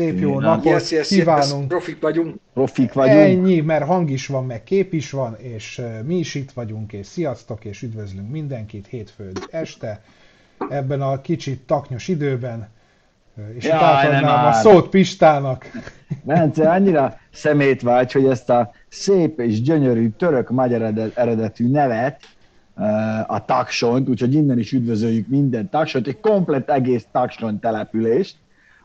szép 0.00 0.20
jó 0.20 0.40
napot 0.40 0.64
yes, 0.64 0.90
yes, 0.90 1.08
kívánunk. 1.08 1.60
Yes, 1.60 1.66
profik 1.68 2.00
vagyunk. 2.00 2.36
Profik 2.54 2.92
vagyunk. 2.92 3.18
Ennyi, 3.18 3.60
mert 3.60 3.84
hang 3.84 4.10
is 4.10 4.26
van, 4.26 4.46
meg 4.46 4.62
kép 4.62 4.92
is 4.92 5.10
van, 5.10 5.36
és 5.38 5.82
mi 6.04 6.14
is 6.14 6.34
itt 6.34 6.50
vagyunk, 6.50 6.92
és 6.92 7.06
sziasztok, 7.06 7.64
és 7.64 7.82
üdvözlünk 7.82 8.30
mindenkit 8.30 8.86
hétfő 8.86 9.32
este, 9.50 10.02
ebben 10.70 11.00
a 11.00 11.20
kicsit 11.20 11.60
taknyos 11.60 12.08
időben, 12.08 12.68
és 13.54 13.64
Jaj, 13.64 13.76
itt 13.76 13.82
átadnám 13.82 14.46
a 14.46 14.52
szót 14.52 14.88
Pistának. 14.88 15.70
Bence, 16.22 16.70
annyira 16.70 17.18
szemét 17.32 17.82
vágy, 17.82 18.12
hogy 18.12 18.24
ezt 18.24 18.50
a 18.50 18.72
szép 18.88 19.40
és 19.40 19.62
gyönyörű 19.62 20.08
török-magyar 20.08 21.10
eredetű 21.14 21.70
nevet, 21.70 22.20
a 23.26 23.44
taksont, 23.44 24.08
úgyhogy 24.08 24.34
innen 24.34 24.58
is 24.58 24.72
üdvözöljük 24.72 25.28
minden 25.28 25.68
taksont, 25.70 26.06
egy 26.06 26.20
komplet 26.20 26.70
egész 26.70 27.06
takson 27.12 27.58
települést, 27.58 28.36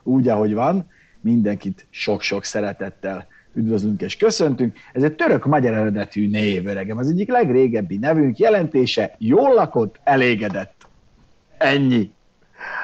úgy, 0.04 0.28
ahogy 0.28 0.54
van. 0.54 0.86
Mindenkit 1.26 1.88
sok-sok 1.90 2.44
szeretettel 2.44 3.28
üdvözlünk 3.54 4.02
és 4.02 4.18
köszöntünk. 4.18 4.78
Ez 4.94 5.04
egy 5.04 5.16
török-magyar 5.16 5.74
eredetű 5.74 6.30
név, 6.30 6.68
öregem. 6.68 6.98
Az 6.98 7.10
egyik 7.10 7.30
legrégebbi 7.30 7.98
nevünk 7.98 8.38
jelentése 8.38 9.16
jól 9.18 9.54
lakott, 9.54 10.00
elégedett. 10.04 10.88
Ennyi. 11.58 12.12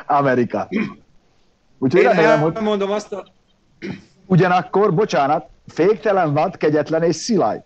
Amerika. 0.06 0.70
Úgyhogy 1.78 2.02
Én 2.02 2.08
remélem, 2.08 2.42
hogy... 2.42 2.58
mondom 2.62 2.92
azt 2.92 3.14
a... 3.14 3.26
Ugyanakkor, 4.26 4.94
bocsánat, 4.94 5.50
féktelen, 5.68 6.34
vad, 6.34 6.58
kegyetlen 6.58 7.04
és 7.04 7.16
szilaj. 7.16 7.64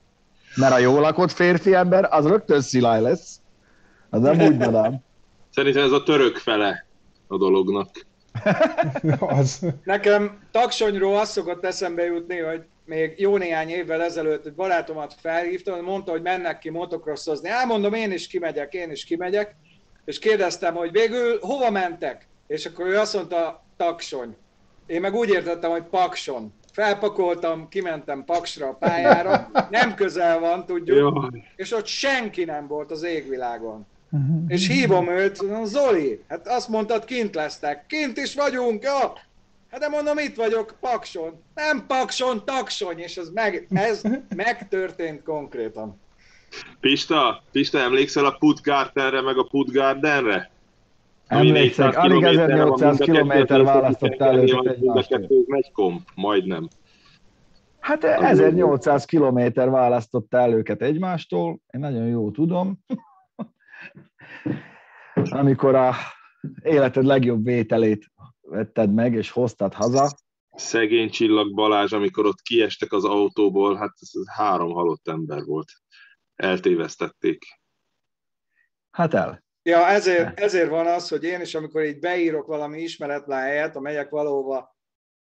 Mert 0.56 0.74
a 0.74 0.78
jól 0.78 1.02
lakott 1.02 1.32
férfi 1.32 1.74
ember, 1.74 2.08
az 2.12 2.28
rögtön 2.28 2.62
szilaj 2.62 3.02
lesz. 3.02 3.40
Az 4.10 4.22
nem 4.22 4.40
úgy 4.40 4.58
mondom. 4.58 5.04
Szerintem 5.50 5.84
ez 5.84 5.92
a 5.92 6.04
török 6.04 6.38
fele 6.38 6.86
a 7.28 7.38
dolognak. 7.38 7.90
Az. 9.20 9.60
Nekem 9.84 10.40
taksonyról 10.52 11.18
azt 11.18 11.32
szokott 11.32 11.66
eszembe 11.66 12.04
jutni, 12.04 12.38
hogy 12.38 12.64
még 12.86 13.20
jó 13.20 13.38
néhány 13.38 13.70
évvel 13.70 14.04
ezelőtt 14.04 14.46
egy 14.46 14.54
barátomat 14.54 15.16
felhívtam, 15.22 15.84
mondta, 15.84 16.12
hogy 16.12 16.22
mennek 16.22 16.60
ki 16.60 16.70
motocrossozni. 16.70 17.50
Elmondom, 17.50 17.94
én 17.94 18.12
is 18.12 18.28
kimegyek, 18.28 18.74
én 18.74 18.92
is 18.92 19.04
kimegyek, 19.04 19.56
és 20.06 20.20
kérdeztem, 20.20 20.76
hogy 20.76 20.92
végül 20.92 21.40
hova 21.42 21.72
mentek? 21.72 22.28
És 22.48 22.66
akkor 22.66 22.86
ő 22.88 22.98
azt 22.98 23.14
mondta, 23.14 23.64
taksony. 23.78 24.36
Én 24.86 25.02
meg 25.02 25.14
úgy 25.14 25.30
értettem, 25.30 25.72
hogy 25.72 25.84
pakson. 25.84 26.54
Felpakoltam, 26.72 27.68
kimentem 27.70 28.24
Paksra 28.26 28.68
a 28.68 28.74
pályára, 28.74 29.50
nem 29.70 29.96
közel 29.96 30.40
van, 30.40 30.66
tudjuk, 30.66 30.98
Jó. 30.98 31.12
és 31.56 31.72
ott 31.72 31.86
senki 31.86 32.44
nem 32.44 32.68
volt 32.68 32.92
az 32.92 33.04
égvilágon. 33.04 33.88
És 34.48 34.68
hívom 34.68 35.10
őt, 35.10 35.42
Zoli, 35.64 36.24
hát 36.28 36.48
azt 36.48 36.70
mondtad, 36.70 37.06
kint 37.06 37.36
lesztek. 37.36 37.86
Kint 37.88 38.18
is 38.18 38.36
vagyunk, 38.36 38.84
ja? 38.84 39.14
Hát 39.72 39.80
de 39.80 39.88
mondom, 39.88 40.18
itt 40.18 40.36
vagyok, 40.36 40.76
Pakson. 40.80 41.42
Nem 41.56 41.86
Pakson, 41.88 42.42
Taksony, 42.46 43.00
és 43.00 43.18
ez, 43.18 43.30
meg, 43.30 43.68
ez 43.70 44.02
megtörtént 44.36 45.24
konkrétan. 45.24 46.00
Pista, 46.80 47.44
Pista, 47.52 47.80
emlékszel 47.80 48.26
a 48.26 48.36
Putgartenre, 48.40 49.22
meg 49.22 49.38
a 49.38 49.44
Putgardenre? 49.44 50.50
Emlékszek, 51.28 51.98
alig 51.98 52.24
1800 52.24 52.98
kilométer 52.98 53.64
választott 53.64 54.22
előtt 54.22 54.68
egymástól. 54.68 55.44
Megy 55.48 55.72
komp, 55.72 56.08
majdnem. 56.16 56.68
Hát 57.80 58.04
1800 58.04 59.06
kilométer 59.06 59.70
választotta 59.70 60.38
el 60.38 60.54
őket 60.54 60.82
egymástól, 60.82 61.60
én 61.72 61.80
nagyon 61.80 62.08
jó 62.08 62.32
tudom. 62.32 62.80
Amikor 65.14 65.76
a 65.76 65.94
életed 66.64 67.04
legjobb 67.04 67.44
vételét 67.44 68.12
vetted 68.42 68.94
meg, 68.94 69.14
és 69.14 69.30
hoztad 69.30 69.74
haza. 69.74 70.18
Szegény 70.56 71.10
Csillag 71.10 71.54
Balázs, 71.54 71.94
amikor 71.94 72.26
ott 72.26 72.42
kiestek 72.42 72.92
az 72.92 73.04
autóból, 73.04 73.76
hát 73.76 73.94
ez 74.00 74.12
három 74.36 74.72
halott 74.72 75.08
ember 75.08 75.44
volt. 75.44 75.72
Eltévesztették. 76.36 77.46
Hát 78.92 79.14
el. 79.14 79.44
Ja, 79.64 79.88
ezért, 79.88 80.40
ezért 80.40 80.70
van 80.70 80.88
az, 80.88 81.10
hogy 81.10 81.24
én 81.24 81.42
is, 81.42 81.56
amikor 81.56 81.84
így 81.84 82.00
beírok 82.00 82.48
valami 82.48 82.82
ismeretlen 82.82 83.42
helyet, 83.42 83.76
a 83.76 83.80
megyek 83.80 84.10
valahova 84.10 84.76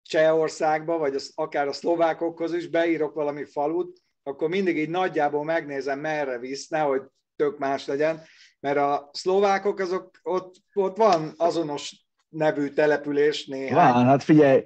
Csehországba, 0.01 0.97
vagy 0.97 1.15
az, 1.15 1.31
akár 1.35 1.67
a 1.67 1.73
szlovákokhoz 1.73 2.53
is, 2.53 2.67
beírok 2.67 3.13
valami 3.13 3.45
falut, 3.45 4.01
akkor 4.23 4.49
mindig 4.49 4.77
így 4.77 4.89
nagyjából 4.89 5.43
megnézem, 5.43 5.99
merre 5.99 6.39
visz, 6.39 6.67
nehogy 6.67 7.01
tök 7.35 7.57
más 7.57 7.85
legyen, 7.85 8.21
mert 8.59 8.77
a 8.77 9.09
szlovákok 9.13 9.79
azok, 9.79 10.11
ott, 10.23 10.55
ott 10.73 10.97
van 10.97 11.33
azonos 11.37 12.07
nevű 12.29 12.67
település 12.67 13.45
néhány. 13.45 13.93
Van, 13.93 14.05
hát 14.05 14.23
figyelj, 14.23 14.63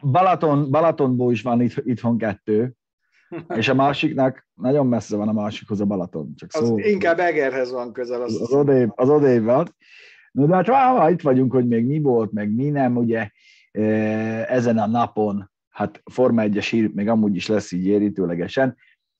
Balaton, 0.00 0.70
Balatonból 0.70 1.32
is 1.32 1.42
van 1.42 1.60
itt, 1.60 1.74
itthon 1.84 2.18
kettő, 2.18 2.72
és 3.58 3.68
a 3.68 3.74
másiknak 3.74 4.46
nagyon 4.54 4.86
messze 4.86 5.16
van 5.16 5.28
a 5.28 5.32
másikhoz 5.32 5.80
a 5.80 5.84
Balaton. 5.84 6.34
Csak 6.36 6.50
az 6.52 6.66
szó. 6.66 6.78
inkább 6.78 7.18
Egerhez 7.18 7.72
van 7.72 7.92
közel. 7.92 8.22
Az, 8.22 8.40
az, 8.40 8.52
odébb, 8.52 8.92
az 8.94 9.08
odébb 9.08 9.44
van. 9.44 9.74
No, 10.32 10.46
de 10.46 10.54
hát 10.54 10.66
vá, 10.66 11.10
itt 11.10 11.22
vagyunk, 11.22 11.52
hogy 11.52 11.66
még 11.66 11.86
mi 11.86 12.00
volt, 12.00 12.32
meg 12.32 12.54
mi 12.54 12.68
nem, 12.68 12.96
ugye 12.96 13.30
ezen 14.46 14.78
a 14.78 14.86
napon, 14.86 15.50
hát 15.68 16.02
Forma 16.04 16.42
1-es 16.46 16.66
hír 16.70 16.90
még 16.94 17.08
amúgy 17.08 17.36
is 17.36 17.46
lesz 17.46 17.72
így 17.72 17.86
érítőlegesen, 17.86 18.76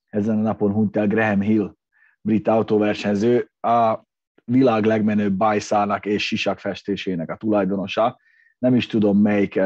ezen 0.09 0.39
a 0.39 0.43
napon 0.43 0.72
hunyt 0.72 0.97
el 0.97 1.06
Graham 1.06 1.41
Hill, 1.41 1.75
brit 2.21 2.49
autóversenyző, 2.49 3.50
a 3.66 4.04
világ 4.44 4.84
legmenőbb 4.84 5.32
bajszának 5.32 6.06
és 6.06 6.27
sisak 6.27 6.59
festésének 6.59 7.31
a 7.31 7.37
tulajdonosa. 7.37 8.21
Nem 8.59 8.75
is 8.75 8.87
tudom, 8.87 9.19
melyik, 9.19 9.60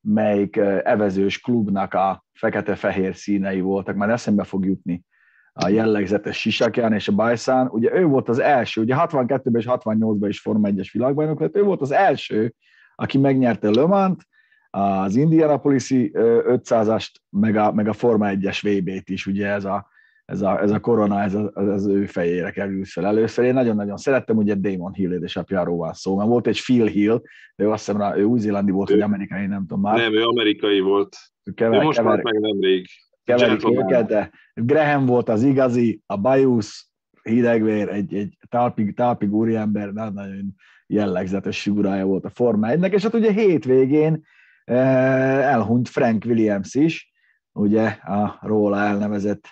melyik 0.00 0.56
evezős 0.82 1.40
klubnak 1.40 1.94
a 1.94 2.24
fekete-fehér 2.32 3.14
színei 3.14 3.60
voltak, 3.60 3.96
már 3.96 4.10
eszembe 4.10 4.44
fog 4.44 4.64
jutni 4.64 5.04
a 5.52 5.68
jellegzetes 5.68 6.40
sisakján 6.40 6.92
és 6.92 7.08
a 7.08 7.14
bajszán. 7.14 7.68
Ugye 7.68 7.94
ő 7.94 8.04
volt 8.04 8.28
az 8.28 8.38
első, 8.38 8.80
ugye 8.80 8.94
62-ben 8.98 9.60
és 9.60 9.66
68-ban 9.68 10.26
is 10.28 10.40
Forma 10.40 10.68
1-es 10.68 10.88
világbajnok 10.92 11.40
lett, 11.40 11.56
ő 11.56 11.62
volt 11.62 11.80
az 11.80 11.90
első, 11.90 12.54
aki 12.94 13.18
megnyerte 13.18 13.70
Le 13.70 13.86
Mans, 13.86 14.26
az 14.70 15.16
Indianapolis-i 15.16 16.10
500-ast, 16.14 17.08
meg 17.30 17.56
a, 17.56 17.72
meg 17.72 17.88
a 17.88 17.92
Forma 17.92 18.26
1-es 18.30 18.58
VB-t 18.62 19.08
is, 19.08 19.26
ugye 19.26 19.48
ez 19.48 19.64
a, 19.64 19.88
ez 20.26 20.42
a, 20.42 20.62
ez 20.62 20.70
a 20.70 20.80
korona, 20.80 21.22
ez, 21.22 21.34
a, 21.34 21.52
ez 21.54 21.68
az 21.68 21.86
ő 21.86 22.06
fejére 22.06 22.50
került 22.50 22.88
fel 22.88 23.06
először. 23.06 23.44
Én 23.44 23.54
nagyon-nagyon 23.54 23.96
szerettem, 23.96 24.36
ugye 24.36 24.54
Damon 24.54 24.92
Hill 24.92 25.12
édesapjáról 25.12 25.76
van 25.76 25.92
szó, 25.92 26.16
mert 26.16 26.28
volt 26.28 26.46
egy 26.46 26.60
Phil 26.60 26.86
Hill, 26.86 27.22
ő 27.56 27.70
azt 27.70 27.86
hiszem, 27.86 28.18
ő 28.18 28.22
új-zélandi 28.22 28.70
volt, 28.70 28.90
vagy 28.90 29.00
amerikai, 29.00 29.46
nem 29.46 29.60
tudom 29.60 29.80
már. 29.80 29.96
Nem, 29.96 30.14
ő 30.14 30.22
amerikai 30.22 30.80
volt. 30.80 31.16
Kever, 31.54 31.80
ő 31.80 31.84
most 31.84 31.98
kever, 31.98 32.22
meg 32.22 32.40
nemrég. 32.40 32.86
Keverik 33.24 33.68
őket, 33.70 34.06
de 34.06 34.30
Graham 34.54 35.06
volt 35.06 35.28
az 35.28 35.42
igazi, 35.42 36.00
a 36.06 36.16
Bajus, 36.16 36.88
hidegvér, 37.22 37.88
egy, 37.88 38.14
egy 38.14 38.38
talpig, 38.48 38.94
talpig 38.94 39.34
úriember, 39.34 39.92
nagyon 39.92 40.54
jellegzetes 40.86 41.62
figurája 41.62 42.04
volt 42.04 42.24
a 42.24 42.30
Forma 42.30 42.68
1 42.68 42.92
és 42.92 43.02
hát 43.02 43.14
ugye 43.14 43.32
hétvégén 43.32 44.24
eh, 44.64 45.52
elhunyt 45.52 45.88
Frank 45.88 46.24
Williams 46.24 46.74
is, 46.74 47.12
ugye 47.56 47.86
a 47.86 48.38
róla 48.40 48.78
elnevezett 48.78 49.44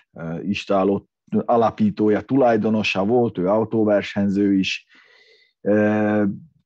istáló 0.43 1.09
alapítója, 1.45 2.21
tulajdonosa 2.21 3.05
volt, 3.05 3.39
ő 3.39 3.49
autóversenyző 3.49 4.55
is. 4.55 4.87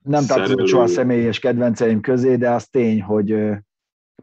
Nem 0.03 0.27
tartozott 0.27 0.67
soha 0.67 0.87
személyes 0.87 1.39
kedvenceim 1.39 2.01
közé, 2.01 2.37
de 2.37 2.51
az 2.51 2.69
tény, 2.69 3.03
hogy 3.03 3.51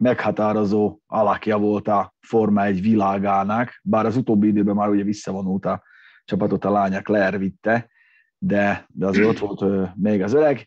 meghatározó 0.00 0.98
alakja 1.06 1.58
volt 1.58 1.88
a 1.88 2.14
Forma 2.20 2.64
egy 2.64 2.80
világának, 2.80 3.80
bár 3.82 4.06
az 4.06 4.16
utóbbi 4.16 4.46
időben 4.46 4.74
már 4.74 4.88
ugye 4.88 5.02
visszavonult 5.02 5.66
a 5.66 5.82
csapatot, 6.24 6.64
a 6.64 6.70
lányák 6.70 7.08
leervitte, 7.08 7.90
de, 8.38 8.86
de 8.88 9.06
azért 9.06 9.28
ott 9.28 9.38
volt 9.38 9.94
még 9.96 10.22
az 10.22 10.34
öreg. 10.34 10.66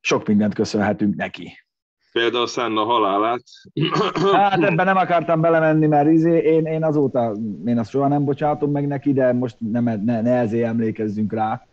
Sok 0.00 0.26
mindent 0.26 0.54
köszönhetünk 0.54 1.14
neki. 1.14 1.65
Például 2.16 2.46
Senna 2.46 2.84
halálát. 2.84 3.42
Hát 4.32 4.62
ebben 4.62 4.86
nem 4.86 4.96
akartam 4.96 5.40
belemenni, 5.40 5.86
mert 5.86 6.10
izé, 6.10 6.38
én, 6.38 6.64
én 6.64 6.84
azóta, 6.84 7.36
én 7.66 7.78
azt 7.78 7.90
soha 7.90 8.08
nem 8.08 8.24
bocsátom 8.24 8.70
meg 8.70 8.86
neki, 8.86 9.12
de 9.12 9.32
most 9.32 9.56
nem, 9.58 9.84
ne, 10.04 10.20
ne 10.20 10.30
ezért 10.30 10.66
emlékezzünk 10.66 11.32
rá. 11.32 11.66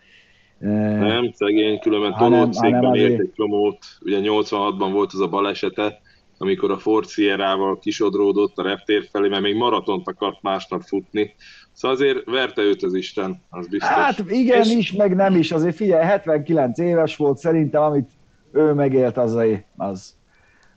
Nem, 0.60 1.31
szegény, 1.31 1.80
különben 1.80 2.13
tolócékben 2.13 2.95
ért 2.95 3.19
egy 3.19 3.31
csomót. 3.36 3.78
Ugye 4.01 4.19
86-ban 4.22 4.90
volt 4.92 5.13
az 5.13 5.19
a 5.19 5.28
balesete, 5.28 6.01
amikor 6.38 6.72
a 6.72 6.78
Ford 6.78 7.07
Sierra-val 7.07 7.80
kisodródott 7.80 8.57
a 8.57 8.63
reptér 8.63 9.07
felé, 9.12 9.28
mert 9.28 9.42
még 9.42 9.56
maratont 9.56 10.07
akart 10.07 10.42
másnap 10.42 10.81
futni. 10.81 11.36
Szóval 11.72 11.98
azért 11.98 12.25
verte 12.25 12.62
őt 12.62 12.84
az 12.84 12.94
Isten, 12.94 13.42
az 13.50 13.68
biztos. 13.68 13.90
Hát 13.90 14.19
igen 14.28 14.62
És... 14.62 14.75
is, 14.75 14.92
meg 14.92 15.16
nem 15.16 15.36
is. 15.36 15.51
Azért 15.51 15.75
figyelj, 15.75 16.04
79 16.06 16.80
éves 16.80 17.16
volt, 17.16 17.38
szerintem 17.38 17.81
amit 17.81 18.10
ő 18.51 18.74
megélt, 18.74 19.18
az, 19.18 19.38
az, 19.78 20.16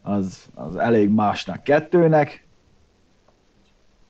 az, 0.06 0.44
az 0.55 0.76
elég 0.76 1.08
másnak 1.08 1.62
kettőnek. 1.62 2.44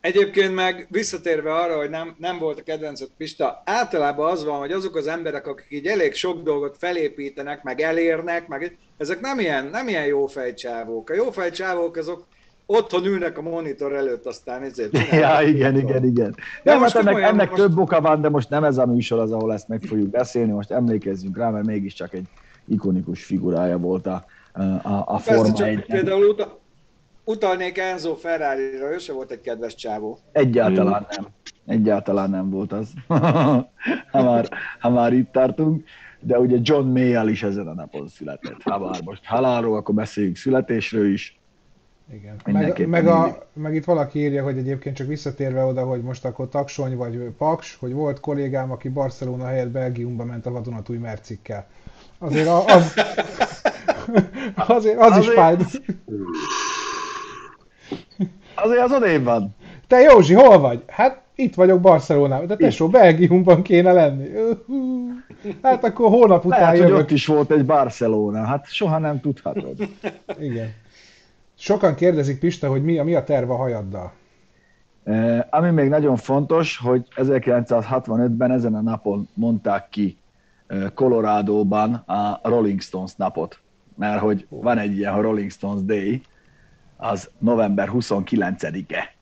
Egyébként 0.00 0.54
meg 0.54 0.86
visszatérve 0.90 1.54
arra, 1.54 1.76
hogy 1.76 1.90
nem, 1.90 2.14
nem 2.18 2.38
volt 2.38 2.58
a 2.58 2.62
kedvencet 2.62 3.10
Pista, 3.16 3.62
általában 3.64 4.30
az 4.30 4.44
van, 4.44 4.58
hogy 4.58 4.72
azok 4.72 4.96
az 4.96 5.06
emberek, 5.06 5.46
akik 5.46 5.66
így 5.68 5.86
elég 5.86 6.14
sok 6.14 6.42
dolgot 6.42 6.76
felépítenek, 6.78 7.62
meg 7.62 7.80
elérnek, 7.80 8.48
meg 8.48 8.76
ezek 8.96 9.20
nem 9.20 9.38
ilyen, 9.38 9.66
nem 9.66 9.88
ilyen 9.88 10.06
jó 10.06 10.26
fejcsávók. 10.26 11.10
A 11.10 11.14
jó 11.14 11.30
fejcsávók 11.30 11.96
azok 11.96 12.26
otthon 12.66 13.04
ülnek 13.04 13.38
a 13.38 13.42
monitor 13.42 13.92
előtt, 13.92 14.26
aztán 14.26 14.62
ezért. 14.62 14.98
Ja, 15.10 15.40
igen, 15.40 15.76
igen, 15.76 16.04
igen. 16.04 16.34
De 16.62 16.70
nem, 16.70 16.80
most 16.80 16.92
hát 16.96 17.06
ennek, 17.06 17.22
ennek 17.22 17.50
most... 17.50 17.62
több 17.62 17.78
oka 17.78 18.00
van, 18.00 18.20
de 18.20 18.28
most 18.28 18.48
nem 18.48 18.64
ez 18.64 18.78
a 18.78 18.86
műsor 18.86 19.18
az, 19.18 19.32
ahol 19.32 19.52
ezt 19.52 19.68
meg 19.68 19.82
fogjuk 19.82 20.08
beszélni, 20.08 20.52
most 20.52 20.70
emlékezzünk 20.70 21.36
rá, 21.36 21.50
mert 21.50 21.66
mégiscsak 21.66 22.12
egy 22.12 22.26
ikonikus 22.68 23.24
figurája 23.24 23.78
volt 23.78 24.06
a, 24.06 24.24
a, 24.82 25.04
a 25.06 25.18
Forma 25.18 25.52
csak 25.52 25.84
Például 25.86 26.28
uta, 26.28 26.58
utalnék 27.24 27.78
Enzo 27.78 28.14
Ferrari-ra, 28.14 28.92
ő 28.92 28.98
se 28.98 29.12
volt 29.12 29.30
egy 29.30 29.40
kedves 29.40 29.74
csávó. 29.74 30.18
Egyáltalán 30.32 31.06
nem. 31.16 31.26
Egyáltalán 31.66 32.30
nem 32.30 32.50
volt 32.50 32.72
az. 32.72 32.88
ha, 34.12 34.22
már, 34.22 34.48
ha 34.80 34.90
már 34.90 35.12
itt 35.12 35.32
tartunk. 35.32 35.84
De 36.20 36.38
ugye 36.38 36.56
John 36.62 36.86
Mayall 36.86 37.28
is 37.28 37.42
ezen 37.42 37.66
a 37.66 37.74
napon 37.74 38.08
született. 38.08 38.62
Ha 38.62 38.78
már 38.78 39.02
most 39.04 39.24
halálról, 39.24 39.76
akkor 39.76 39.94
beszéljünk 39.94 40.36
születésről 40.36 41.12
is. 41.12 41.38
Igen. 42.12 42.36
Meg, 42.44 42.86
meg, 42.86 43.06
a, 43.06 43.48
meg 43.52 43.74
itt 43.74 43.84
valaki 43.84 44.18
írja, 44.18 44.42
hogy 44.42 44.58
egyébként 44.58 44.96
csak 44.96 45.06
visszatérve 45.06 45.64
oda, 45.64 45.84
hogy 45.84 46.02
most 46.02 46.24
akkor 46.24 46.48
Taksony 46.48 46.96
vagy 46.96 47.16
Paks, 47.38 47.76
hogy 47.80 47.92
volt 47.92 48.20
kollégám, 48.20 48.70
aki 48.70 48.88
Barcelona 48.88 49.46
helyett 49.46 49.68
Belgiumba 49.68 50.24
ment 50.24 50.46
a 50.46 50.50
vadonatúj 50.50 50.96
mercikkel. 50.96 51.66
Azért 52.18 52.48
az, 52.48 52.64
az, 52.66 52.94
azért 54.76 54.98
az 54.98 55.10
azért, 55.10 55.26
is 55.26 55.32
fájt. 55.32 55.62
Azért 58.54 58.82
az 58.82 58.92
odébb 58.92 59.24
van. 59.24 59.54
Te 59.86 60.00
Józsi, 60.00 60.34
hol 60.34 60.58
vagy? 60.58 60.82
Hát 60.86 61.20
itt 61.34 61.54
vagyok 61.54 61.80
Barcelonában, 61.80 62.46
de 62.46 62.56
tesó, 62.56 62.88
Belgiumban 62.88 63.62
kéne 63.62 63.92
lenni. 63.92 64.28
Hát 65.62 65.84
akkor 65.84 66.08
hónap 66.08 66.44
után 66.44 66.60
Lehet, 66.60 66.76
jövök. 66.76 66.92
hogy 66.92 67.00
ott 67.00 67.10
is 67.10 67.26
volt 67.26 67.50
egy 67.50 67.64
Barcelona, 67.64 68.44
hát 68.44 68.66
soha 68.66 68.98
nem 68.98 69.20
tudhatod. 69.20 69.76
Igen. 70.40 70.74
Sokan 71.58 71.94
kérdezik, 71.94 72.38
Pista, 72.38 72.68
hogy 72.68 72.84
mi 72.84 72.98
a, 72.98 73.04
mi 73.04 73.14
a 73.14 73.24
terve 73.24 73.52
a 73.52 73.56
hajaddal? 73.56 74.12
Eh, 75.04 75.44
ami 75.50 75.70
még 75.70 75.88
nagyon 75.88 76.16
fontos, 76.16 76.76
hogy 76.76 77.06
1965-ben 77.16 78.50
ezen 78.50 78.74
a 78.74 78.80
napon 78.80 79.28
mondták 79.34 79.88
ki 79.88 80.18
eh, 80.66 80.82
Colorado-ban 80.94 81.94
a 81.94 82.40
Rolling 82.42 82.80
Stones 82.80 83.14
napot, 83.16 83.60
mert 83.96 84.20
hogy 84.20 84.46
van 84.48 84.78
egy 84.78 84.96
ilyen 84.96 85.20
Rolling 85.20 85.50
Stones 85.50 85.84
Day, 85.84 86.20
az 86.96 87.30
november 87.38 87.90
29-e. 87.92 89.14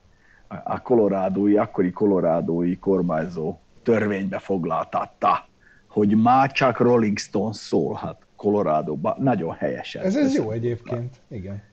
A 0.63 0.81
kolorádói, 0.81 1.57
akkori 1.57 1.91
kolorádói 1.91 2.77
kormányzó 2.77 3.57
törvénybe 3.83 4.39
foglaltatta, 4.39 5.47
hogy 5.87 6.21
már 6.21 6.51
csak 6.51 6.79
Rolling 6.79 7.17
Stones 7.17 7.55
szólhat 7.55 8.25
Colorado-ban. 8.35 9.15
Nagyon 9.19 9.53
helyesen. 9.53 10.03
Ez, 10.03 10.15
ez 10.15 10.35
jó 10.35 10.51
egyébként, 10.51 11.15
igen. 11.27 11.63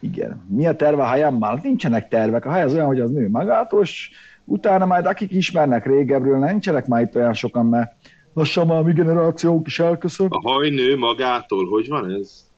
Igen. 0.00 0.44
Mi 0.48 0.66
a 0.66 0.76
terve 0.76 1.02
a 1.02 1.06
hajammal? 1.06 1.60
Nincsenek 1.62 2.08
tervek. 2.08 2.44
A 2.44 2.50
hely 2.50 2.62
az 2.62 2.74
olyan, 2.74 2.86
hogy 2.86 3.00
az 3.00 3.10
nő 3.10 3.28
magától, 3.28 3.82
és 3.82 4.10
utána 4.44 4.86
majd 4.86 5.06
akik 5.06 5.32
ismernek 5.32 5.86
régebről, 5.86 6.38
nincsenek 6.38 6.86
már 6.86 7.02
itt 7.02 7.16
olyan 7.16 7.32
sokan, 7.32 7.66
mert 7.66 7.92
lassan 8.34 8.66
már 8.66 8.78
a 8.78 8.82
mi 8.82 8.92
generációk 8.92 9.66
is 9.66 9.78
elköszön. 9.78 10.26
A 10.30 10.50
haj 10.50 10.70
nő 10.70 10.96
magától, 10.96 11.68
hogy 11.68 11.88
van 11.88 12.10
ez? 12.10 12.48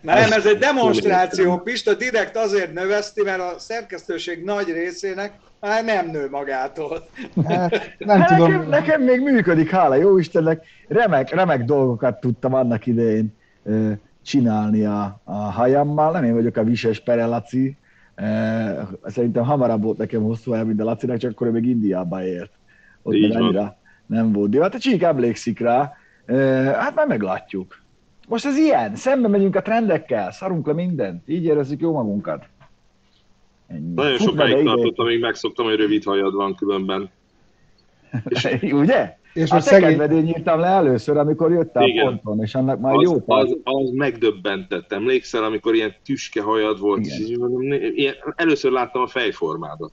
Nem, 0.00 0.32
ez 0.32 0.46
egy 0.46 0.58
demonstráció. 0.58 1.58
Pista 1.58 1.94
direkt 1.94 2.36
azért 2.36 2.72
növeszti, 2.72 3.22
mert 3.22 3.40
a 3.40 3.58
szerkesztőség 3.58 4.44
nagy 4.44 4.66
részének 4.66 5.32
már 5.60 5.84
nem 5.84 6.10
nő 6.10 6.28
magától. 6.30 7.06
Hát, 7.46 7.94
nem 7.98 8.20
hát 8.20 8.28
tudom. 8.28 8.50
Nekem, 8.50 8.68
nekem 8.68 9.02
még 9.02 9.20
működik, 9.20 9.70
hála 9.70 9.94
jó 9.94 10.18
Istennek. 10.18 10.64
Remek, 10.88 11.34
remek 11.34 11.64
dolgokat 11.64 12.20
tudtam 12.20 12.54
annak 12.54 12.86
idején 12.86 13.34
csinálni 14.22 14.84
a, 14.84 15.20
a 15.24 15.32
hajammal. 15.32 16.12
Nem 16.12 16.24
én 16.24 16.34
vagyok 16.34 16.56
a 16.56 16.64
Vises 16.64 17.00
Pere 17.00 17.26
Laci. 17.26 17.76
Szerintem 19.04 19.44
hamarabb 19.44 19.82
volt 19.82 19.98
nekem 19.98 20.22
hosszú 20.22 20.50
haja, 20.50 20.64
mint 20.64 20.80
a 20.80 20.84
Lacinak, 20.84 21.16
csak 21.16 21.30
akkor 21.30 21.46
ő 21.46 21.50
még 21.50 21.66
Indiában 21.66 22.22
élt. 22.22 22.50
Ott 23.04 23.20
meg 23.20 23.42
annyira 23.42 23.76
nem 24.06 24.32
volt. 24.32 24.50
De 24.50 24.62
hát 24.62 24.74
a 24.74 24.78
csík 24.78 25.02
emlékszik 25.02 25.58
rá. 25.58 25.92
Hát 26.72 26.94
már 26.94 27.06
meglátjuk. 27.06 27.82
Most 28.28 28.44
ez 28.44 28.56
ilyen, 28.56 28.96
szembe 28.96 29.28
megyünk 29.28 29.56
a 29.56 29.62
trendekkel, 29.62 30.32
szarunk 30.32 30.66
le 30.66 30.72
mindent, 30.72 31.28
így 31.28 31.44
érezzük 31.44 31.80
jó 31.80 31.92
magunkat. 31.92 32.44
Ennyi. 33.66 33.94
Nagyon 33.94 34.16
Fut 34.16 34.26
sokáig 34.26 34.64
tartott, 34.64 34.98
amíg 34.98 35.20
megszoktam, 35.20 35.66
hogy 35.66 35.76
rövid 35.76 36.04
hajad 36.04 36.34
van 36.34 36.54
különben. 36.54 37.10
És... 38.28 38.48
Ugye? 38.72 39.16
És 39.34 39.50
a 39.50 39.54
te 39.54 39.60
szegény... 39.60 39.88
kedvedén 39.88 40.26
írtam 40.26 40.60
le 40.60 40.66
először, 40.66 41.16
amikor 41.16 41.50
jöttem 41.50 41.82
Igen. 41.82 42.04
ponton, 42.04 42.42
és 42.42 42.54
annak 42.54 42.80
már 42.80 42.94
az, 42.94 43.02
jó 43.02 43.22
az, 43.26 43.56
az 43.62 43.90
megdöbbentett. 43.90 44.92
Emlékszel, 44.92 45.44
amikor 45.44 45.74
ilyen 45.74 45.94
tüske 46.04 46.42
hajad 46.42 46.80
volt? 46.80 47.06
Ilyen, 47.94 48.14
először 48.36 48.72
láttam 48.72 49.02
a 49.02 49.06
fejformádat. 49.06 49.92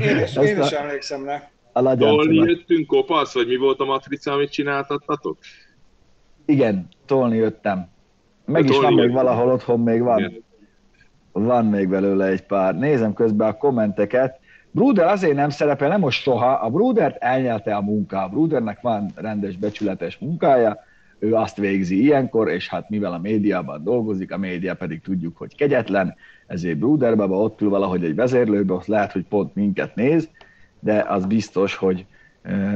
Én 0.00 0.22
is, 0.24 0.36
én 0.36 0.60
is 0.60 0.70
emlékszem 0.70 1.24
le. 1.24 1.50
Tolni 1.98 2.34
jöttünk, 2.34 2.86
kopasz, 2.86 3.34
vagy 3.34 3.46
mi 3.46 3.56
volt 3.56 3.80
a 3.80 3.84
matrica, 3.84 4.32
amit 4.32 4.50
csináltattatok? 4.50 5.38
Igen, 6.44 6.88
tolni 7.06 7.36
jöttem. 7.36 7.88
Meg 8.44 8.68
is 8.68 8.76
van 8.76 8.94
még 8.94 9.12
valahol 9.12 9.52
otthon, 9.52 9.80
még 9.80 10.02
van. 10.02 10.18
Igen. 10.18 10.44
Van 11.32 11.66
még 11.66 11.88
belőle 11.88 12.26
egy 12.26 12.42
pár. 12.42 12.78
Nézem 12.78 13.12
közben 13.12 13.48
a 13.48 13.56
kommenteket. 13.56 14.38
Bruder 14.70 15.06
azért 15.06 15.34
nem 15.34 15.50
szerepel, 15.50 15.88
nem 15.88 16.00
most 16.00 16.22
soha. 16.22 16.52
A 16.52 16.70
Brudert 16.70 17.16
elnyelte 17.16 17.74
a 17.74 17.80
munka. 17.80 18.22
A 18.22 18.28
Brudernek 18.28 18.80
van 18.80 19.10
rendes, 19.14 19.56
becsületes 19.56 20.18
munkája, 20.18 20.78
ő 21.18 21.34
azt 21.34 21.56
végzi 21.56 22.02
ilyenkor, 22.02 22.48
és 22.48 22.68
hát 22.68 22.90
mivel 22.90 23.12
a 23.12 23.18
médiában 23.18 23.84
dolgozik, 23.84 24.32
a 24.32 24.36
média 24.36 24.74
pedig 24.74 25.00
tudjuk, 25.00 25.36
hogy 25.36 25.56
kegyetlen, 25.56 26.14
ezért 26.46 26.78
Bruderbaba 26.78 27.36
ott 27.36 27.60
ül 27.60 27.68
valahogy 27.68 28.04
egy 28.04 28.14
vezérlőbe, 28.14 28.72
ott 28.72 28.86
lehet, 28.86 29.12
hogy 29.12 29.24
pont 29.28 29.54
minket 29.54 29.94
néz, 29.94 30.28
de 30.80 31.04
az 31.08 31.26
biztos, 31.26 31.74
hogy 31.74 32.04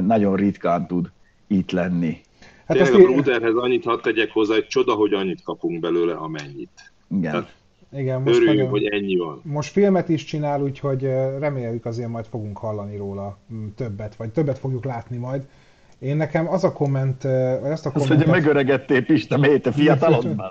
nagyon 0.01 0.35
ritkán 0.35 0.87
tud 0.87 1.11
itt 1.47 1.71
lenni. 1.71 2.21
Hát 2.65 2.77
Tényleg 2.77 2.93
a 2.93 3.11
Bruderhez 3.11 3.55
annyit 3.55 3.83
hadd 3.83 4.01
tegyek 4.01 4.31
hozzá, 4.31 4.53
hogy 4.53 4.67
csoda, 4.67 4.93
hogy 4.93 5.13
annyit 5.13 5.43
kapunk 5.43 5.79
belőle, 5.79 6.13
amennyit. 6.13 6.91
Igen. 7.07 7.31
Tehát 7.31 7.55
igen, 7.93 8.21
most 8.21 8.35
Örüljünk, 8.35 8.57
nagyon, 8.57 8.69
hogy 8.69 8.85
ennyi 8.85 9.15
van. 9.15 9.41
Most 9.43 9.71
filmet 9.71 10.09
is 10.09 10.23
csinál, 10.23 10.61
úgyhogy 10.61 11.03
reméljük 11.39 11.85
azért 11.85 12.09
majd 12.09 12.25
fogunk 12.25 12.57
hallani 12.57 12.97
róla 12.97 13.37
mm, 13.53 13.67
többet, 13.75 14.15
vagy 14.15 14.29
többet 14.29 14.59
fogjuk 14.59 14.85
látni 14.85 15.17
majd. 15.17 15.47
Én 16.01 16.17
nekem 16.17 16.49
az 16.49 16.63
a 16.63 16.71
komment, 16.71 17.23
vagy 17.61 17.71
azt 17.71 17.85
a 17.85 17.91
komment... 17.91 18.11
Azt, 18.11 18.23
hogy 18.23 18.31
megöregedtél 18.31 19.05
Pista, 19.05 19.37
miért 19.37 19.61
te 19.61 19.71
fiatalod 19.71 20.27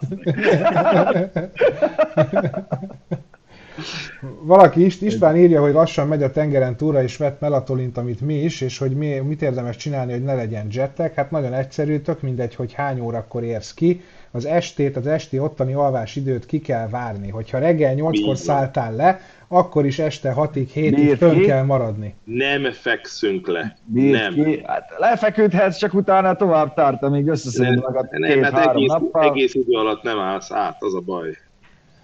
Valaki 4.42 4.84
is, 4.84 5.00
István 5.00 5.36
írja, 5.36 5.60
hogy 5.60 5.72
lassan 5.72 6.08
megy 6.08 6.22
a 6.22 6.30
tengeren 6.30 6.76
túra, 6.76 7.02
és 7.02 7.16
vett 7.16 7.40
melatolint, 7.40 7.96
amit 7.96 8.20
mi 8.20 8.34
is, 8.34 8.60
és 8.60 8.78
hogy 8.78 8.96
mi, 8.96 9.18
mit 9.18 9.42
érdemes 9.42 9.76
csinálni, 9.76 10.12
hogy 10.12 10.22
ne 10.22 10.34
legyen 10.34 10.66
jetlag. 10.70 11.12
Hát 11.14 11.30
nagyon 11.30 11.52
egyszerű, 11.52 11.98
tök 11.98 12.20
mindegy, 12.22 12.54
hogy 12.54 12.72
hány 12.72 13.00
órakor 13.00 13.42
érsz 13.42 13.74
ki. 13.74 14.00
Az 14.32 14.44
estét, 14.44 14.96
az 14.96 15.06
esti 15.06 15.38
ottani 15.38 15.72
alvás 15.72 16.16
időt 16.16 16.46
ki 16.46 16.60
kell 16.60 16.88
várni. 16.88 17.28
Hogyha 17.28 17.58
reggel 17.58 17.94
8-kor 17.96 18.36
szálltál 18.36 18.94
le, 18.94 19.20
akkor 19.48 19.86
is 19.86 19.98
este 19.98 20.34
6-ig, 20.36 20.66
7-ig 20.74 21.14
fönn 21.18 21.42
kell 21.42 21.62
maradni. 21.62 22.14
Nem 22.24 22.72
fekszünk 22.72 23.46
le. 23.46 23.76
Bírt 23.84 24.20
nem. 24.20 24.44
Ki? 24.44 24.62
Hát 24.66 24.94
lefeküdhetsz, 24.98 25.76
csak 25.76 25.94
utána 25.94 26.36
tovább 26.36 26.74
tart, 26.74 27.02
amíg 27.02 27.28
összeszeded 27.28 27.80
magad 27.80 28.08
két-három 28.10 28.54
hát 28.54 28.74
egész, 28.74 28.88
nappal. 28.88 29.30
egész 29.30 29.54
idő 29.54 29.76
alatt 29.76 30.02
nem 30.02 30.18
állsz 30.18 30.52
át, 30.52 30.82
az 30.82 30.94
a 30.94 31.00
baj. 31.00 31.36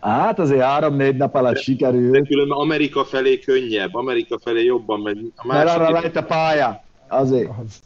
Hát 0.00 0.38
azért 0.38 0.62
három-négy 0.62 1.16
nap 1.16 1.35
alatt 1.35 1.59
sikerült. 1.59 2.11
De 2.11 2.23
különben 2.23 2.59
Amerika 2.59 3.04
felé 3.04 3.38
könnyebb, 3.38 3.95
Amerika 3.95 4.38
felé 4.38 4.64
jobban 4.64 5.00
megy. 5.00 5.33
A 5.37 5.47
Mert 5.47 5.68
arra 5.68 5.90
lehet 5.90 6.16
a 6.16 6.23
pálya. 6.23 6.83
Azért. 7.09 7.49
Az. 7.64 7.85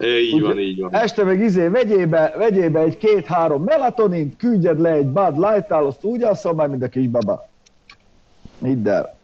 Így 0.00 0.40
van, 0.40 0.58
így 0.58 0.80
van. 0.80 0.94
Este 0.94 1.24
meg 1.24 1.40
izé, 1.40 1.66
vegyél 1.66 2.06
be, 2.06 2.34
vegyél 2.36 2.70
be 2.70 2.80
egy 2.80 2.96
két-három 2.96 3.64
melatonin, 3.64 4.36
küldjed 4.36 4.80
le 4.80 4.90
egy 4.90 5.06
Bud 5.06 5.38
Light-tal, 5.38 5.86
azt 5.86 6.04
úgy 6.04 6.22
alszol 6.22 6.54
már, 6.54 6.68
mint 6.68 6.82
a 6.82 6.88
kisbaba. 6.88 7.48
Hidd 8.62 8.88
el. 8.88 9.15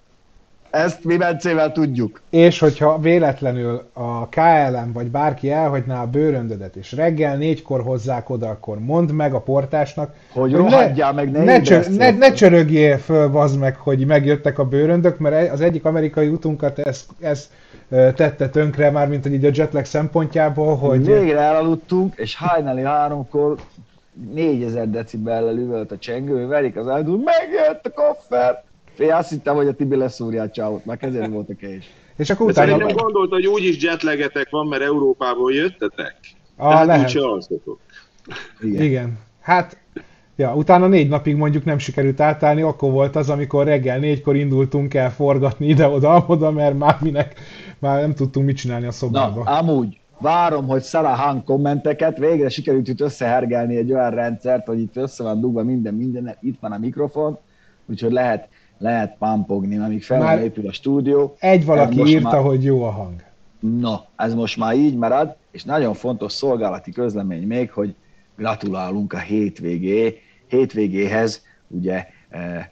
Ezt 0.73 1.05
mi 1.05 1.17
Bencével 1.17 1.73
tudjuk. 1.73 2.21
És 2.31 2.59
hogyha 2.59 2.99
véletlenül 2.99 3.83
a 3.93 4.29
KLM 4.29 4.93
vagy 4.93 5.11
bárki 5.11 5.51
elhagyná 5.51 6.03
a 6.03 6.07
bőröndödet, 6.07 6.77
és 6.77 6.93
reggel 6.93 7.37
négykor 7.37 7.83
hozzák 7.83 8.31
oda, 8.31 8.49
akkor 8.49 8.79
mondd 8.79 9.13
meg 9.13 9.35
a 9.35 9.41
portásnak, 9.41 10.15
hogy, 10.33 10.53
hogy 10.53 10.65
ne, 10.65 11.13
meg, 11.13 11.31
ne, 11.31 11.45
ne, 11.45 11.61
csör, 11.61 11.89
ne, 11.91 12.11
ne 12.11 12.33
csörögjél 12.33 12.99
föl, 12.99 13.31
vazd 13.31 13.59
meg, 13.59 13.77
hogy 13.77 14.07
megjöttek 14.07 14.59
a 14.59 14.65
bőröndök, 14.65 15.19
mert 15.19 15.53
az 15.53 15.61
egyik 15.61 15.85
amerikai 15.85 16.29
utunkat 16.29 16.79
ezt, 16.79 17.11
ezt 17.21 17.51
tette 17.91 18.49
tönkre, 18.49 18.91
már 18.91 19.09
mint 19.09 19.23
hogy 19.23 19.33
így 19.33 19.45
a 19.45 19.51
jetlag 19.53 19.85
szempontjából, 19.85 20.77
hogy... 20.77 21.05
Végre 21.05 21.41
elaludtunk, 21.41 22.15
és 22.17 22.37
hajnali 22.37 22.83
háromkor 22.83 23.57
4000 24.35 24.91
decibellel 24.91 25.57
üvölt 25.57 25.93
a 25.93 25.99
csengő, 25.99 26.47
verik 26.47 26.77
az 26.77 26.89
áldul, 26.89 27.23
megjött 27.25 27.87
a 27.87 27.91
koffer! 27.91 28.63
Én 28.99 29.13
azt 29.13 29.31
hittem, 29.31 29.55
hogy 29.55 29.67
a 29.67 29.73
Tibi 29.73 29.97
leszúrja 29.97 30.43
a 30.43 30.51
csávot, 30.51 30.85
már 30.85 30.99
ezért 31.01 31.31
volt 31.31 31.49
a 31.49 31.55
kés. 31.55 31.91
És 32.17 32.31
akkor 32.31 32.47
utána... 32.47 32.71
Szerintem 32.71 32.97
gondolta, 32.97 33.35
hogy 33.35 33.47
úgyis 33.47 33.83
jetlegetek 33.83 34.51
van, 34.51 34.67
mert 34.67 34.83
Európából 34.83 35.53
jöttetek? 35.53 36.17
Ah, 36.57 36.87
lehet. 36.87 37.15
Igen. 38.61 38.83
Igen. 38.83 39.19
Hát, 39.41 39.79
ja, 40.37 40.55
utána 40.55 40.87
négy 40.87 41.09
napig 41.09 41.37
mondjuk 41.37 41.65
nem 41.65 41.79
sikerült 41.79 42.21
átállni, 42.21 42.63
akkor 42.63 42.91
volt 42.91 43.17
az, 43.17 43.31
amikor 43.31 43.65
reggel 43.65 43.99
négykor 43.99 44.37
indultunk 44.37 44.95
el 44.95 45.13
forgatni 45.13 45.67
ide-oda, 45.67 46.51
mert 46.51 46.79
már 46.79 46.97
minek, 47.01 47.41
már 47.79 48.01
nem 48.01 48.15
tudtunk 48.15 48.47
mit 48.47 48.57
csinálni 48.57 48.87
a 48.87 48.93
szobába. 48.93 49.43
Na, 49.45 49.51
amúgy, 49.51 50.01
várom, 50.19 50.67
hogy 50.67 50.83
Salahan 50.83 51.45
kommenteket, 51.45 52.19
végre 52.19 52.49
sikerült 52.49 52.89
itt 52.89 53.01
összehergelni 53.01 53.77
egy 53.77 53.93
olyan 53.93 54.11
rendszert, 54.11 54.67
hogy 54.67 54.81
itt 54.81 54.97
össze 54.97 55.23
van 55.23 55.41
dugva 55.41 55.63
minden, 55.63 55.95
minden, 55.95 56.37
itt 56.41 56.61
van 56.61 56.73
a 56.73 56.79
mikrofon, 56.79 57.39
úgyhogy 57.87 58.13
lehet, 58.13 58.49
lehet 58.83 59.17
pampogni, 59.19 59.79
amíg 59.79 60.03
fel 60.03 60.43
épül 60.43 60.69
a 60.69 60.73
stúdió. 60.73 61.37
Egy 61.39 61.65
valaki 61.65 62.07
írta, 62.07 62.31
már... 62.31 62.43
hogy 62.43 62.65
jó 62.65 62.83
a 62.83 62.91
hang. 62.91 63.23
No, 63.61 63.95
ez 64.17 64.35
most 64.35 64.57
már 64.57 64.75
így 64.75 64.97
marad, 64.97 65.37
és 65.51 65.65
nagyon 65.65 65.95
fontos 65.95 66.33
szolgálati 66.33 66.93
közlemény 66.93 67.47
még, 67.47 67.71
hogy 67.71 67.95
gratulálunk 68.37 69.13
a 69.13 69.19
hétvégé, 69.19 70.21
hétvégéhez, 70.49 71.45
ugye 71.69 72.07
e, 72.31 72.39
e, 72.39 72.71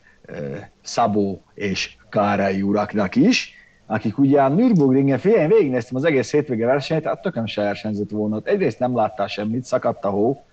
Szabó 0.82 1.42
és 1.54 1.96
Kárai 2.08 2.62
uraknak 2.62 3.16
is, 3.16 3.54
akik 3.86 4.18
ugye 4.18 4.40
a 4.42 4.48
Nürburgringen, 4.48 5.18
figyelj, 5.18 5.46
végignéztem 5.46 5.96
az 5.96 6.04
egész 6.04 6.30
hétvége 6.30 6.66
versenyt, 6.66 7.04
hát 7.04 7.22
tököm 7.22 7.46
se 7.46 7.62
versenyzett 7.62 8.10
volna. 8.10 8.40
Egyrészt 8.44 8.78
nem 8.78 8.96
láttál 8.96 9.26
semmit, 9.26 9.64
szakadt 9.64 10.04
a 10.04 10.08
hó. 10.08 10.44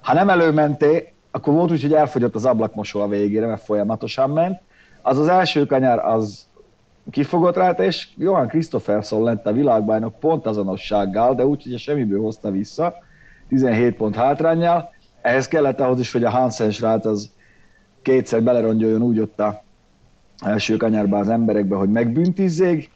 Ha 0.00 0.14
nem 0.14 0.28
előmenté, 0.28 1.12
akkor 1.30 1.54
volt 1.54 1.70
úgy, 1.70 1.82
hogy 1.82 1.94
elfogyott 1.94 2.34
az 2.34 2.44
ablakmosó 2.44 3.00
a 3.00 3.08
végére, 3.08 3.46
mert 3.46 3.62
folyamatosan 3.62 4.30
ment. 4.30 4.60
Az 5.02 5.18
az 5.18 5.28
első 5.28 5.66
kanyar, 5.66 5.98
az 5.98 6.46
kifogott 7.10 7.56
rá, 7.56 7.70
és 7.70 8.08
Johan 8.16 8.48
Christopherson 8.48 9.22
lett 9.22 9.46
a 9.46 9.52
világbajnok 9.52 10.18
pont 10.18 10.46
azonossággal, 10.46 11.34
de 11.34 11.46
úgy, 11.46 11.62
hogy 11.62 11.78
semmiből 11.78 12.20
hozta 12.20 12.50
vissza, 12.50 12.94
17 13.48 13.96
pont 13.96 14.16
hátrányjal. 14.16 14.90
Ehhez 15.20 15.48
kellett 15.48 15.80
ahhoz 15.80 16.00
is, 16.00 16.12
hogy 16.12 16.24
a 16.24 16.30
Hansen 16.30 16.70
srác 16.70 17.04
az 17.04 17.30
kétszer 18.02 18.42
belerongyoljon 18.42 19.02
úgy 19.02 19.18
ott 19.18 19.40
a 19.40 19.62
első 20.44 20.76
kanyarba 20.76 21.18
az 21.18 21.28
emberekbe, 21.28 21.76
hogy 21.76 21.90
megbüntizzék. 21.90 22.90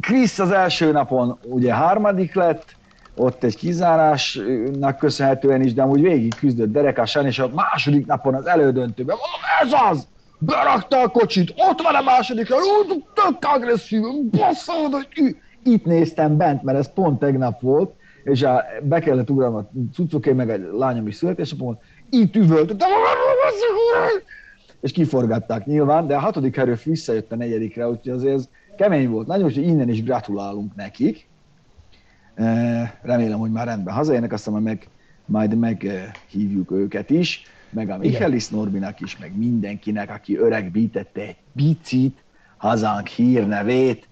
Krisz 0.00 0.38
az 0.38 0.50
első 0.50 0.92
napon 0.92 1.38
ugye 1.44 1.74
harmadik 1.74 2.34
lett, 2.34 2.76
ott 3.14 3.44
egy 3.44 3.56
kizárásnak 3.56 4.98
köszönhetően 4.98 5.62
is, 5.62 5.74
de 5.74 5.82
amúgy 5.82 6.00
végig 6.00 6.34
küzdött 6.34 6.72
derekásan, 6.72 7.26
és 7.26 7.38
a 7.38 7.50
második 7.54 8.06
napon 8.06 8.34
az 8.34 8.46
elődöntőben, 8.46 9.16
ez 9.60 9.72
az! 9.90 10.06
Berakta 10.38 11.00
a 11.00 11.08
kocsit, 11.08 11.52
ott 11.56 11.80
van 11.80 11.94
a 11.94 12.02
második, 12.02 12.48
úgy 12.50 13.04
tök 13.14 13.38
agresszív, 13.40 14.02
basszad, 14.30 14.92
hogy 14.92 15.36
itt 15.62 15.84
néztem 15.84 16.36
bent, 16.36 16.62
mert 16.62 16.78
ez 16.78 16.92
pont 16.92 17.18
tegnap 17.18 17.60
volt, 17.60 17.94
és 18.24 18.42
a, 18.42 18.64
be 18.82 19.00
kellett 19.00 19.30
ugranom 19.30 19.56
a 19.56 19.70
cuccoké, 19.94 20.32
meg 20.32 20.50
egy 20.50 20.68
lányom 20.72 21.06
is 21.06 21.14
születésnapon, 21.14 21.78
itt 22.10 22.36
üvölt, 22.36 22.84
és 24.80 24.92
kiforgatták 24.92 25.66
nyilván, 25.66 26.06
de 26.06 26.16
a 26.16 26.20
hatodik 26.20 26.56
erő 26.56 26.78
visszajött 26.84 27.32
a 27.32 27.36
negyedikre, 27.36 27.88
úgyhogy 27.88 28.12
azért 28.12 28.34
ez 28.34 28.48
kemény 28.76 29.10
volt. 29.10 29.26
Nagyon, 29.26 29.42
hogy 29.42 29.56
innen 29.56 29.88
is 29.88 30.02
gratulálunk 30.02 30.74
nekik. 30.74 31.28
Remélem, 33.02 33.38
hogy 33.38 33.50
már 33.50 33.66
rendben 33.66 33.94
hazaérnek, 33.94 34.32
aztán 34.32 34.62
meg, 34.62 34.88
majd 35.24 35.58
meghívjuk 35.58 36.70
őket 36.70 37.10
is, 37.10 37.42
meg 37.70 37.90
a 37.90 37.96
Michelis 37.96 38.48
Norbinak 38.48 39.00
is, 39.00 39.18
meg 39.18 39.36
mindenkinek, 39.36 40.10
aki 40.10 40.38
öregbítette 40.38 41.20
egy 41.20 41.36
picit 41.56 42.22
hazánk 42.56 43.06
hírnevét, 43.06 44.08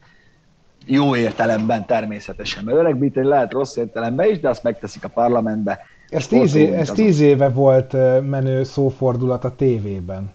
jó 0.86 1.16
értelemben 1.16 1.86
természetesen, 1.86 2.64
mert 2.64 2.78
öregbíteni 2.78 3.26
lehet 3.26 3.52
rossz 3.52 3.76
értelemben 3.76 4.30
is, 4.30 4.40
de 4.40 4.48
azt 4.48 4.62
megteszik 4.62 5.04
a 5.04 5.08
parlamentbe. 5.08 5.78
Ez 6.08 6.26
tíz, 6.26 6.54
é- 6.54 6.72
ez 6.72 6.90
tíz 6.90 7.20
éve 7.20 7.48
volt 7.48 7.92
menő 8.28 8.62
szófordulat 8.62 9.44
a 9.44 9.54
tévében. 9.56 10.30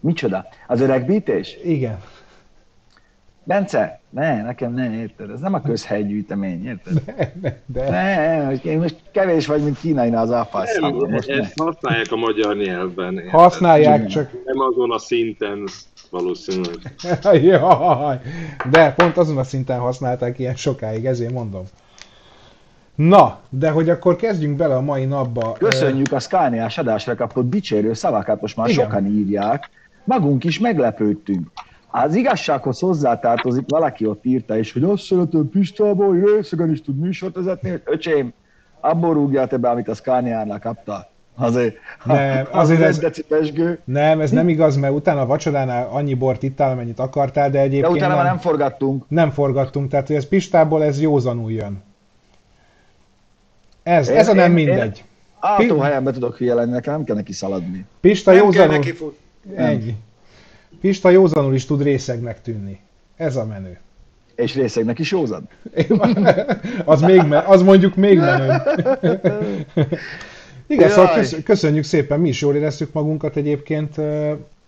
Micsoda? 0.00 0.46
Az 0.66 0.80
öregbítés? 0.80 1.58
Igen. 1.64 1.98
Bence, 3.44 4.00
ne, 4.10 4.42
nekem 4.42 4.72
ne, 4.72 5.00
érted? 5.00 5.30
Ez 5.30 5.40
nem 5.40 5.54
a 5.54 5.60
közhelygyűjtemény, 5.60 6.66
érted? 6.66 6.92
De, 7.04 7.32
de, 7.40 7.60
de. 7.66 7.90
Ne, 7.90 8.52
én 8.52 8.78
most 8.78 8.96
kevés 9.12 9.46
vagy, 9.46 9.62
mint 9.62 9.80
kínaina 9.80 10.20
az. 10.20 10.28
Nem, 10.80 10.94
most 10.94 11.28
ezt 11.28 11.56
ne. 11.56 11.64
használják 11.64 12.12
a 12.12 12.16
magyar 12.16 12.56
nyelvben. 12.56 13.14
Érted? 13.14 13.30
Használják, 13.30 14.06
csak... 14.06 14.30
Nem 14.44 14.60
azon 14.60 14.92
a 14.92 14.98
szinten 14.98 15.64
valószínűleg. 16.10 16.94
Jaj, 17.42 18.20
de 18.70 18.92
pont 18.92 19.16
azon 19.16 19.38
a 19.38 19.44
szinten 19.44 19.78
használták 19.78 20.38
ilyen 20.38 20.54
sokáig, 20.54 21.06
ezért 21.06 21.32
mondom. 21.32 21.64
Na, 22.94 23.40
de 23.48 23.70
hogy 23.70 23.88
akkor 23.88 24.16
kezdjünk 24.16 24.56
bele 24.56 24.74
a 24.74 24.80
mai 24.80 25.04
napba. 25.04 25.52
Köszönjük 25.52 26.12
a 26.12 26.18
Scaniás 26.18 26.78
adásra 26.78 27.14
kapott 27.14 27.50
dicsérő 27.50 27.92
szavakat, 27.92 28.40
most 28.40 28.56
már 28.56 28.68
Igen. 28.68 28.84
sokan 28.84 29.06
írják. 29.06 29.70
Magunk 30.04 30.44
is 30.44 30.58
meglepődtünk. 30.58 31.48
Az 31.96 32.14
igazsághoz 32.14 32.80
hozzátartozik, 32.80 33.64
valaki 33.68 34.06
ott 34.06 34.24
írta 34.24 34.58
is, 34.58 34.72
hogy 34.72 34.82
azt 34.82 35.02
szeretem 35.02 35.48
Pistából, 35.48 36.06
hogy 36.06 36.22
részegen 36.34 36.70
is 36.70 36.82
tud 36.82 36.98
műsort 36.98 37.34
vezetni, 37.34 37.70
hogy 37.70 37.82
öcsém, 37.84 38.32
abból 38.80 39.14
rúgjál 39.14 39.46
te 39.46 39.56
be, 39.56 39.68
amit 39.68 39.88
a 39.88 39.94
Scania-nál 39.94 40.58
kapta. 40.58 41.10
Azért, 41.36 41.76
nem, 42.04 42.46
azért 42.50 42.80
ez, 42.80 43.00
nem, 43.84 44.20
ez 44.20 44.30
nem 44.30 44.48
igaz, 44.48 44.76
mert 44.76 44.94
utána 44.94 45.20
a 45.20 45.26
vacsoránál 45.26 45.88
annyi 45.90 46.14
bort 46.14 46.42
ittál, 46.42 46.70
amennyit 46.70 46.98
akartál, 46.98 47.50
de 47.50 47.58
egyébként 47.58 47.82
De 47.82 47.88
utána 47.88 48.14
nem, 48.14 48.16
már 48.16 48.26
nem 48.26 48.38
forgattunk. 48.38 49.04
Nem 49.08 49.30
forgattunk, 49.30 49.90
tehát 49.90 50.10
ez 50.10 50.28
Pistából 50.28 50.84
ez 50.84 51.00
józanul 51.00 51.52
jön. 51.52 51.82
Ez, 53.82 54.08
én, 54.08 54.16
ez 54.16 54.28
a 54.28 54.34
nem 54.34 54.56
én, 54.56 54.66
mindegy. 54.66 55.04
Autóhelyen 55.40 56.04
be 56.04 56.10
tudok 56.10 56.36
hülye 56.36 56.54
lenni, 56.54 56.70
nekem 56.70 56.94
nem 56.94 57.04
kell 57.04 57.16
neki 57.16 57.32
szaladni. 57.32 57.84
Pista 58.00 58.30
nem 58.32 58.44
józanul... 58.44 58.68
Kell 58.68 58.78
neki 58.78 58.92
fut. 58.92 59.18
Ennyi. 59.56 59.96
Pista 60.84 61.10
józanul 61.10 61.54
is 61.54 61.64
tud 61.64 61.82
részegnek 61.82 62.42
tűnni. 62.42 62.80
Ez 63.16 63.36
a 63.36 63.46
menő. 63.46 63.78
És 64.34 64.54
részegnek 64.54 64.98
is 64.98 65.10
józan? 65.10 65.48
az, 66.84 67.00
még 67.00 67.22
me- 67.22 67.46
az 67.46 67.62
mondjuk 67.62 67.94
még 67.94 68.18
menő. 68.30 68.52
Igen, 70.66 70.88
szóval 70.88 71.24
köszönjük 71.44 71.84
szépen, 71.84 72.20
mi 72.20 72.28
is 72.28 72.40
jól 72.40 72.54
éreztük 72.54 72.92
magunkat 72.92 73.36
egyébként. 73.36 73.96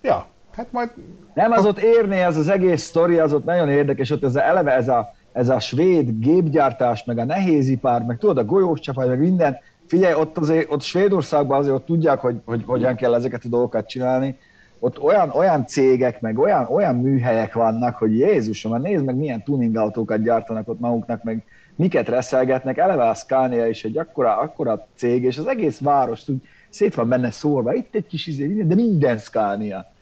Ja, 0.02 0.26
hát 0.52 0.66
majd... 0.70 0.90
Nem, 1.34 1.52
az 1.52 1.64
ott 1.64 1.78
érné, 1.78 2.22
az 2.22 2.36
az 2.36 2.48
egész 2.48 2.82
sztori, 2.82 3.18
az 3.18 3.32
ott 3.32 3.44
nagyon 3.44 3.68
érdekes, 3.68 4.10
ott 4.10 4.24
ez 4.24 4.36
a, 4.36 4.42
eleve 4.42 4.72
ez 4.72 4.88
a, 4.88 5.14
ez 5.32 5.48
a 5.48 5.60
svéd 5.60 6.10
gépgyártás, 6.18 7.04
meg 7.04 7.18
a 7.18 7.24
nehézipár, 7.24 8.02
meg 8.02 8.18
tudod, 8.18 8.38
a 8.38 8.44
golyós 8.44 8.80
csapat, 8.80 9.08
meg 9.08 9.18
minden. 9.18 9.58
Figyelj, 9.86 10.14
ott, 10.14 10.38
azért, 10.38 10.72
ott 10.72 10.82
Svédországban 10.82 11.58
azért 11.58 11.74
ott 11.74 11.86
tudják, 11.86 12.18
hogy, 12.18 12.36
hogy 12.44 12.62
hogyan 12.66 12.96
kell 12.96 13.14
ezeket 13.14 13.44
a 13.44 13.48
dolgokat 13.48 13.88
csinálni, 13.88 14.36
ott 14.78 15.02
olyan, 15.02 15.30
olyan 15.30 15.66
cégek, 15.66 16.20
meg 16.20 16.38
olyan, 16.38 16.66
olyan 16.66 16.94
műhelyek 16.94 17.54
vannak, 17.54 17.96
hogy 17.96 18.18
Jézusom, 18.18 18.72
mert 18.72 18.84
nézd 18.84 19.04
meg, 19.04 19.14
milyen 19.14 19.42
tuning 19.42 19.76
autókat 19.76 20.22
gyártanak 20.22 20.68
ott 20.68 20.80
maguknak, 20.80 21.22
meg 21.22 21.44
miket 21.76 22.08
reszelgetnek, 22.08 22.78
eleve 22.78 23.08
a 23.08 23.14
Scania 23.14 23.66
is 23.66 23.84
egy 23.84 23.98
akkora, 23.98 24.38
akkora 24.38 24.86
cég, 24.94 25.22
és 25.22 25.38
az 25.38 25.46
egész 25.46 25.78
város 25.78 26.28
úgy 26.28 26.42
szét 26.68 26.94
van 26.94 27.08
benne 27.08 27.30
szórva, 27.30 27.74
itt 27.74 27.94
egy 27.94 28.06
kis 28.06 28.26
izé, 28.26 28.46
de 28.46 28.74
minden 28.74 29.18
Scania. 29.18 29.92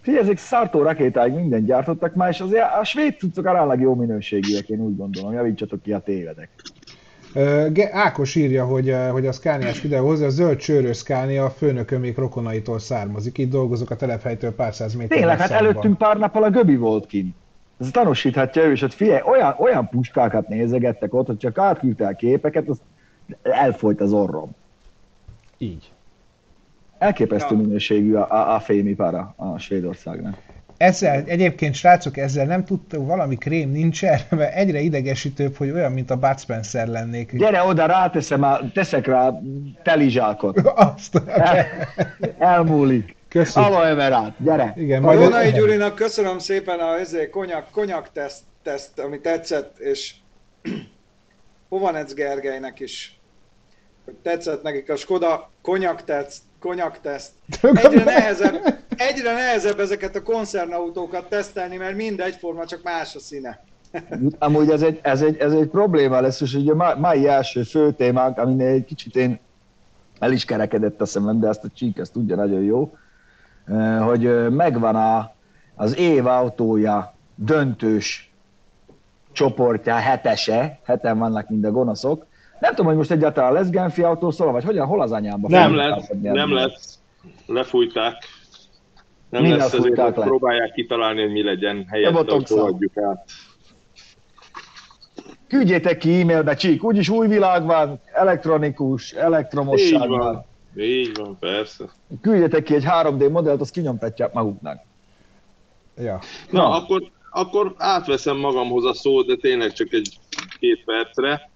Figyelj, 0.00 0.22
ezek 0.22 0.38
szartó 0.38 0.82
rakétáig 0.82 1.32
minden 1.32 1.64
gyártottak 1.64 2.14
már, 2.14 2.28
és 2.28 2.40
azért 2.40 2.72
a 2.80 2.84
svéd 2.84 3.18
cuccok 3.18 3.46
aránylag 3.46 3.80
jó 3.80 3.94
minőségűek, 3.94 4.68
én 4.68 4.80
úgy 4.80 4.96
gondolom, 4.96 5.32
javítsatok 5.32 5.82
ki, 5.82 5.92
a 5.92 5.98
tévedek. 5.98 6.48
Ákos 7.90 8.34
írja, 8.34 8.64
hogy, 8.64 8.94
hogy 9.10 9.26
a 9.26 9.32
Scania-s 9.32 9.80
videóhoz 9.80 10.20
a 10.20 10.28
zöld 10.28 10.56
csőrös 10.56 10.96
Scania 10.96 11.44
a 11.44 11.50
főnököm 11.50 12.00
még 12.00 12.16
rokonaitól 12.16 12.78
származik. 12.78 13.38
Itt 13.38 13.50
dolgozok 13.50 13.90
a 13.90 13.96
telephelytől 13.96 14.54
pár 14.54 14.74
száz 14.74 14.94
méter. 14.94 15.16
Tényleg, 15.16 15.38
hát 15.38 15.50
előttünk 15.50 15.98
pár 15.98 16.16
nappal 16.16 16.42
a 16.42 16.50
Göbi 16.50 16.76
volt 16.76 17.06
kint. 17.06 17.34
Ez 17.80 17.90
tanúsíthatja 17.90 18.62
ő 18.62 18.72
is, 18.72 18.80
hogy 18.80 18.94
figyelj, 18.94 19.20
olyan, 19.26 19.54
olyan 19.58 19.88
puskákat 19.88 20.48
nézegettek 20.48 21.14
ott, 21.14 21.26
hogy 21.26 21.36
csak 21.36 21.58
átküldte 21.58 22.14
képeket, 22.16 22.68
az 22.68 22.80
elfolyt 23.42 24.00
az 24.00 24.12
orrom. 24.12 24.50
Így. 25.58 25.92
Elképesztő 26.98 27.54
ja. 27.54 27.60
minőségű 27.60 28.14
a, 28.14 28.32
a, 28.32 28.54
a 28.54 28.60
fémipara 28.60 29.34
a 29.36 29.58
Svédországnak. 29.58 30.36
Ezzel, 30.78 31.24
egyébként 31.26 31.74
srácok, 31.74 32.16
ezzel 32.16 32.46
nem 32.46 32.64
tudta, 32.64 33.04
valami 33.04 33.36
krém 33.36 33.70
nincs 33.70 34.04
erre, 34.04 34.26
mert 34.30 34.54
egyre 34.54 34.80
idegesítőbb, 34.80 35.56
hogy 35.56 35.70
olyan, 35.70 35.92
mint 35.92 36.10
a 36.10 36.16
Bud 36.16 36.38
Spencer 36.38 36.86
lennék. 36.86 37.36
Gyere 37.36 37.62
oda, 37.62 37.86
ráteszem, 37.86 38.42
a, 38.42 38.72
teszek 38.72 39.06
rá 39.06 39.32
telizsákot. 39.82 40.58
Azt. 40.74 41.20
El, 41.26 41.66
elmúlik. 42.38 43.16
Köszönöm. 43.28 43.72
Aloe 43.72 43.94
verát, 43.94 44.34
gyere. 44.38 44.74
Igen, 44.76 45.02
majd 45.02 45.20
Jonai 45.20 45.50
Gyurinak 45.50 45.94
köszönöm 45.94 46.38
szépen 46.38 46.78
a 46.78 46.98
ezért 46.98 47.30
konyak, 47.30 47.70
konyak 47.70 48.12
teszt, 48.12 48.42
teszt, 48.62 48.98
ami 48.98 49.20
tetszett, 49.20 49.78
és 49.78 50.14
Hovanec 51.68 52.14
Gergelynek 52.14 52.80
is 52.80 53.18
hogy 54.08 54.16
tetszett 54.16 54.62
nekik 54.62 54.90
a 54.90 54.96
Skoda 54.96 55.50
konyak 55.62 56.04
teszt, 56.04 56.42
konyak 56.60 57.00
teszt. 57.00 57.30
Egyre 57.62 58.04
nehezebb, 58.04 58.54
egyre 58.96 59.32
nehezebb 59.32 59.80
ezeket 59.80 60.16
a 60.16 60.22
koncernautókat 60.22 61.28
tesztelni, 61.28 61.76
mert 61.76 61.96
mind 61.96 62.20
egyforma, 62.20 62.66
csak 62.66 62.82
más 62.82 63.14
a 63.14 63.20
színe. 63.20 63.64
Amúgy 64.38 64.70
ez 64.70 64.82
egy, 64.82 64.98
ez, 65.02 65.22
egy, 65.22 65.36
ez 65.36 65.52
egy 65.52 65.68
probléma 65.68 66.20
lesz, 66.20 66.40
és 66.40 66.54
ugye 66.54 66.72
a 66.72 66.98
mai 66.98 67.28
első 67.28 67.62
fő 67.62 67.92
témánk, 67.92 68.38
aminél 68.38 68.66
egy 68.66 68.84
kicsit 68.84 69.16
én 69.16 69.38
el 70.18 70.32
is 70.32 70.44
kerekedett 70.44 71.00
a 71.00 71.06
szemem, 71.06 71.40
de 71.40 71.48
ezt 71.48 71.64
a 71.64 71.68
csík 71.74 71.98
ezt 71.98 72.12
tudja 72.12 72.36
nagyon 72.36 72.62
jó, 72.62 72.96
hogy 74.00 74.50
megvan 74.50 74.96
a, 74.96 75.34
az 75.74 75.96
év 75.96 76.26
autója 76.26 77.14
döntős 77.34 78.32
csoportja, 79.32 79.94
hetese, 79.94 80.78
heten 80.84 81.18
vannak 81.18 81.48
mind 81.48 81.64
a 81.64 81.70
gonoszok. 81.70 82.26
Nem 82.60 82.70
tudom, 82.70 82.86
hogy 82.86 82.96
most 82.96 83.10
egyáltalán 83.10 83.52
lesz 83.52 83.70
Genfi 83.70 84.02
autó 84.02 84.30
szól, 84.30 84.52
vagy 84.52 84.64
hogyan, 84.64 84.86
hol 84.86 85.00
az 85.00 85.12
anyámban? 85.12 85.50
Nem 85.50 85.74
lesz, 85.74 86.10
nem 86.22 86.52
lesz. 86.52 86.98
Lefújták. 87.46 88.16
Nem 89.30 89.42
mi 89.42 89.50
lesz, 89.50 89.72
azért 89.72 89.96
le? 89.96 90.10
próbálják 90.12 90.72
kitalálni, 90.72 91.22
hogy 91.22 91.32
mi 91.32 91.42
legyen 91.42 91.86
helyett, 91.90 92.30
hogy 92.30 92.46
fogadjuk 92.46 92.96
át. 92.96 93.24
Küldjétek 95.48 95.98
ki 95.98 96.20
e-mailbe, 96.20 96.54
Csík, 96.54 96.84
úgyis 96.84 97.08
új 97.08 97.26
világ 97.26 97.64
van, 97.64 98.00
elektronikus, 98.12 99.12
elektromosság 99.12 100.02
Így 100.02 100.08
van. 100.08 100.18
van. 100.18 100.44
Így 100.76 101.16
van, 101.16 101.36
persze. 101.40 101.84
Küldjetek 102.20 102.62
ki 102.62 102.74
egy 102.74 102.84
3D 102.86 103.30
modellt, 103.30 103.60
azt 103.60 103.72
kinyomtatják 103.72 104.32
maguknak. 104.32 104.80
Ja. 105.96 106.18
Na, 106.50 106.62
Na. 106.62 106.70
Akkor, 106.70 107.02
akkor 107.30 107.74
átveszem 107.78 108.36
magamhoz 108.36 108.84
a 108.84 108.94
szót, 108.94 109.26
de 109.26 109.36
tényleg 109.36 109.72
csak 109.72 109.92
egy 109.92 110.18
két 110.58 110.84
percre. 110.84 111.50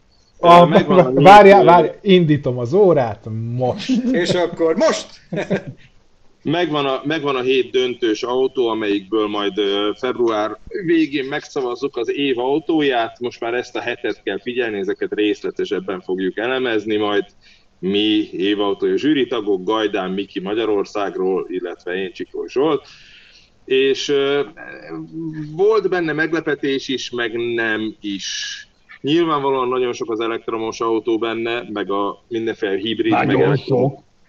A, 0.44 0.66
várjál, 1.12 1.64
várjál, 1.64 1.96
indítom 2.00 2.58
az 2.58 2.72
órát, 2.72 3.28
most. 3.56 3.90
És 4.22 4.30
akkor 4.30 4.76
most? 4.76 5.06
Megvan 6.42 6.86
a, 6.86 7.00
megvan 7.04 7.36
a 7.36 7.40
hét 7.40 7.70
döntős 7.70 8.22
autó, 8.22 8.68
amelyikből 8.68 9.28
majd 9.28 9.52
február 9.98 10.58
végén 10.84 11.24
megszavazzuk 11.24 11.96
az 11.96 12.10
év 12.10 12.38
autóját. 12.38 13.20
Most 13.20 13.40
már 13.40 13.54
ezt 13.54 13.76
a 13.76 13.80
hetet 13.80 14.22
kell 14.22 14.40
figyelni, 14.40 14.78
ezeket 14.78 15.12
részletesebben 15.12 16.00
fogjuk 16.00 16.38
elemezni 16.38 16.96
majd. 16.96 17.24
Mi 17.78 18.28
évautója 18.32 18.96
zsűri 18.96 19.26
tagok, 19.26 19.64
Gajdán 19.64 20.10
Miki 20.10 20.40
Magyarországról, 20.40 21.46
illetve 21.48 21.94
én 21.94 22.12
Csikó 22.12 22.46
Zsolt. 22.46 22.86
És 23.64 24.08
uh, 24.08 24.40
volt 25.56 25.88
benne 25.88 26.12
meglepetés 26.12 26.88
is, 26.88 27.10
meg 27.10 27.32
nem 27.54 27.96
is. 28.00 28.66
Nyilvánvalóan 29.02 29.68
nagyon 29.68 29.92
sok 29.92 30.10
az 30.10 30.20
elektromos 30.20 30.80
autó 30.80 31.18
benne, 31.18 31.64
meg 31.72 31.90
a 31.90 32.22
mindenféle 32.28 32.76
hibrid, 32.76 33.12
nagyon 33.12 33.48
meg 33.48 33.60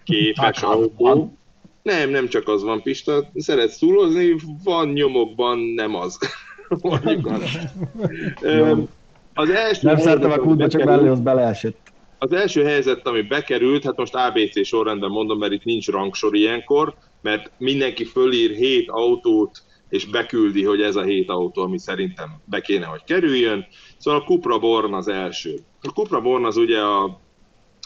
képes 0.04 0.62
autó. 0.62 1.38
Nem, 1.82 2.10
nem 2.10 2.28
csak 2.28 2.48
az 2.48 2.62
van, 2.62 2.82
Pista. 2.82 3.30
Szeretsz 3.34 3.78
túlozni, 3.78 4.36
van 4.64 4.88
nyomokban, 4.88 5.58
nem 5.58 5.94
az. 5.94 6.18
az 9.34 9.50
első 9.50 9.86
nem 9.86 9.98
szeretem 9.98 10.30
a 10.30 10.36
kútba, 10.36 10.68
csak 10.68 10.84
mellé 10.84 11.08
az 11.08 11.20
beleesett. 11.20 11.76
Az 12.18 12.32
első 12.32 12.64
helyzet, 12.64 13.06
ami 13.06 13.22
bekerült, 13.22 13.84
hát 13.84 13.96
most 13.96 14.14
ABC 14.14 14.66
sorrendben 14.66 15.10
mondom, 15.10 15.38
mert 15.38 15.52
itt 15.52 15.64
nincs 15.64 15.88
rangsor 15.88 16.34
ilyenkor, 16.34 16.94
mert 17.20 17.50
mindenki 17.58 18.04
fölír 18.04 18.50
hét 18.50 18.90
autót, 18.90 19.62
és 19.88 20.06
beküldi, 20.06 20.64
hogy 20.64 20.80
ez 20.80 20.96
a 20.96 21.02
hét 21.02 21.28
autó, 21.28 21.62
ami 21.62 21.78
szerintem 21.78 22.40
be 22.44 22.60
kéne, 22.60 22.86
hogy 22.86 23.04
kerüljön. 23.04 23.66
Szóval 23.96 24.20
a 24.20 24.24
Cupra 24.24 24.58
Born 24.58 24.94
az 24.94 25.08
első. 25.08 25.58
A 25.82 25.88
Cupra 25.88 26.20
Born 26.20 26.44
az 26.44 26.56
ugye 26.56 26.80
a, 26.80 27.04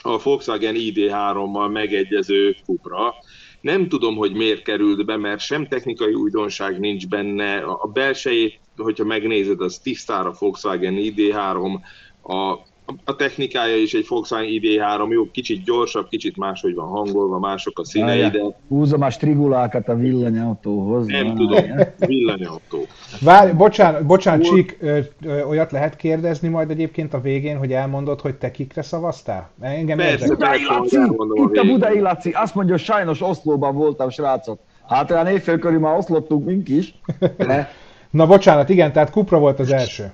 a 0.02 0.18
Volkswagen 0.22 0.74
ID3-mal 0.78 1.72
megegyező 1.72 2.56
Cupra, 2.64 3.14
nem 3.60 3.88
tudom, 3.88 4.16
hogy 4.16 4.32
miért 4.32 4.62
került 4.62 5.04
be, 5.04 5.16
mert 5.16 5.40
sem 5.40 5.66
technikai 5.66 6.14
újdonság 6.14 6.78
nincs 6.78 7.08
benne. 7.08 7.58
A 7.58 7.86
belsejét, 7.92 8.60
hogyha 8.76 9.04
megnézed, 9.04 9.60
az 9.60 9.78
tisztára 9.78 10.34
Volkswagen 10.38 10.94
ID3, 10.96 11.80
a 12.22 12.58
a 13.04 13.16
technikája 13.16 13.76
is 13.76 13.94
egy 13.94 14.06
Volkswagen 14.08 14.46
ID3, 14.48 15.10
jó, 15.10 15.30
kicsit 15.30 15.64
gyorsabb, 15.64 16.08
kicsit 16.08 16.36
máshogy 16.36 16.74
van 16.74 16.88
hangolva, 16.88 17.38
mások 17.38 17.78
a 17.78 17.84
színei, 17.84 18.28
de... 18.28 18.40
Húzom 18.68 19.02
a 19.02 19.10
strigulákat 19.10 19.88
a 19.88 19.94
villanyautóhoz. 19.94 21.06
Nem 21.06 21.34
tudom, 21.34 21.64
villanyautó. 21.98 22.86
Várj, 23.20 23.52
bocsánat, 23.52 24.06
bocsánat 24.06 24.46
Úr... 24.46 24.54
Csík, 24.54 24.76
ö, 24.80 24.98
ö, 25.24 25.42
olyat 25.42 25.72
lehet 25.72 25.96
kérdezni 25.96 26.48
majd 26.48 26.70
egyébként 26.70 27.14
a 27.14 27.20
végén, 27.20 27.58
hogy 27.58 27.72
elmondod, 27.72 28.20
hogy 28.20 28.34
te 28.34 28.50
kikre 28.50 28.82
szavaztál? 28.82 29.50
Engem 29.60 29.96
persze, 29.96 30.26
Budai 30.26 30.64
Laci! 30.64 30.96
Itt 30.96 31.56
a, 31.56 31.60
a 31.60 31.64
Budai 31.64 32.00
Laci, 32.00 32.30
azt 32.30 32.54
mondja, 32.54 32.74
hogy 32.74 32.84
sajnos 32.84 33.22
Oszlóban 33.22 33.74
voltam, 33.74 34.10
srácok. 34.10 34.60
Hát 34.88 35.10
olyan 35.10 35.26
évfél 35.26 35.58
körül 35.58 35.78
már 35.78 35.96
oszlottunk 35.96 36.44
mink 36.44 36.68
is. 36.68 36.94
De... 37.36 37.70
Na 38.10 38.26
bocsánat, 38.26 38.68
igen, 38.68 38.92
tehát 38.92 39.10
Kupra 39.10 39.38
volt 39.38 39.60
az 39.60 39.72
első. 39.72 40.12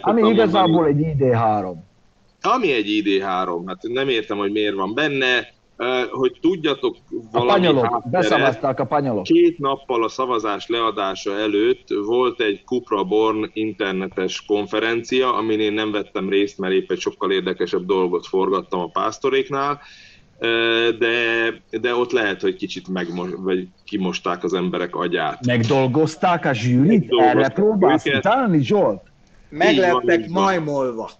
Ami 0.00 0.28
igazából 0.28 0.86
egy 0.86 1.00
ID3. 1.00 1.74
Ami 2.42 2.72
egy 2.72 3.02
ID3, 3.04 3.62
hát 3.66 3.82
nem 3.82 4.08
értem, 4.08 4.36
hogy 4.36 4.52
miért 4.52 4.74
van 4.74 4.94
benne, 4.94 5.56
hogy 6.10 6.38
tudjatok 6.40 6.96
valami 7.32 7.50
A 7.50 7.52
panyolok, 7.52 8.02
beszavazták 8.10 8.80
a 8.80 8.84
panyolok. 8.84 9.22
Két 9.22 9.58
nappal 9.58 10.04
a 10.04 10.08
szavazás 10.08 10.66
leadása 10.66 11.38
előtt 11.38 11.88
volt 12.04 12.40
egy 12.40 12.62
Cupra 12.64 13.04
Born 13.04 13.50
internetes 13.52 14.44
konferencia, 14.46 15.34
amin 15.34 15.60
én 15.60 15.72
nem 15.72 15.92
vettem 15.92 16.28
részt, 16.28 16.58
mert 16.58 16.72
épp 16.72 16.90
egy 16.90 16.98
sokkal 16.98 17.32
érdekesebb 17.32 17.86
dolgot 17.86 18.26
forgattam 18.26 18.80
a 18.80 18.88
pásztoréknál, 18.88 19.80
de, 20.98 21.08
de 21.80 21.94
ott 21.94 22.12
lehet, 22.12 22.40
hogy 22.40 22.56
kicsit 22.56 22.88
megmos, 22.88 23.28
vagy 23.36 23.68
kimosták 23.84 24.44
az 24.44 24.54
emberek 24.54 24.94
agyát. 24.94 25.46
Megdolgozták 25.46 26.44
a 26.44 26.52
zsűrit? 26.52 27.12
Erre 27.18 27.48
próbálsz 27.48 28.04
utáni, 28.06 28.62
Zsolt? 28.62 29.02
Meglettek 29.48 30.28
majmolva. 30.28 31.10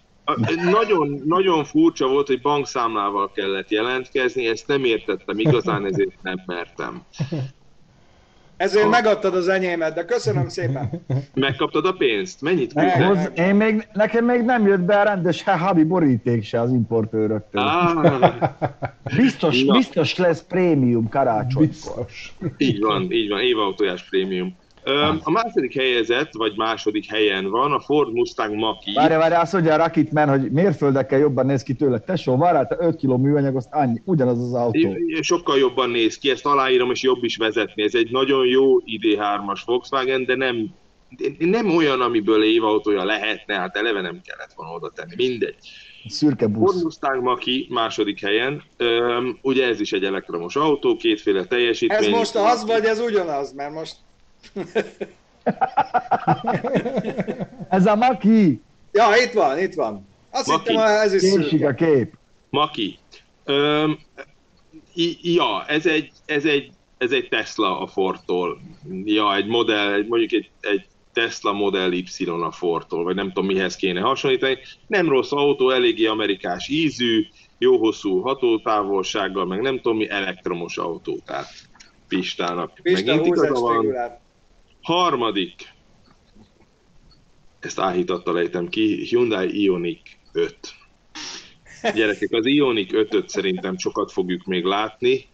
Nagyon, 0.71 1.23
nagyon 1.25 1.65
furcsa 1.65 2.09
volt, 2.09 2.27
hogy 2.27 2.41
bankszámlával 2.41 3.31
kellett 3.35 3.71
jelentkezni, 3.71 4.47
ezt 4.47 4.67
nem 4.67 4.85
értettem 4.85 5.39
igazán, 5.39 5.87
ezért 5.87 6.23
nem 6.23 6.43
mertem. 6.47 7.03
Ezért 8.57 8.85
ha. 8.85 8.91
megadtad 8.91 9.35
az 9.35 9.49
enyémet, 9.49 9.95
de 9.95 10.05
köszönöm 10.05 10.49
szépen. 10.49 10.91
Megkaptad 11.35 11.87
a 11.87 11.93
pénzt? 11.93 12.41
Mennyit 12.41 12.73
küldtek? 12.73 13.39
Én 13.39 13.55
még, 13.55 13.89
nekem 13.93 14.25
még 14.25 14.43
nem 14.43 14.67
jött 14.67 14.81
be 14.81 15.01
a 15.01 15.03
rendes 15.03 15.43
habi 15.43 15.85
boríték 15.85 16.45
se 16.45 16.61
az 16.61 16.71
importőröktől. 16.71 17.63
Ah. 17.63 18.33
Biztos, 19.17 19.65
biztos 19.65 20.17
lesz 20.17 20.43
prémium 20.43 21.09
karácsonykor. 21.09 21.67
Biztos. 21.67 22.33
Így 22.57 22.81
van, 22.81 23.13
így 23.13 23.29
van, 23.29 23.41
évautójás 23.41 24.09
prémium. 24.09 24.57
A 25.23 25.31
második 25.31 25.75
helyezett, 25.75 26.33
vagy 26.33 26.53
második 26.57 27.11
helyen 27.11 27.51
van 27.51 27.73
a 27.73 27.81
Ford 27.81 28.13
Mustang 28.13 28.55
Mach-E. 28.55 28.93
Várj, 28.95 29.15
várj, 29.15 29.35
azt 29.35 29.53
mondja 29.53 29.75
a 29.75 29.77
Rakitman, 29.77 30.29
hogy 30.29 30.51
mérföldekkel 30.51 31.19
jobban 31.19 31.47
néz 31.47 31.63
ki 31.63 31.75
tőle. 31.75 31.99
Tesó, 31.99 32.37
várjál, 32.37 32.67
te 32.67 32.77
5 32.81 32.97
kg 32.97 33.21
műanyag, 33.21 33.57
azt 33.57 33.69
annyi, 33.71 34.03
ugyanaz 34.05 34.39
az 34.43 34.53
autó. 34.53 34.97
Sokkal 35.21 35.59
jobban 35.59 35.91
néz 35.91 36.19
ki, 36.19 36.31
ezt 36.31 36.47
aláírom, 36.47 36.91
és 36.91 37.03
jobb 37.03 37.25
is 37.25 37.37
vezetni. 37.37 37.83
Ez 37.83 37.95
egy 37.95 38.11
nagyon 38.11 38.47
jó 38.47 38.79
ID3-as 38.79 39.61
Volkswagen, 39.65 40.25
de 40.25 40.35
nem, 40.35 40.67
nem 41.39 41.77
olyan, 41.77 42.01
amiből 42.01 42.45
évautója 42.45 43.05
lehetne, 43.05 43.55
hát 43.55 43.77
eleve 43.77 44.01
nem 44.01 44.21
kellett 44.25 44.53
volna 44.57 44.73
oda 44.73 44.93
tenni. 44.95 45.15
Mindegy. 45.17 45.57
Szürke 46.09 46.47
busz. 46.47 46.73
Ford 46.73 46.85
Mustang 46.85 47.23
Mach-E 47.23 47.65
második 47.69 48.21
helyen. 48.21 48.63
Üm, 48.79 49.39
ugye 49.43 49.67
ez 49.67 49.81
is 49.81 49.93
egy 49.93 50.05
elektromos 50.05 50.57
autó, 50.57 50.97
kétféle 50.97 51.45
teljesítmény. 51.45 51.99
Ez 51.99 52.19
most 52.19 52.35
az, 52.35 52.65
vagy 52.67 52.85
ez 52.85 53.01
ugyanaz? 53.01 53.53
Mert 53.53 53.73
most 53.73 53.95
ez 57.69 57.87
a 57.87 57.97
Maki. 57.97 58.61
Ja, 58.93 59.07
itt 59.25 59.33
van, 59.33 59.59
itt 59.59 59.75
van. 59.75 60.07
Azt 60.31 60.47
Maki. 60.47 60.71
hittem, 60.71 60.87
ez 60.87 61.15
is 61.15 61.21
Képsik 61.21 61.65
a 61.65 61.75
kép. 61.75 62.15
Maki. 62.51 62.99
Öm, 63.45 63.99
ja, 65.23 65.65
ez 65.67 65.87
egy, 65.87 66.11
ez 66.27 66.45
egy, 66.45 66.71
ez 66.99 67.11
egy 67.11 67.29
Tesla 67.29 67.81
a 67.81 67.87
Fordtól. 67.87 68.61
Ja, 69.05 69.37
egy 69.37 69.47
modell, 69.47 69.93
egy, 69.93 70.07
mondjuk 70.07 70.33
egy, 70.33 70.51
egy 70.61 70.87
Tesla 71.13 71.53
Model 71.53 71.93
Y 71.93 72.25
a 72.25 72.51
Fordtól, 72.51 73.05
vagy 73.05 73.15
nem 73.15 73.27
tudom 73.27 73.47
mihez 73.47 73.77
kéne 73.77 74.01
hasonlítani. 74.01 74.59
Nem 74.87 75.09
rossz 75.09 75.33
autó, 75.33 75.71
eléggé 75.71 76.07
amerikás 76.07 76.69
ízű, 76.69 77.27
jó 77.59 77.79
hosszú 77.79 78.21
hatótávolsággal, 78.21 79.47
meg 79.47 79.61
nem 79.61 79.81
tudom 79.81 79.97
mi, 79.97 80.11
elektromos 80.11 80.77
autó. 80.77 81.19
Tehát 81.25 81.49
Pistának. 82.09 82.73
Pista, 82.83 83.15
Megint 83.15 83.27
igaza 83.27 83.61
van. 83.61 83.87
Harmadik, 84.89 85.75
ezt 87.61 87.81
áhítattal 87.81 88.35
lejtem 88.35 88.69
ki, 88.69 89.05
Hyundai 89.05 89.63
Ioniq 89.63 90.01
5. 90.33 90.57
Gyerekek, 91.95 92.33
az 92.33 92.47
Ioniq 92.47 92.93
5-öt 92.93 93.29
szerintem 93.29 93.79
sokat 93.79 94.13
fogjuk 94.13 94.45
még 94.45 94.65
látni. 94.65 95.27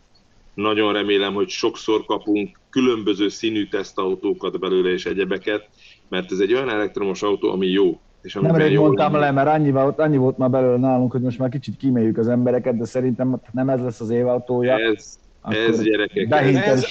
Nagyon 0.55 0.93
remélem, 0.93 1.35
hogy 1.35 1.49
sokszor 1.49 2.05
kapunk 2.05 2.59
különböző 2.71 3.29
színű 3.29 3.67
tesztautókat 3.67 4.59
belőle 4.59 4.91
és 4.91 5.07
egyebeket, 5.07 5.69
mert 6.09 6.33
ez 6.33 6.39
egy 6.39 6.53
olyan 6.53 6.69
elektromos 6.69 7.23
autó, 7.23 7.51
ami 7.51 7.67
jó. 7.67 8.01
És 8.23 8.35
nem 8.35 8.61
jó 8.61 8.83
mondtam 8.83 9.15
le, 9.15 9.31
mert 9.31 9.49
annyi 9.49 9.71
volt, 9.71 9.99
annyi 9.99 10.17
volt 10.17 10.39
már 10.39 10.51
belőle 10.51 10.79
nálunk, 10.79 11.13
hogy 11.13 11.21
most 11.21 11.39
már 11.39 11.49
kicsit 11.49 11.77
kíméljük 11.77 12.19
az 12.19 12.29
embereket, 12.29 12.79
de 12.79 12.85
szerintem 12.85 13.41
nem 13.53 13.69
ez 13.69 13.81
lesz 13.81 14.01
az 14.01 14.11
évautója. 14.11 14.79
Ez, 14.79 15.19
ez 15.49 15.83
gyerekek, 15.83 16.31
ez, 16.31 16.57
ez 16.57 16.91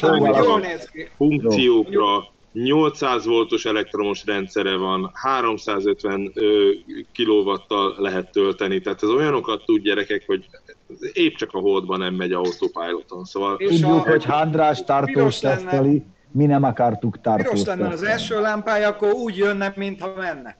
funkciókra, 1.17 2.31
800 2.53 3.25
voltos 3.25 3.65
elektromos 3.65 4.25
rendszere 4.25 4.75
van, 4.75 5.11
350 5.13 6.33
kilovattal 7.11 7.95
lehet 7.97 8.31
tölteni, 8.31 8.81
tehát 8.81 9.03
ez 9.03 9.09
olyanokat 9.09 9.63
tud 9.65 9.81
gyerekek, 9.81 10.23
hogy 10.25 10.45
épp 11.13 11.35
csak 11.35 11.49
a 11.53 11.59
holdban 11.59 11.99
nem 11.99 12.13
megy 12.13 12.31
autopiloton. 12.31 13.23
Szóval... 13.23 13.57
Tudjuk, 13.57 14.07
hogy 14.07 14.25
Handrás 14.25 14.83
tartós 14.83 15.39
teszteli, 15.39 16.03
mi 16.31 16.45
nem 16.45 16.63
akartuk 16.63 17.21
tartós 17.21 17.49
Piros 17.49 17.65
lenne 17.65 17.87
az 17.87 18.03
első 18.03 18.41
lámpája, 18.41 18.87
akkor 18.87 19.11
úgy 19.11 19.37
jönne, 19.37 19.73
mintha 19.75 20.13
menne. 20.17 20.57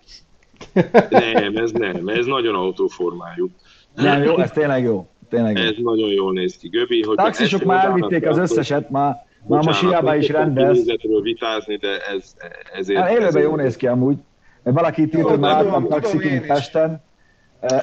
Nem, 1.09 1.57
ez 1.57 1.71
nem, 1.71 2.07
ez 2.07 2.25
nagyon 2.25 2.55
autóformájú. 2.55 3.49
Nem, 3.95 4.23
jó, 4.23 4.37
ez 4.37 4.51
tényleg 4.51 4.83
jó. 4.83 5.07
Tényleg 5.29 5.57
ez 5.57 5.77
jó. 5.77 5.89
nagyon 5.91 6.09
jól 6.09 6.33
néz 6.33 6.57
ki, 6.57 6.67
Göbi. 6.67 7.03
Hogy 7.03 7.15
Taxisok 7.15 7.63
már 7.63 7.85
elvitték 7.85 8.27
az 8.27 8.37
összeset, 8.37 8.89
már, 8.89 9.25
már 9.47 9.65
most 9.65 9.79
hiába 9.79 10.15
is 10.15 10.29
rendez. 10.29 10.85
vitázni, 11.21 11.75
de 11.75 11.97
ez, 12.15 12.35
ezért... 12.73 12.99
Hát 12.99 13.11
élőben 13.11 13.41
jól 13.41 13.57
néz 13.57 13.75
ki 13.75 13.87
amúgy. 13.87 14.17
Valaki 14.63 15.01
itt 15.01 15.15
írt, 15.15 15.27
hogy 15.27 15.39
már 15.39 15.63
láttam 15.63 15.87
taxikint 15.87 16.45
Pesten. 16.45 17.01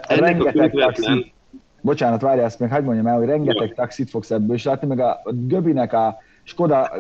Rengeteg 0.09 0.71
taxi. 0.71 1.33
Bocsánat, 1.81 2.21
várjál, 2.21 2.45
ezt 2.45 2.59
még 2.59 2.71
hagyd 2.71 2.85
mondjam 2.85 3.07
el, 3.07 3.17
hogy 3.17 3.27
rengeteg 3.27 3.75
taxit 3.75 4.11
fogsz 4.11 4.31
ebből 4.31 4.55
is 4.55 4.65
látni, 4.65 4.87
meg 4.87 5.01
a 5.01 5.23
Göbinek 5.33 5.93
a 5.93 6.19
Skoda 6.43 6.91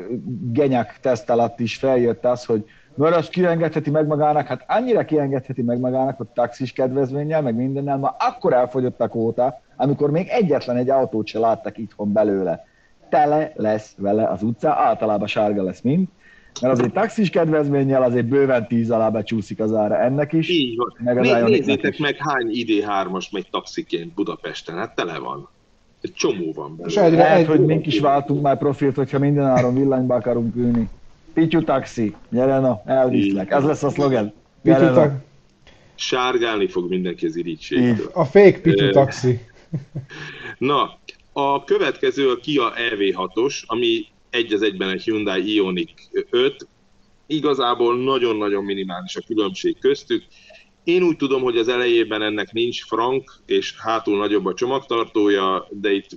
genyek 0.53 0.99
teszt 1.01 1.31
alatt 1.31 1.61
is 1.61 1.77
feljött 1.77 2.25
az, 2.25 2.45
hogy 2.45 2.65
mert 2.95 3.17
azt 3.17 3.31
kiengedheti 3.31 3.91
meg 3.91 4.07
magának, 4.07 4.47
hát 4.47 4.65
annyira 4.69 5.05
kiengedheti 5.05 5.63
meg 5.63 5.79
magának, 5.79 6.17
hogy 6.17 6.27
taxis 6.27 6.73
kedvezménnyel, 6.73 7.43
meg 7.43 7.55
mindennel, 7.55 7.97
ma 7.97 8.17
akkor 8.19 8.53
elfogyottak 8.53 9.15
óta, 9.15 9.61
amikor 9.77 10.11
még 10.11 10.29
egyetlen 10.29 10.77
egy 10.77 10.91
autót 10.91 11.27
se 11.27 11.39
láttak 11.39 11.79
itthon 11.79 12.13
belőle. 12.13 12.65
Tele 13.11 13.53
lesz 13.55 13.95
vele 13.97 14.29
az 14.29 14.43
utca, 14.43 14.71
általában 14.75 15.27
sárga 15.27 15.63
lesz 15.63 15.81
mind, 15.81 16.07
mert 16.61 16.73
azért 16.73 16.93
taxis 16.93 17.31
kedvezménnyel 17.31 18.03
azért 18.03 18.27
bőven 18.27 18.67
tíz 18.67 18.91
alá 18.91 19.09
becsúszik 19.09 19.61
az 19.61 19.75
ára 19.75 19.99
ennek 19.99 20.33
is. 20.33 20.49
Így 20.49 20.77
van. 20.77 20.95
Meg 20.99 21.19
az 21.19 21.27
Né- 21.27 21.49
nézzétek 21.49 21.99
meg, 21.99 22.17
hány 22.19 22.51
ID3-as 22.53 23.31
megy 23.33 23.47
taxiként 23.51 24.15
Budapesten, 24.15 24.77
hát 24.77 24.95
tele 24.95 25.19
van. 25.19 25.49
Egy 26.01 26.13
csomó 26.13 26.53
van 26.53 26.77
belőle. 26.77 26.89
És 26.89 26.97
egyre, 26.97 27.23
Lehet, 27.23 27.47
hogy 27.47 27.65
mink 27.65 27.87
is 27.87 28.01
váltunk 28.01 28.43
már 28.43 28.59
profilt, 28.59 28.97
hogyha 28.97 29.19
minden 29.19 29.47
áron 29.47 29.75
villanyba 29.75 30.15
akarunk 30.15 30.57
ülni. 30.57 30.89
Pityu 31.35 31.65
taxi, 31.65 32.15
gyere 32.29 32.59
na, 32.59 32.83
elviszlek. 32.85 33.51
Ez 33.51 33.65
lesz 33.65 33.83
a 33.83 33.91
szlogen. 33.91 34.33
Pityu 34.63 34.93
ta- 34.93 35.13
Sárgálni 35.95 36.69
fog 36.69 36.89
mindenki 36.89 37.27
az 37.27 37.37
irítségtől. 37.37 38.11
A 38.13 38.25
fake 38.25 38.61
Pityu 38.61 38.91
taxi. 38.91 39.41
Na, 40.59 40.99
a 41.33 41.65
következő 41.65 42.31
a 42.31 42.37
Kia 42.37 42.73
EV6-os, 42.77 43.67
ami 43.67 44.07
egy 44.31 44.53
az 44.53 44.63
egyben 44.63 44.89
egy 44.89 45.03
Hyundai 45.03 45.55
Ioniq 45.55 45.93
5. 46.31 46.67
Igazából 47.27 47.97
nagyon-nagyon 47.97 48.65
minimális 48.65 49.17
a 49.17 49.23
különbség 49.27 49.79
köztük. 49.79 50.25
Én 50.85 51.03
úgy 51.03 51.17
tudom, 51.17 51.43
hogy 51.43 51.57
az 51.57 51.69
elejében 51.69 52.23
ennek 52.23 52.53
nincs 52.53 52.85
frank, 52.85 53.33
és 53.47 53.75
hátul 53.79 54.17
nagyobb 54.17 54.47
a 54.47 54.55
csomagtartója, 54.55 55.67
de 55.71 55.93
itt 55.93 56.09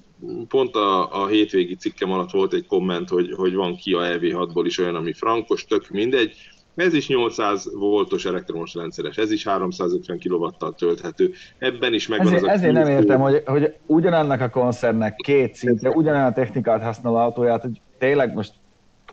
pont 0.47 0.75
a, 0.75 1.21
a 1.21 1.27
hétvégi 1.27 1.75
cikkem 1.75 2.11
alatt 2.11 2.31
volt 2.31 2.53
egy 2.53 2.65
komment, 2.65 3.09
hogy, 3.09 3.33
hogy 3.35 3.53
van 3.53 3.75
ki 3.75 3.93
a 3.93 4.01
EV6-ból 4.01 4.63
is 4.65 4.77
olyan, 4.77 4.95
ami 4.95 5.13
frankos, 5.13 5.65
tök 5.65 5.89
mindegy. 5.89 6.35
Ez 6.75 6.93
is 6.93 7.07
800 7.07 7.69
voltos 7.73 8.25
elektromos 8.25 8.73
rendszeres, 8.73 9.17
ez 9.17 9.31
is 9.31 9.43
350 9.43 10.19
kW-tal 10.19 10.73
tölthető. 10.73 11.33
Ebben 11.57 11.93
is 11.93 12.07
megvan 12.07 12.27
ezért, 12.27 12.43
az 12.43 12.49
a 12.49 12.51
Ezért 12.51 12.73
nem 12.73 12.87
értem, 12.87 13.19
hogy, 13.19 13.41
hogy 13.45 13.73
ugyanannak 13.85 14.41
a 14.41 14.49
koncertnek 14.49 15.15
két 15.15 15.55
szinte, 15.55 15.89
ugyanolyan 15.89 16.25
a 16.25 16.33
technikát 16.33 16.83
használ 16.83 17.15
autóját, 17.15 17.61
hogy 17.61 17.81
tényleg 17.97 18.33
most 18.33 18.53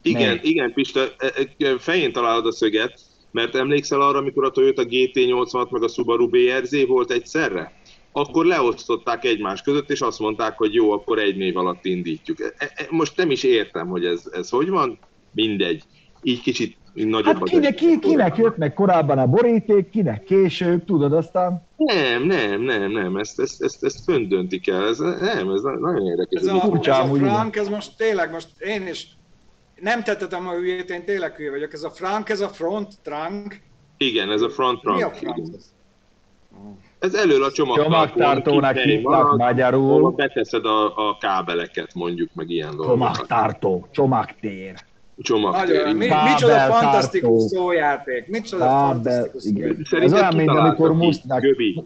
igen, 0.02 0.34
Még. 0.34 0.44
igen, 0.44 0.72
Pista, 0.72 1.00
e, 1.18 1.32
e, 1.58 1.78
fején 1.78 2.12
találod 2.12 2.46
a 2.46 2.52
szöget, 2.52 3.00
mert 3.30 3.54
emlékszel 3.54 4.00
arra, 4.00 4.18
amikor 4.18 4.44
a 4.44 4.50
Toyota 4.50 4.84
GT86 4.84 5.70
meg 5.70 5.82
a 5.82 5.88
Subaru 5.88 6.28
BRZ 6.28 6.86
volt 6.86 7.10
egyszerre? 7.10 7.72
Akkor 8.12 8.46
leosztották 8.46 9.24
egymás 9.24 9.62
között, 9.62 9.90
és 9.90 10.00
azt 10.00 10.18
mondták, 10.18 10.56
hogy 10.56 10.74
jó, 10.74 10.92
akkor 10.92 11.18
egy 11.18 11.36
név 11.36 11.56
alatt 11.56 11.84
indítjuk. 11.84 12.40
E, 12.40 12.52
e, 12.58 12.86
most 12.90 13.16
nem 13.16 13.30
is 13.30 13.42
értem, 13.42 13.88
hogy 13.88 14.04
ez, 14.04 14.22
ez 14.32 14.48
hogy 14.48 14.68
van, 14.68 14.98
mindegy. 15.34 15.82
Így 16.22 16.40
kicsit 16.40 16.76
hát 17.24 17.42
kinek, 17.42 17.74
ki, 17.74 17.98
kinek 17.98 18.36
jött 18.36 18.56
meg 18.56 18.74
korábban 18.74 19.18
a 19.18 19.26
boríték, 19.26 19.90
kinek 19.90 20.22
később, 20.22 20.84
tudod 20.84 21.12
aztán? 21.12 21.66
Nem, 21.76 22.22
nem, 22.22 22.62
nem, 22.62 22.90
nem, 22.90 23.16
ezt, 23.16 23.40
ezt, 23.40 23.62
ezt, 23.62 23.84
ezt 23.84 24.04
föndöntik 24.04 24.68
el, 24.68 24.86
ez, 24.86 24.98
nem, 24.98 25.50
ez 25.50 25.62
nagyon 25.62 26.06
érdekes. 26.06 26.40
Ez, 26.40 26.46
ez 26.46 26.54
a, 26.54 26.78
ez 26.82 26.98
a 26.98 27.14
Frank, 27.14 27.56
ez 27.56 27.68
most 27.68 27.96
tényleg, 27.96 28.30
most 28.30 28.48
én 28.58 28.86
is 28.86 29.08
nem 29.80 30.02
tettetem 30.02 30.48
a 30.48 30.52
hülyét, 30.52 30.90
én 30.90 31.04
tényleg 31.04 31.34
hülye 31.34 31.50
vagyok. 31.50 31.72
Ez 31.72 31.82
a 31.82 31.90
Frank, 31.90 32.28
ez 32.28 32.40
a 32.40 32.48
front 32.48 32.94
trunk. 33.02 33.60
Igen, 33.96 34.30
ez 34.30 34.40
a 34.40 34.48
front 34.48 34.80
trunk. 34.80 34.96
Mi 34.96 35.02
a 35.02 35.10
frank? 35.10 35.54
Ez 36.98 37.14
elől 37.14 37.44
a 37.44 37.50
csomagtartó. 37.50 37.90
Csomagtartónak 37.90 38.76
hívnak 38.76 39.36
magyarul. 39.36 40.10
Beteszed 40.10 40.64
a, 40.64 41.08
a 41.08 41.16
kábeleket, 41.20 41.94
mondjuk, 41.94 42.30
meg 42.34 42.50
ilyen 42.50 42.76
dolgokat. 42.76 42.92
Csomagtartó, 42.92 43.88
csomagtér. 43.90 44.74
Csomagtér. 45.22 45.86
mi, 45.86 46.06
micsoda 46.32 46.58
fantasztikus 46.58 47.42
szójáték. 47.42 48.26
Micsoda 48.26 48.64
fantasztikus 48.64 49.44
igen. 49.44 49.86
Ez 49.90 50.12
olyan, 50.12 50.34
mint 50.34 50.48
amikor 50.48 50.92
musznak. 50.92 51.40
Göbi, 51.40 51.84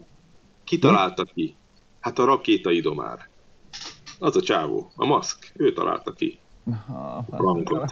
kitalálta 0.63 1.23
ki? 1.23 1.55
Hát 1.99 2.19
a 2.19 2.25
rakétaidomár. 2.25 3.17
Az 4.19 4.35
a 4.35 4.41
csávó, 4.41 4.91
a 4.95 5.05
maszk, 5.05 5.51
ő 5.55 5.73
találta 5.73 6.11
ki. 6.11 6.39
Frankot. 7.29 7.91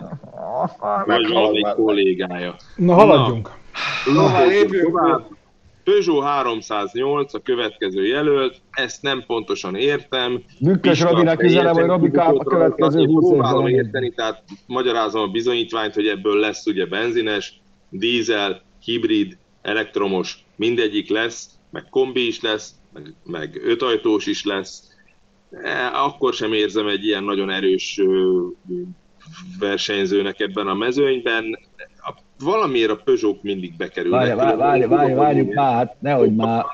Vagy 1.05 1.27
valami 1.27 1.61
kollégája. 1.75 2.55
Na, 2.75 2.93
haladjunk. 2.93 3.49
Na 4.13 4.43
lépjünk 4.45 4.85
tovább. 4.85 5.25
Peugeot 5.83 6.23
308 6.23 7.33
a 7.33 7.39
következő 7.39 8.05
jelölt, 8.05 8.61
ezt 8.71 9.01
nem 9.01 9.23
pontosan 9.27 9.75
értem. 9.75 10.43
Műkös 10.59 11.01
Robinak 11.01 11.43
üzenem, 11.43 11.73
hogy 11.73 11.85
Robi 11.85 12.09
a 12.17 12.43
következő 12.43 13.05
20 13.05 13.29
Próbálom 13.29 13.67
érteni, 13.67 14.13
tehát 14.13 14.43
magyarázom 14.67 15.21
a 15.21 15.27
bizonyítványt, 15.27 15.93
hogy 15.93 16.07
ebből 16.07 16.39
lesz 16.39 16.65
ugye 16.65 16.85
benzines, 16.85 17.61
dízel, 17.89 18.61
hibrid, 18.83 19.37
elektromos, 19.61 20.45
mindegyik 20.55 21.09
lesz, 21.09 21.49
meg 21.71 21.87
kombi 21.89 22.27
is 22.27 22.41
lesz, 22.41 22.71
meg, 22.93 23.13
meg 23.23 23.61
ötajtós 23.65 24.25
is 24.25 24.45
lesz, 24.45 24.91
Eh, 25.61 26.03
akkor 26.05 26.33
sem 26.33 26.53
érzem 26.53 26.87
egy 26.87 27.05
ilyen 27.05 27.23
nagyon 27.23 27.49
erős 27.49 28.01
versenyzőnek 29.59 30.39
ebben 30.39 30.67
a 30.67 30.73
mezőnyben. 30.73 31.59
Valamiért 32.39 32.89
a 32.89 32.95
Peugeot 32.95 33.43
mindig 33.43 33.75
bekerülnek. 33.77 34.35
Várj, 34.35 34.57
várj, 34.57 34.85
várj, 34.85 35.13
várjuk 35.13 35.53
már, 35.53 35.73
hát 35.73 35.95
nehogy 35.99 36.35
már. 36.35 36.65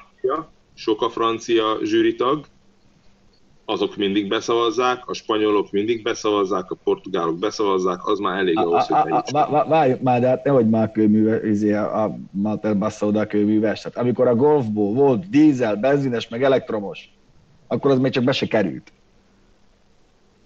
Sok 0.74 1.02
a 1.02 1.10
francia 1.10 1.78
zsűritag, 1.84 2.46
azok 3.66 3.96
mindig 3.96 4.28
beszavazzák, 4.28 5.08
a 5.08 5.14
spanyolok 5.14 5.72
mindig 5.72 6.04
beszavazzák, 6.04 6.72
a 6.72 6.76
portugálok 6.84 7.40
beszavazzák, 7.40 8.08
az 8.08 8.20
már 8.20 8.38
elég 8.38 8.58
ahhoz, 8.58 8.88
hogy 8.88 9.12
Várjuk 9.68 10.02
már, 10.02 10.20
de 10.20 10.28
hát 10.28 10.44
nehogy 10.44 10.70
már 10.70 10.92
kőműve, 10.92 11.48
izé, 11.48 11.74
a 11.74 12.18
Mater 12.32 12.78
Bassauda 12.78 13.28
kőműves. 13.28 13.82
Tehát 13.82 13.98
amikor 13.98 14.28
a 14.28 14.36
Golfból 14.36 14.94
volt 14.94 15.30
dízel, 15.30 15.76
benzines, 15.76 16.28
meg 16.28 16.44
elektromos, 16.44 17.10
akkor 17.68 17.92
az 17.92 18.00
még 18.00 18.12
csak 18.12 18.24
be 18.24 18.32
se 18.32 18.48
került. 18.48 18.92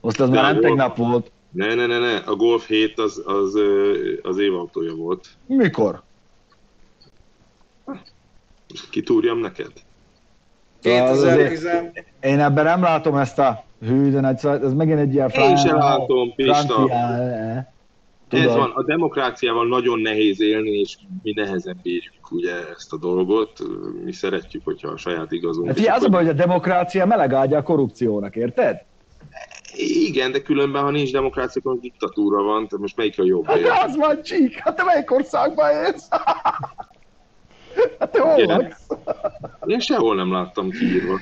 Most 0.02 0.20
az 0.20 0.30
már 0.30 0.54
nem 0.54 0.62
tegnap 0.62 0.98
volt. 0.98 1.32
Ne, 1.54 1.74
ne, 1.76 1.86
ne, 1.86 2.00
ne, 2.00 2.16
a 2.16 2.36
Golf 2.36 2.68
7 2.68 3.00
az, 3.00 3.22
az, 3.26 3.58
az 4.22 4.38
évautója 4.38 4.96
volt. 4.96 5.28
Mikor? 5.46 6.02
Kitúrjam 8.90 9.40
neked? 9.40 9.72
2010. 10.82 11.68
Én 12.22 12.40
ebben 12.40 12.64
nem 12.64 12.82
látom 12.82 13.16
ezt 13.16 13.40
a 13.40 13.64
hű, 13.82 14.12
de 14.12 14.28
ez 14.44 14.74
megint 14.74 15.00
egy 15.00 15.14
ilyen 15.14 15.30
Én 15.30 15.56
sem 15.56 15.78
látom, 15.78 16.34
Pista. 16.36 16.76
Tudod. 18.28 18.48
Ez 18.48 18.56
van, 18.56 18.72
a 18.76 18.84
demokráciával 18.84 19.68
nagyon 19.68 20.00
nehéz 20.00 20.42
élni, 20.42 20.70
és 20.70 20.98
mi 21.24 21.34
nehezen 21.36 21.80
bírjuk 21.84 22.32
ugye 22.32 22.52
ezt 22.76 22.94
a 22.94 22.98
dolgot. 22.98 23.60
Mi 24.04 24.12
szeretjük, 24.12 24.62
hogyha 24.64 24.88
a 24.88 24.98
saját 24.98 25.32
igazunk. 25.32 25.68
Hát 25.68 25.98
az 25.98 26.04
a 26.04 26.16
hogy 26.16 26.28
a 26.28 26.34
demokrácia 26.34 27.06
melegágya 27.06 27.58
a 27.58 27.64
korrupciónak, 27.64 28.36
érted? 28.36 28.84
Igen, 29.76 30.32
de 30.32 30.42
különben, 30.42 30.84
ha 30.84 30.90
nincs 30.90 31.12
demokrácia, 31.12 31.62
akkor 31.66 31.80
diktatúra 31.80 32.44
van, 32.44 32.68
tehát 32.68 32.80
most 32.80 32.98
melyik 32.98 33.20
a 33.20 33.24
jobb? 33.24 33.46
Hát 33.46 33.88
az 33.88 33.96
van, 33.96 34.22
csík, 34.22 34.56
hát 34.56 34.76
te 34.76 34.84
melyik 34.84 35.12
országban 35.12 35.72
élsz? 35.72 36.08
Hát 38.00 38.12
te 38.12 38.20
hol 38.20 38.46
laksz? 38.46 38.88
Én 39.66 39.80
sehol 39.80 40.16
nem 40.16 40.32
láttam 40.32 40.70
kiírva. 40.70 41.20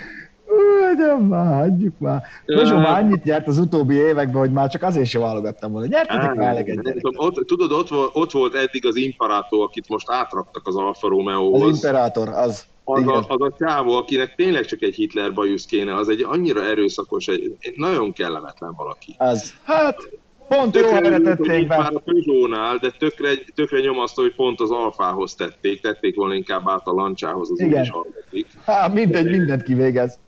De 0.98 1.18
már, 1.28 1.56
hagyjuk 1.56 2.00
már. 2.00 2.22
Most 2.46 2.74
már 2.74 3.04
annyit 3.04 3.24
nyert 3.24 3.48
az 3.48 3.58
utóbbi 3.58 3.96
években, 3.96 4.42
hogy 4.42 4.52
már 4.52 4.70
csak 4.70 4.84
azért 4.84 5.10
sem 5.10 5.22
válogattam 5.22 5.72
volna. 5.72 5.88
Nyertetek 5.88 6.34
már 6.34 6.48
eleget 6.48 6.78
ott, 7.02 7.48
Tudod, 7.48 7.72
ott, 7.72 7.88
volt, 7.88 8.10
ott 8.14 8.32
volt 8.32 8.56
eddig 8.56 8.86
az 8.86 8.96
Imperator, 8.96 9.64
akit 9.64 9.90
most 9.90 10.12
átraktak 10.12 10.68
az 10.68 10.76
Alfa 10.76 11.08
Romeo-hoz. 11.08 11.62
Az 11.62 11.76
Imperator, 11.76 12.30
az. 12.30 12.66
Az 12.94 13.08
a, 13.08 13.26
az 13.28 13.42
a 13.42 13.56
csávó, 13.60 13.96
akinek 13.96 14.36
tényleg 14.36 14.66
csak 14.66 14.82
egy 14.82 14.96
Hitler 14.96 15.34
bajusz 15.34 15.66
kéne, 15.66 15.96
az 15.96 16.10
egy 16.10 16.24
annyira 16.24 16.64
erőszakos, 16.64 17.28
egy, 17.28 17.56
egy 17.60 17.74
nagyon 17.78 18.14
kellemetlen 18.14 18.74
valaki. 18.76 19.16
Az. 19.18 19.54
Hát, 19.64 20.10
Pont 20.48 20.76
jó 20.76 20.90
helyre 20.90 21.20
tették 21.20 21.68
be. 21.68 21.78
Már 21.78 21.96
a 21.96 22.00
Peugeot-nál, 22.00 22.78
de 22.78 22.92
tökre, 22.92 23.30
tökre 23.56 23.80
nyomasztó, 23.80 24.22
hogy 24.22 24.36
pont 24.36 24.60
az 24.60 24.72
Alfához 24.72 25.36
tették, 25.36 25.82
tették 25.82 26.16
volna 26.16 26.34
inkább 26.34 26.70
át 26.70 26.88
a 26.88 26.92
Lancsához, 26.92 27.52
az 27.52 27.60
Igen. 27.60 27.92
is 28.32 28.46
Há, 28.66 28.88
mindegy, 28.88 29.30
mindent 29.30 29.64
kivégez. 29.64 30.20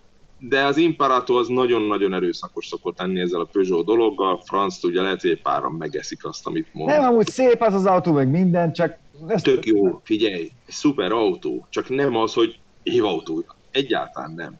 De 0.50 0.66
az 0.66 0.78
Imparato 0.78 1.38
az 1.38 1.48
nagyon-nagyon 1.48 2.14
erőszakos 2.14 2.68
szokott 2.68 3.00
lenni 3.00 3.20
ezzel 3.20 3.40
a 3.40 3.48
Peugeot 3.52 3.86
dologgal. 3.86 4.42
Franz 4.46 4.84
ugye 4.84 5.02
lehet, 5.02 5.22
hogy 5.22 5.30
egy 5.30 5.42
páran 5.42 5.72
megeszik 5.72 6.26
azt, 6.26 6.48
amit 6.48 6.68
mond. 6.74 6.90
Nem, 6.90 7.04
amúgy 7.04 7.28
szép 7.28 7.62
az 7.62 7.74
az 7.74 7.86
autó, 7.86 8.12
meg 8.12 8.30
minden, 8.30 8.74
csak... 8.74 8.98
Ezt... 9.28 9.44
Tök 9.44 9.66
jó, 9.66 10.02
figyelj, 10.04 10.52
szuper 10.68 11.12
autó, 11.12 11.68
csak 11.70 11.90
nem 11.90 12.16
az, 12.16 12.34
hogy 12.34 12.60
autó. 13.02 13.46
Egyáltalán 13.72 14.34
nem. 14.36 14.60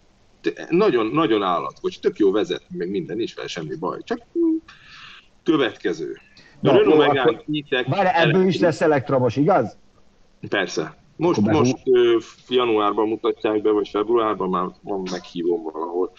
Nagyon, 0.70 1.06
nagyon 1.06 1.44
állatkocsi, 1.44 2.00
tök 2.00 2.18
jó 2.18 2.32
vezetni, 2.32 2.78
meg 2.78 2.90
minden, 2.90 3.20
is 3.20 3.34
fel 3.34 3.48
semmi 3.48 3.76
baj. 3.76 4.00
Csak 4.04 4.22
Következő. 5.44 6.18
A 6.62 6.72
no, 6.72 6.78
Renault 6.78 7.46
e 7.70 7.84
Várj, 7.88 8.08
ebből 8.14 8.48
is 8.48 8.60
lesz 8.60 8.82
elektromos, 8.82 9.36
igaz? 9.36 9.78
Persze. 10.50 11.03
Most, 11.24 11.42
most 11.42 11.78
ö, 11.84 12.18
januárban 12.50 13.08
mutatják 13.08 13.62
be, 13.62 13.72
vagy 13.72 13.88
februárban, 13.88 14.50
már 14.50 14.66
van 14.82 15.04
meghívom 15.12 15.64
valahol. 15.64 16.12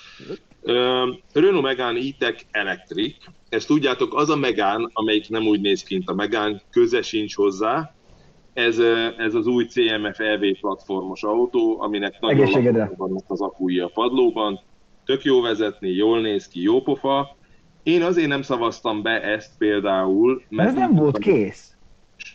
Ö, 0.63 1.11
Renault 1.33 1.63
Megane 1.63 1.99
e 2.19 2.35
Electric, 2.51 3.17
ezt 3.49 3.67
tudjátok, 3.67 4.15
az 4.15 4.31
a 4.31 4.37
Megane, 4.37 4.89
amelyik 4.93 5.29
nem 5.29 5.47
úgy 5.47 5.61
néz 5.61 5.83
ki, 5.83 5.95
mint 5.95 6.09
a 6.09 6.15
Megane, 6.15 6.63
köze 6.71 7.03
sincs 7.03 7.35
hozzá, 7.35 7.95
ez, 8.53 8.79
ez 9.19 9.35
az 9.35 9.47
új 9.47 9.65
CMF 9.65 10.21
EV 10.21 10.41
platformos 10.61 11.23
autó, 11.23 11.81
aminek 11.81 12.21
nagyon 12.21 12.93
vannak 12.97 13.25
az 13.27 13.41
akúi 13.41 13.79
a 13.79 13.91
padlóban, 13.95 14.61
tök 15.05 15.23
jó 15.23 15.41
vezetni, 15.41 15.89
jól 15.89 16.21
néz 16.21 16.49
ki, 16.49 16.63
jó 16.63 16.83
pofa, 16.83 17.37
én 17.83 18.03
azért 18.03 18.29
nem 18.29 18.43
szavaztam 18.43 19.03
be 19.03 19.23
ezt 19.23 19.51
például, 19.59 20.43
mert... 20.49 20.69
Ez 20.69 20.75
nem 20.75 20.95
volt 20.95 21.19
kész. 21.19 21.74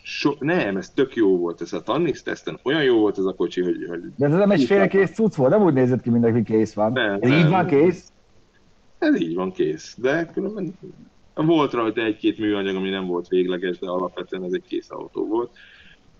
So, 0.02 0.34
nem, 0.38 0.76
ez 0.76 0.90
tök 0.90 1.14
jó 1.14 1.36
volt, 1.36 1.60
ez 1.60 1.72
a 1.72 1.82
Tannix 1.82 2.22
teszten 2.22 2.58
olyan 2.62 2.82
jó 2.82 2.98
volt 2.98 3.18
ez 3.18 3.24
a 3.24 3.32
kocsi, 3.32 3.62
hogy... 3.62 3.86
hogy 3.88 4.00
De 4.16 4.26
ez 4.26 4.32
nem 4.32 4.50
egy 4.50 4.64
fél 4.64 4.88
kész 4.88 5.10
cucc 5.10 5.34
volt, 5.34 5.50
nem 5.50 5.62
úgy 5.62 5.72
nézett 5.72 6.02
ki, 6.02 6.10
mindenki 6.10 6.52
kész 6.52 6.72
van. 6.72 6.92
Nem, 6.92 7.18
ez 7.20 7.28
nem, 7.28 7.38
így 7.38 7.48
van 7.48 7.66
kész? 7.66 8.12
Ez 8.98 9.20
így 9.20 9.34
van 9.34 9.52
kész, 9.52 9.96
de 9.98 10.30
különben 10.32 10.74
volt 11.34 11.72
rajta 11.72 12.00
egy-két 12.02 12.38
műanyag, 12.38 12.76
ami 12.76 12.90
nem 12.90 13.06
volt 13.06 13.28
végleges, 13.28 13.78
de 13.78 13.90
alapvetően 13.90 14.44
ez 14.44 14.52
egy 14.52 14.64
kész 14.68 14.90
autó 14.90 15.26
volt. 15.26 15.50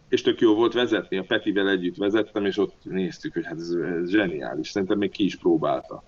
És 0.09 0.23
tök 0.23 0.41
jó 0.41 0.55
volt 0.55 0.73
vezetni, 0.73 1.17
a 1.17 1.25
Petivel 1.27 1.69
együtt 1.69 1.97
vezettem, 1.97 2.45
és 2.45 2.59
ott 2.59 2.75
néztük, 2.83 3.33
hogy 3.33 3.47
hát 3.47 3.59
ez, 3.59 3.71
ez 4.01 4.11
zseniális, 4.11 4.69
szerintem 4.69 4.99
még 4.99 5.11
ki 5.11 5.25
is 5.25 5.37
próbálta 5.37 6.03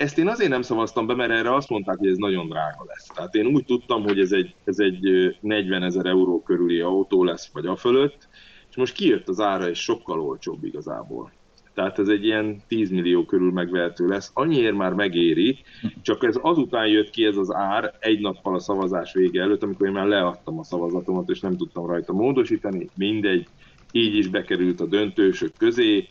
ezt 0.00 0.18
én 0.18 0.28
azért 0.28 0.50
nem 0.50 0.62
szavaztam 0.62 1.06
be, 1.06 1.14
mert 1.14 1.30
erre 1.30 1.54
azt 1.54 1.68
mondták, 1.68 1.98
hogy 1.98 2.08
ez 2.08 2.16
nagyon 2.16 2.48
drága 2.48 2.84
lesz. 2.86 3.06
Tehát 3.14 3.34
én 3.34 3.46
úgy 3.46 3.64
tudtam, 3.64 4.02
hogy 4.02 4.20
ez 4.20 4.32
egy, 4.32 4.54
ez 4.64 4.78
egy 4.78 5.36
40 5.40 5.82
ezer 5.82 6.06
euró 6.06 6.42
körüli 6.42 6.80
autó 6.80 7.24
lesz, 7.24 7.50
vagy 7.52 7.66
a 7.66 7.76
fölött, 7.76 8.28
és 8.70 8.76
most 8.76 8.94
kijött 8.94 9.28
az 9.28 9.40
ára, 9.40 9.68
és 9.68 9.78
sokkal 9.78 10.20
olcsóbb 10.20 10.64
igazából. 10.64 11.32
Tehát 11.74 11.98
ez 11.98 12.08
egy 12.08 12.24
ilyen 12.24 12.62
10 12.68 12.90
millió 12.90 13.24
körül 13.24 13.52
megvehető 13.52 14.06
lesz. 14.06 14.30
Annyiért 14.34 14.76
már 14.76 14.92
megéri, 14.92 15.58
csak 16.02 16.24
ez 16.24 16.38
azután 16.42 16.86
jött 16.86 17.10
ki 17.10 17.24
ez 17.24 17.36
az 17.36 17.54
ár 17.54 17.94
egy 17.98 18.20
nappal 18.20 18.54
a 18.54 18.60
szavazás 18.60 19.12
vége 19.12 19.42
előtt, 19.42 19.62
amikor 19.62 19.86
én 19.86 19.92
már 19.92 20.06
leadtam 20.06 20.58
a 20.58 20.64
szavazatomat, 20.64 21.28
és 21.28 21.40
nem 21.40 21.56
tudtam 21.56 21.86
rajta 21.86 22.12
módosítani. 22.12 22.88
Mindegy, 22.96 23.48
így 23.92 24.14
is 24.14 24.28
bekerült 24.28 24.80
a 24.80 24.86
döntősök 24.86 25.52
közé. 25.58 26.08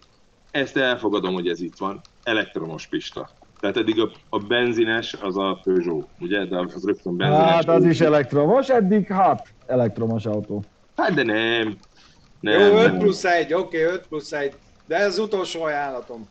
Ezt 0.52 0.78
elfogadom, 0.78 1.34
hogy 1.34 1.48
ez 1.48 1.62
itt 1.62 1.78
van. 1.78 2.02
Elektromos 2.24 2.88
pista. 2.88 3.39
Tehát 3.60 3.78
eddig 3.78 4.00
a, 4.00 4.12
a 4.30 4.38
benzines 4.38 5.16
az 5.22 5.38
a 5.38 5.60
Peugeot, 5.64 6.08
ugye? 6.20 6.46
De 6.46 6.60
az 6.60 6.86
rögtön 6.86 7.18
benzines. 7.18 7.50
Hát 7.50 7.70
az 7.70 7.86
is 7.86 8.00
elektromos, 8.02 8.70
eddig 8.70 9.12
hat 9.12 9.48
elektromos 9.66 10.26
autó. 10.26 10.64
Hát 10.96 11.14
de 11.14 11.24
nem. 11.24 11.78
nem 12.40 12.60
Jó, 12.60 12.78
5 12.78 12.98
plusz 12.98 13.24
1, 13.24 13.54
oké, 13.54 13.84
okay, 13.84 13.94
5 13.96 14.08
plusz 14.08 14.32
1. 14.32 14.54
De 14.88 14.96
ez 14.96 15.08
az 15.08 15.20
utolsó 15.20 15.64
ajánlatom. 15.64 16.28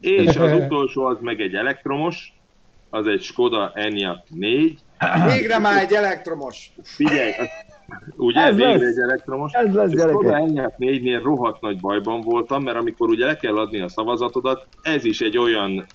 És 0.00 0.36
az 0.36 0.52
utolsó 0.64 1.04
az 1.04 1.16
meg 1.20 1.40
egy 1.40 1.54
elektromos, 1.54 2.34
az 2.90 3.06
egy 3.06 3.22
Skoda 3.22 3.72
Enyaq 3.74 4.18
4. 4.28 4.78
Végre 5.26 5.58
már 5.58 5.82
egy 5.82 5.92
elektromos. 5.92 6.72
Figyelj, 6.82 7.32
ugye 8.16 8.40
ez 8.40 8.56
végre 8.56 8.72
lesz. 8.72 8.96
egy 8.96 8.98
elektromos. 8.98 9.52
Ez 9.52 9.74
lesz, 9.74 9.92
a 9.92 10.08
Skoda 10.08 10.36
Enyaq 10.36 10.74
4-nél 10.78 11.20
rohadt 11.22 11.60
nagy 11.60 11.80
bajban 11.80 12.20
voltam, 12.20 12.62
mert 12.62 12.76
amikor 12.76 13.08
ugye 13.08 13.26
le 13.26 13.36
kell 13.36 13.58
adni 13.58 13.80
a 13.80 13.88
szavazatodat, 13.88 14.66
ez 14.82 15.04
is 15.04 15.20
egy 15.20 15.38
olyan 15.38 15.86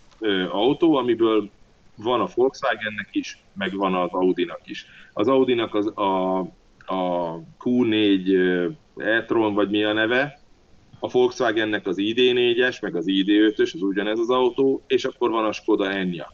autó, 0.51 0.95
amiből 0.95 1.49
van 1.95 2.21
a 2.21 2.27
Volkswagennek 2.36 3.10
is, 3.12 3.43
meg 3.53 3.75
van 3.75 3.95
az 3.95 4.10
Audinak 4.12 4.62
is. 4.63 4.86
Az 5.13 5.27
Audinak 5.27 5.75
az 5.75 5.88
a, 5.97 6.39
a 6.86 7.41
Q4 7.63 8.71
e-tron, 8.97 9.53
vagy 9.53 9.69
mi 9.69 9.84
a 9.84 9.93
neve, 9.93 10.39
a 10.99 11.08
Volkswagennek 11.08 11.88
az 11.88 11.95
ID4-es, 11.99 12.82
meg 12.82 12.95
az 12.95 13.05
ID5-ös, 13.08 13.73
az 13.73 13.82
ugyanez 13.82 14.19
az 14.19 14.29
autó, 14.29 14.84
és 14.88 15.05
akkor 15.05 15.29
van 15.29 15.45
a 15.45 15.51
Skoda 15.51 15.91
Enyaq. 15.91 16.34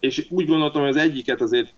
És 0.00 0.26
úgy 0.30 0.46
gondoltam, 0.46 0.80
hogy 0.80 0.90
az 0.90 0.96
egyiket 0.96 1.40
azért 1.40 1.74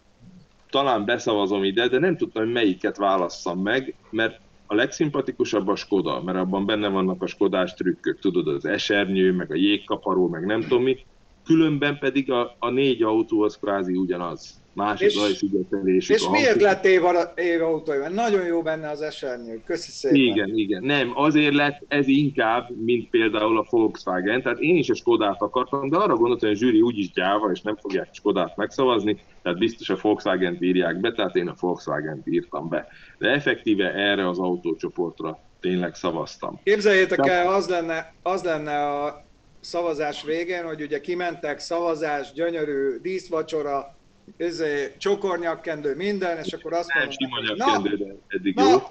talán 0.70 1.04
beszavazom 1.04 1.64
ide, 1.64 1.88
de 1.88 1.98
nem 1.98 2.16
tudtam, 2.16 2.42
hogy 2.44 2.52
melyiket 2.52 2.96
válasszam 2.96 3.62
meg, 3.62 3.94
mert 4.10 4.40
a 4.66 4.74
legszimpatikusabb 4.74 5.68
a 5.68 5.76
Skoda, 5.76 6.22
mert 6.22 6.38
abban 6.38 6.66
benne 6.66 6.88
vannak 6.88 7.22
a 7.22 7.26
Skodás 7.26 7.74
trükkök, 7.74 8.18
tudod, 8.18 8.48
az 8.48 8.64
esernyő, 8.64 9.32
meg 9.32 9.50
a 9.50 9.54
jégkaparó, 9.54 10.28
meg 10.28 10.44
nem 10.44 10.60
tudom 10.60 10.82
mi, 10.82 10.98
különben 11.44 11.98
pedig 11.98 12.30
a, 12.30 12.56
a 12.58 12.70
négy 12.70 13.02
az 13.28 13.58
kvázi 13.58 13.96
ugyanaz. 13.96 14.64
Másik 14.76 15.08
zajszigetelésük. 15.08 16.16
És 16.16 16.28
miért 16.28 16.60
lett 16.60 16.84
év, 16.84 17.02
év 17.34 17.62
autója? 17.62 18.08
Nagyon 18.08 18.46
jó 18.46 18.62
benne 18.62 18.90
az 18.90 19.00
esernyő. 19.00 19.62
Köszi 19.66 19.90
szépen. 19.90 20.16
Igen, 20.16 20.56
igen. 20.56 20.84
Nem, 20.84 21.12
azért 21.14 21.54
lett 21.54 21.82
ez 21.88 22.08
inkább, 22.08 22.68
mint 22.84 23.10
például 23.10 23.58
a 23.58 23.66
Volkswagen. 23.70 24.42
Tehát 24.42 24.58
én 24.58 24.76
is 24.76 24.88
a 24.88 24.94
Skodát 24.94 25.42
akartam, 25.42 25.88
de 25.88 25.96
arra 25.96 26.14
gondoltam, 26.14 26.48
hogy 26.48 26.58
a 26.58 26.60
zsűri 26.60 26.80
úgyis 26.80 27.12
gyáva, 27.12 27.50
és 27.50 27.60
nem 27.60 27.76
fogják 27.76 28.08
Skodát 28.12 28.56
megszavazni, 28.56 29.20
tehát 29.42 29.58
biztos 29.58 29.88
a 29.88 29.98
Volkswagen-t 30.02 30.62
írják 30.62 31.00
be, 31.00 31.12
tehát 31.12 31.36
én 31.36 31.48
a 31.48 31.54
Volkswagen-t 31.60 32.26
írtam 32.26 32.68
be. 32.68 32.88
De 33.18 33.28
effektíve 33.28 33.92
erre 33.94 34.28
az 34.28 34.38
autócsoportra 34.38 35.40
tényleg 35.60 35.94
szavaztam. 35.94 36.60
Képzeljétek 36.64 37.26
el, 37.26 37.52
az 37.52 37.68
lenne, 37.68 38.14
az 38.22 38.42
lenne 38.42 38.86
a 38.90 39.24
szavazás 39.60 40.22
végén, 40.22 40.64
hogy 40.64 40.82
ugye 40.82 41.00
kimentek, 41.00 41.58
szavazás, 41.58 42.32
gyönyörű 42.32 42.96
díszvacsora, 43.02 43.94
izé, 44.36 44.94
csokornyakkendő, 44.98 45.96
minden, 45.96 46.38
és 46.44 46.52
akkor 46.52 46.72
azt 46.72 46.88
mondom, 47.18 47.56
na, 47.56 47.90
eddig 48.28 48.54
na, 48.54 48.70
jó. 48.70 48.82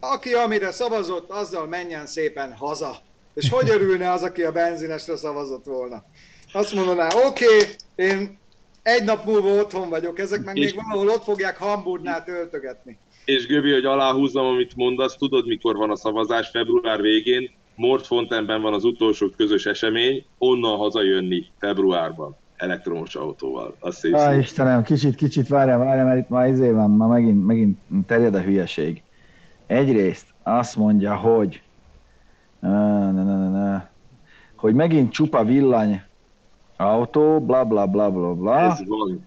aki 0.00 0.32
amire 0.32 0.70
szavazott, 0.70 1.30
azzal 1.30 1.66
menjen 1.66 2.06
szépen 2.06 2.52
haza. 2.52 2.96
És 3.34 3.48
hogy 3.48 3.70
örülne 3.70 4.10
az, 4.10 4.22
aki 4.22 4.42
a 4.42 4.52
benzinesre 4.52 5.16
szavazott 5.16 5.64
volna? 5.64 6.04
Azt 6.52 6.74
mondaná, 6.74 7.08
oké, 7.26 7.44
okay, 7.44 7.66
én 7.94 8.38
egy 8.82 9.04
nap 9.04 9.24
múlva 9.24 9.48
otthon 9.48 9.88
vagyok, 9.88 10.18
ezek 10.18 10.44
meg 10.44 10.58
még 10.58 10.74
valahol 10.74 11.08
ott 11.08 11.22
fogják 11.22 11.56
Hamburgnál 11.56 12.24
töltögetni. 12.24 12.98
És 13.24 13.46
Göbi, 13.46 13.72
hogy 13.72 13.84
aláhúzzam, 13.84 14.46
amit 14.46 14.76
mondasz, 14.76 15.16
tudod, 15.16 15.46
mikor 15.46 15.76
van 15.76 15.90
a 15.90 15.96
szavazás? 15.96 16.48
Február 16.48 17.00
végén, 17.00 17.50
Mordfontenben 17.74 18.62
van 18.62 18.74
az 18.74 18.84
utolsó 18.84 19.30
közös 19.36 19.66
esemény, 19.66 20.24
onnan 20.38 20.76
hazajönni 20.76 21.46
februárban 21.58 22.36
elektromos 22.60 23.14
autóval. 23.14 23.76
Az 23.80 23.96
szép 23.96 24.14
Á, 24.14 24.34
Istenem, 24.34 24.82
kicsit, 24.82 25.14
kicsit 25.14 25.48
várjál, 25.48 25.78
várjál, 25.78 26.04
mert 26.04 26.18
itt 26.18 26.28
már 26.28 26.48
izé 26.48 26.70
van, 26.70 26.90
már 26.90 27.08
megint, 27.08 27.46
megint 27.46 27.78
terjed 28.06 28.34
a 28.34 28.40
hülyeség. 28.40 29.02
Egyrészt 29.66 30.26
azt 30.42 30.76
mondja, 30.76 31.16
hogy 31.16 31.62
ne, 32.60 33.10
ne, 33.10 33.22
ne, 33.24 33.48
ne, 33.48 33.88
hogy 34.56 34.74
megint 34.74 35.12
csupa 35.12 35.44
villany 35.44 36.02
autó, 36.76 37.40
bla 37.40 37.64
bla 37.64 37.86
bla 37.86 38.10
bla 38.10 38.34
bla. 38.34 38.58
Ez 38.58 38.80
van. 38.86 39.26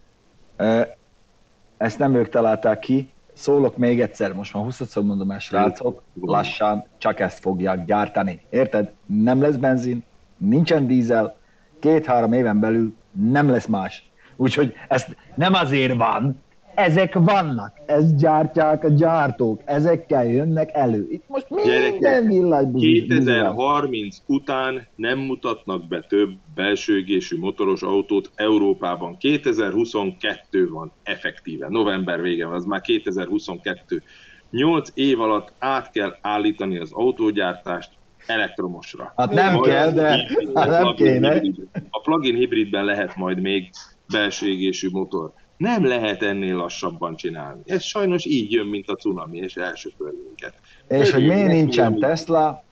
Ezt 1.77 1.99
nem 1.99 2.15
ők 2.15 2.29
találták 2.29 2.79
ki. 2.79 3.11
Szólok 3.33 3.77
még 3.77 4.01
egyszer, 4.01 4.33
most 4.33 4.53
már 4.53 4.63
20 4.63 4.95
mondom 4.95 5.31
el, 5.31 5.39
srácok, 5.39 6.01
lassan 6.21 6.85
csak 6.97 7.19
ezt 7.19 7.39
fogják 7.39 7.85
gyártani. 7.85 8.41
Érted? 8.49 8.91
Nem 9.05 9.41
lesz 9.41 9.55
benzin, 9.55 10.03
nincsen 10.37 10.87
dízel, 10.87 11.35
két-három 11.83 12.33
éven 12.33 12.59
belül 12.59 12.93
nem 13.31 13.49
lesz 13.49 13.65
más. 13.65 14.09
Úgyhogy 14.35 14.73
ez 14.87 15.05
nem 15.35 15.53
azért 15.53 15.95
van, 15.95 16.41
ezek 16.75 17.13
vannak, 17.13 17.73
ezt 17.85 18.17
gyártják 18.17 18.83
a 18.83 18.89
gyártók, 18.89 19.61
ezekkel 19.65 20.25
jönnek 20.25 20.69
elő. 20.73 21.07
Itt 21.09 21.23
most 21.27 21.45
minden 21.49 22.27
villanybusz. 22.27 22.81
2030 22.81 24.17
után 24.25 24.87
nem 24.95 25.19
mutatnak 25.19 25.87
be 25.87 26.01
több 26.01 26.29
belső 26.55 26.97
égésű 26.97 27.37
motoros 27.37 27.81
autót 27.81 28.31
Európában. 28.35 29.17
2022 29.17 30.69
van 30.69 30.91
effektíve, 31.03 31.67
november 31.69 32.21
vége 32.21 32.45
van, 32.45 32.55
az 32.55 32.65
már 32.65 32.81
2022. 32.81 34.03
8 34.51 34.89
év 34.93 35.21
alatt 35.21 35.53
át 35.59 35.91
kell 35.91 36.17
állítani 36.21 36.77
az 36.77 36.91
autógyártást 36.91 37.89
elektromosra. 38.25 39.13
Hát 39.15 39.31
nem 39.31 39.53
majd 39.53 39.71
kell, 39.71 39.91
de 39.91 40.09
hát 40.55 40.69
nem 40.69 40.93
kéne. 40.95 41.41
A 41.89 42.01
plug-in 42.01 42.35
hibridben 42.35 42.85
lehet 42.85 43.15
majd 43.15 43.41
még 43.41 43.69
belső 44.11 44.47
égésű 44.47 44.89
motor. 44.91 45.33
Nem 45.57 45.85
lehet 45.85 46.23
ennél 46.23 46.55
lassabban 46.55 47.15
csinálni. 47.15 47.61
Ez 47.65 47.83
sajnos 47.83 48.25
így 48.25 48.51
jön, 48.51 48.65
mint 48.65 48.89
a 48.89 48.95
cunami, 48.95 49.37
és 49.37 49.55
elsöpör 49.55 50.13
minket. 50.25 50.53
És 50.87 51.11
hogy 51.11 51.25
miért 51.25 51.51
nincsen 51.51 51.99
Tesla, 51.99 52.63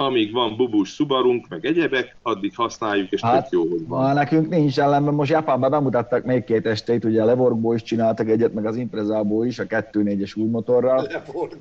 amíg 0.00 0.32
van 0.32 0.56
bubus 0.56 0.88
szubarunk, 0.88 1.48
meg 1.48 1.66
egyebek, 1.66 2.16
addig 2.22 2.52
használjuk, 2.56 3.10
és 3.10 3.20
hát, 3.20 3.42
tök 3.42 3.52
jó, 3.52 3.68
hogy 3.70 3.86
van. 3.86 4.14
Nekünk 4.14 4.48
nincs 4.48 4.78
ellenben, 4.78 5.14
most 5.14 5.30
Japánban 5.30 5.70
bemutattak 5.70 6.24
még 6.24 6.44
két 6.44 6.66
estét, 6.66 7.04
ugye 7.04 7.22
a 7.22 7.24
Levorgból 7.24 7.74
is 7.74 7.82
csináltak 7.82 8.28
egyet, 8.28 8.54
meg 8.54 8.66
az 8.66 8.76
Imprezából 8.76 9.46
is, 9.46 9.58
a 9.58 9.64
2.4-es 9.64 10.38
új 10.38 10.48
motorral. 10.48 11.06
Levorg. 11.10 11.58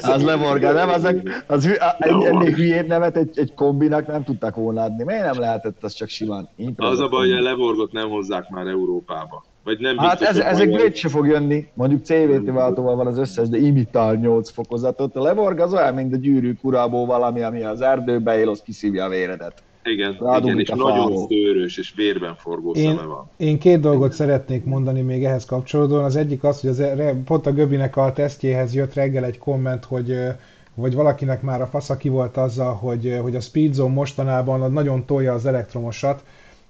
az 0.14 0.22
Levorg, 0.22 0.62
nem? 0.62 0.88
Az, 0.88 1.04
az, 1.46 1.66
egy, 1.98 2.24
ennél 2.24 2.52
hülyébb 2.52 2.86
nevet 2.86 3.16
egy, 3.16 3.38
egy 3.38 3.54
kombinak 3.54 4.06
nem 4.06 4.24
tudtak 4.24 4.54
volna 4.54 4.82
adni. 4.82 5.04
Miért 5.04 5.24
nem 5.24 5.40
lehetett 5.40 5.84
az 5.84 5.92
csak 5.92 6.08
simán? 6.08 6.48
Impreza 6.56 6.92
az 6.92 7.00
a 7.00 7.08
baj, 7.08 7.28
hogy 7.28 7.38
a 7.38 7.42
Levorgot 7.42 7.92
nem 7.92 8.08
hozzák 8.08 8.48
már 8.48 8.66
Európába. 8.66 9.44
Vagy 9.66 9.78
nem 9.80 9.98
hát 9.98 10.20
ez, 10.20 10.38
ezek 10.38 10.94
se 10.94 11.08
fog 11.08 11.26
jönni, 11.26 11.68
mondjuk 11.74 12.04
CVT 12.04 12.50
váltóval 12.50 12.96
van 12.96 13.06
az 13.06 13.18
összes, 13.18 13.48
de 13.48 13.58
imitál 13.58 14.14
8 14.14 14.50
fokozatot. 14.50 15.16
A 15.16 15.22
levorg 15.22 15.58
az 15.58 15.72
olyan, 15.72 15.94
mint 15.94 16.14
a 16.14 16.16
gyűrű 16.16 16.54
kurából 16.54 17.06
valami, 17.06 17.42
ami 17.42 17.62
az 17.62 17.80
erdőbe 17.80 18.38
él, 18.38 18.48
az 18.48 18.62
kiszívja 18.64 19.04
a 19.04 19.08
véredet. 19.08 19.62
Igen, 19.84 20.16
igen 20.38 20.58
és 20.58 20.68
nagyon 20.68 21.26
szőrös, 21.28 21.78
és 21.78 21.92
vérben 21.96 22.34
forgó 22.34 22.72
én, 22.72 22.96
szeme 22.96 23.06
van. 23.06 23.30
Én 23.36 23.58
két 23.58 23.80
dolgot 23.80 24.12
szeretnék 24.12 24.64
mondani 24.64 25.00
még 25.00 25.24
ehhez 25.24 25.44
kapcsolódóan. 25.44 26.04
Az 26.04 26.16
egyik 26.16 26.44
az, 26.44 26.60
hogy 26.60 26.70
az, 26.70 26.82
pont 27.24 27.46
a 27.46 27.52
Göbinek 27.52 27.96
a 27.96 28.12
tesztjéhez 28.12 28.74
jött 28.74 28.94
reggel 28.94 29.24
egy 29.24 29.38
komment, 29.38 29.84
hogy 29.84 30.16
vagy 30.74 30.94
valakinek 30.94 31.42
már 31.42 31.60
a 31.60 31.66
fasza 31.66 31.96
ki 31.96 32.08
volt 32.08 32.36
azzal, 32.36 32.74
hogy, 32.74 33.18
hogy 33.22 33.36
a 33.36 33.40
Speedzone 33.40 33.94
mostanában 33.94 34.72
nagyon 34.72 35.04
tolja 35.06 35.32
az 35.32 35.46
elektromosat. 35.46 36.24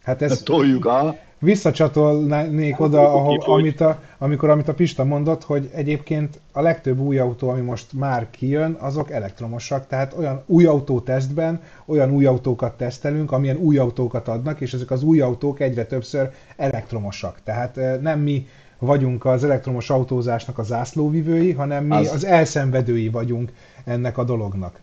Hát 0.06 0.22
ez, 0.22 0.42
toljuk, 0.42 0.84
a 0.84 1.16
visszacsatolnék 1.38 2.80
oda, 2.80 3.12
ahol, 3.12 3.38
amit 3.46 3.80
a, 3.80 4.00
amikor 4.18 4.50
amit 4.50 4.68
a 4.68 4.74
Pista 4.74 5.04
mondott, 5.04 5.44
hogy 5.44 5.70
egyébként 5.74 6.40
a 6.52 6.60
legtöbb 6.60 6.98
új 6.98 7.18
autó, 7.18 7.48
ami 7.48 7.60
most 7.60 7.92
már 7.92 8.30
kijön, 8.30 8.76
azok 8.80 9.10
elektromosak, 9.10 9.86
tehát 9.86 10.14
olyan 10.18 10.42
új 10.46 10.66
autó 10.66 11.00
tesztben 11.00 11.60
olyan 11.86 12.10
új 12.10 12.24
autókat 12.24 12.76
tesztelünk, 12.76 13.32
amilyen 13.32 13.56
új 13.56 13.78
autókat 13.78 14.28
adnak, 14.28 14.60
és 14.60 14.72
ezek 14.72 14.90
az 14.90 15.02
új 15.02 15.20
autók 15.20 15.60
egyre 15.60 15.84
többször 15.84 16.30
elektromosak. 16.56 17.38
Tehát 17.44 18.00
nem 18.00 18.20
mi 18.20 18.46
vagyunk 18.78 19.24
az 19.24 19.44
elektromos 19.44 19.90
autózásnak 19.90 20.58
a 20.58 20.62
zászlóvivői, 20.62 21.52
hanem 21.52 21.84
mi 21.84 21.96
az, 21.96 22.12
az 22.12 22.24
elszenvedői 22.24 23.08
vagyunk 23.08 23.52
ennek 23.84 24.18
a 24.18 24.24
dolognak. 24.24 24.80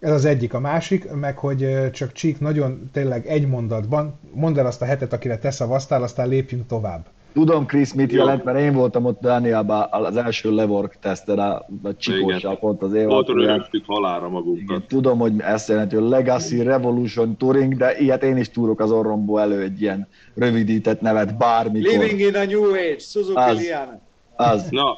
Ez 0.00 0.10
az 0.10 0.24
egyik. 0.24 0.54
A 0.54 0.60
másik, 0.60 1.10
meg 1.10 1.38
hogy 1.38 1.90
csak 1.92 2.12
Csík 2.12 2.40
nagyon 2.40 2.90
tényleg 2.92 3.26
egy 3.26 3.48
mondatban, 3.48 4.18
mondd 4.34 4.58
el 4.58 4.66
azt 4.66 4.82
a 4.82 4.84
hetet, 4.84 5.12
akire 5.12 5.38
te 5.38 5.50
szavaztál, 5.50 6.02
aztán 6.02 6.28
lépjünk 6.28 6.66
tovább. 6.66 7.06
Tudom, 7.32 7.66
Krisz, 7.66 7.92
mit 7.92 8.12
jelent, 8.12 8.44
mert 8.44 8.58
én 8.58 8.72
voltam 8.72 9.04
ott 9.04 9.20
Dánielben 9.20 9.86
az 9.90 10.16
első 10.16 10.54
Levork 10.54 10.96
teszten, 11.00 11.38
a, 11.38 11.54
a 11.82 11.96
Csikóssal 11.96 12.58
pont 12.58 12.82
az 12.82 12.92
év. 12.92 13.08
Ott 13.08 13.28
rögtük 13.28 13.84
halára 13.86 14.28
magunkat. 14.28 14.62
Igen, 14.62 14.84
tudom, 14.88 15.18
hogy 15.18 15.32
ezt 15.38 15.68
jelenti, 15.68 15.96
hogy 15.96 16.08
Legacy 16.08 16.62
Revolution 16.62 17.36
Touring, 17.36 17.76
de 17.76 17.98
ilyet 17.98 18.22
én 18.22 18.36
is 18.36 18.50
túrok 18.50 18.80
az 18.80 18.90
orromból 18.90 19.40
elő 19.40 19.62
egy 19.62 19.80
ilyen 19.80 20.08
rövidített 20.34 21.00
nevet 21.00 21.36
bármikor. 21.36 21.92
Living 21.92 22.20
in 22.20 22.34
a 22.34 22.44
New 22.44 22.70
Age, 22.70 22.98
Suzuki 22.98 23.40
az, 23.40 23.58
Liana. 23.58 24.00
Az. 24.36 24.68
Na, 24.70 24.96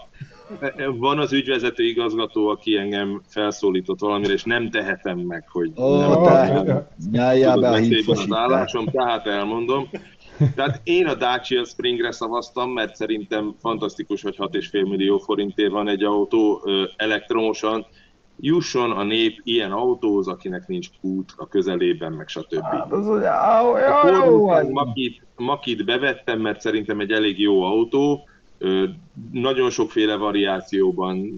van 0.99 1.19
az 1.19 1.33
ügyvezető 1.33 1.85
igazgató, 1.85 2.49
aki 2.49 2.77
engem 2.77 3.21
felszólított 3.29 4.01
valamire, 4.01 4.33
és 4.33 4.45
nem 4.45 4.71
tehetem 4.71 5.19
meg, 5.19 5.45
hogy 5.49 5.71
oh, 5.75 5.99
nem 5.99 6.23
te, 6.23 6.47
tudod 6.47 8.07
be 8.07 8.13
az 8.13 8.27
állásom, 8.31 8.87
tehát 8.87 9.27
elmondom. 9.27 9.89
Tehát 10.55 10.81
én 10.85 11.07
a 11.07 11.15
Dacia 11.15 11.65
Springre 11.65 12.13
szavaztam, 12.13 12.71
mert 12.71 12.95
szerintem 12.95 13.55
fantasztikus, 13.61 14.23
hogy 14.23 14.37
6,5 14.39 14.89
millió 14.89 15.19
forintért 15.19 15.71
van 15.71 15.89
egy 15.89 16.05
autó 16.05 16.69
elektromosan. 16.97 17.87
Jusson 18.43 18.91
a 18.91 19.03
nép 19.03 19.41
ilyen 19.45 19.73
autóhoz, 19.73 20.29
akinek 20.29 20.67
nincs 20.67 20.89
út 21.01 21.33
a 21.37 21.49
közelében, 21.49 22.13
meg 22.13 22.29
stb. 22.29 22.63
Hát 22.63 22.93
az, 22.93 23.09
a 23.09 24.69
Makit, 24.71 25.23
Makit 25.37 25.85
bevettem, 25.85 26.41
mert 26.41 26.61
szerintem 26.61 27.01
egy 27.01 27.11
elég 27.11 27.41
jó 27.41 27.63
autó, 27.63 28.29
nagyon 29.33 29.71
sokféle 29.71 30.17
variációban 30.17 31.33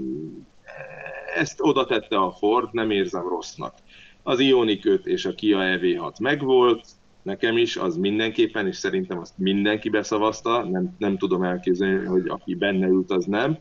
ezt 1.35 1.61
oda 1.61 1.85
tette 1.85 2.17
a 2.17 2.31
Ford, 2.31 2.69
nem 2.73 2.91
érzem 2.91 3.29
rossznak. 3.29 3.75
Az 4.23 4.41
Ioniq 4.41 4.89
5 4.89 5.07
és 5.07 5.25
a 5.25 5.35
Kia 5.35 5.59
EV6 5.61 6.21
megvolt, 6.21 6.87
nekem 7.23 7.57
is, 7.57 7.77
az 7.77 7.97
mindenképpen, 7.97 8.67
és 8.67 8.77
szerintem 8.77 9.19
azt 9.19 9.39
mindenki 9.39 9.89
beszavazta, 9.89 10.65
nem, 10.65 10.95
nem 10.99 11.19
tudom 11.19 11.43
elképzelni, 11.43 12.05
hogy 12.05 12.29
aki 12.29 12.55
benne 12.55 12.87
ült, 12.87 13.11
az 13.11 13.25
nem. 13.25 13.59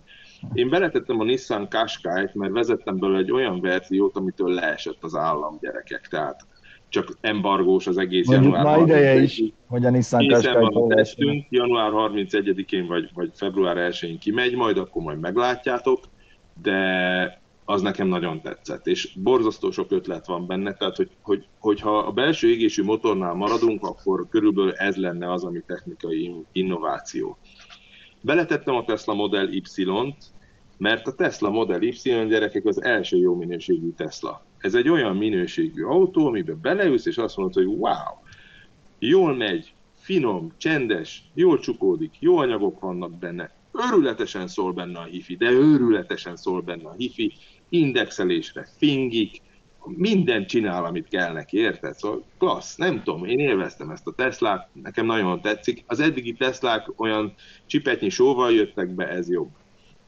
Én 0.54 0.70
beletettem 0.70 1.20
a 1.20 1.24
Nissan 1.24 1.70
Qashqai-t, 1.70 2.34
mert 2.34 2.52
vezettem 2.52 3.00
belőle 3.00 3.20
egy 3.20 3.32
olyan 3.32 3.62
verziót, 3.62 4.16
amitől 4.16 4.50
leesett 4.50 5.04
az 5.04 5.16
állam 5.16 5.58
gyerekek, 5.62 6.08
tehát 6.08 6.46
csak 6.92 7.18
embargós 7.22 7.88
az 7.88 7.98
egész 7.98 8.28
Mondjuk 8.28 8.54
január 8.54 8.78
már 8.78 8.88
ideje 8.88 9.22
is, 9.22 9.44
hogy 9.68 9.86
a 9.86 9.90
Nissan 9.90 10.28
van 10.28 10.92
a 10.92 10.96
tesztünk, 10.96 11.46
január 11.50 11.92
31-én 11.94 12.88
vagy, 12.88 13.10
vagy 13.14 13.32
február 13.34 13.92
1-én 13.92 14.20
kimegy, 14.20 14.56
majd 14.56 14.78
akkor 14.78 15.02
majd 15.02 15.20
meglátjátok, 15.20 16.00
de 16.62 17.42
az 17.66 17.82
nekem 17.82 18.08
nagyon 18.08 18.42
tetszett, 18.42 18.88
és 18.88 19.14
borzasztó 19.24 19.72
sok 19.72 19.92
ötlet 19.92 20.26
van 20.26 20.48
benne, 20.48 20.74
tehát 20.74 20.96
hogy, 20.96 21.10
hogy, 21.22 21.46
hogyha 21.60 21.98
a 21.98 22.12
belső 22.12 22.50
égésű 22.50 22.84
motornál 22.84 23.34
maradunk, 23.34 23.84
akkor 23.84 24.28
körülbelül 24.30 24.72
ez 24.72 24.96
lenne 24.96 25.32
az, 25.32 25.44
ami 25.44 25.64
technikai 25.68 26.36
innováció. 26.52 27.38
Beletettem 28.22 28.76
a 28.76 28.84
Tesla 28.84 29.14
Model 29.14 29.48
Y-t, 29.48 30.16
mert 30.78 31.08
a 31.08 31.14
Tesla 31.14 31.50
Model 31.50 31.82
Y 31.82 32.28
gyerekek 32.28 32.66
az 32.66 32.84
első 32.84 33.18
jó 33.18 33.36
minőségű 33.36 33.90
Tesla. 33.96 34.46
Ez 34.62 34.74
egy 34.74 34.90
olyan 34.90 35.18
minőségű 35.18 35.84
autó, 35.84 36.28
amiben 36.28 36.60
beleülsz, 36.62 37.06
és 37.06 37.18
azt 37.18 37.38
mondod, 37.38 37.56
hogy 37.56 37.66
wow, 37.66 38.14
jól 39.00 39.36
megy, 39.36 39.74
finom, 40.00 40.52
csendes, 40.58 41.24
jól 41.34 41.60
csukódik, 41.60 42.16
jó 42.20 42.38
anyagok 42.38 42.80
vannak 42.80 43.20
benne, 43.20 43.56
őrületesen 43.92 44.48
szól 44.48 44.72
benne 44.74 45.00
a 45.00 45.04
hifi, 45.04 45.36
de 45.36 45.50
őrületesen 45.50 46.36
szól 46.36 46.62
benne 46.62 46.90
a 46.90 46.96
hifi, 46.98 47.34
indexelésre 47.70 48.68
fingik, 48.78 49.42
mindent 49.86 50.48
csinál, 50.48 50.86
amit 50.86 51.08
kell 51.08 51.34
neki, 51.34 51.58
érted? 51.58 51.94
Szóval 51.94 52.24
klassz, 52.38 52.76
nem 52.76 53.04
tudom, 53.04 53.26
én 53.26 53.40
élveztem 53.40 53.90
ezt 53.90 54.08
a 54.08 54.14
Teslát, 54.14 54.70
nekem 54.74 55.06
nagyon 55.06 55.42
tetszik. 55.42 55.84
Az 55.88 56.00
eddigi 56.00 56.34
Teslák 56.34 57.00
olyan 57.00 57.34
csipetnyi 57.66 58.10
sóval 58.10 58.52
jöttek 58.52 58.96
be, 58.96 59.08
ez 59.08 59.30
jobb 59.30 59.50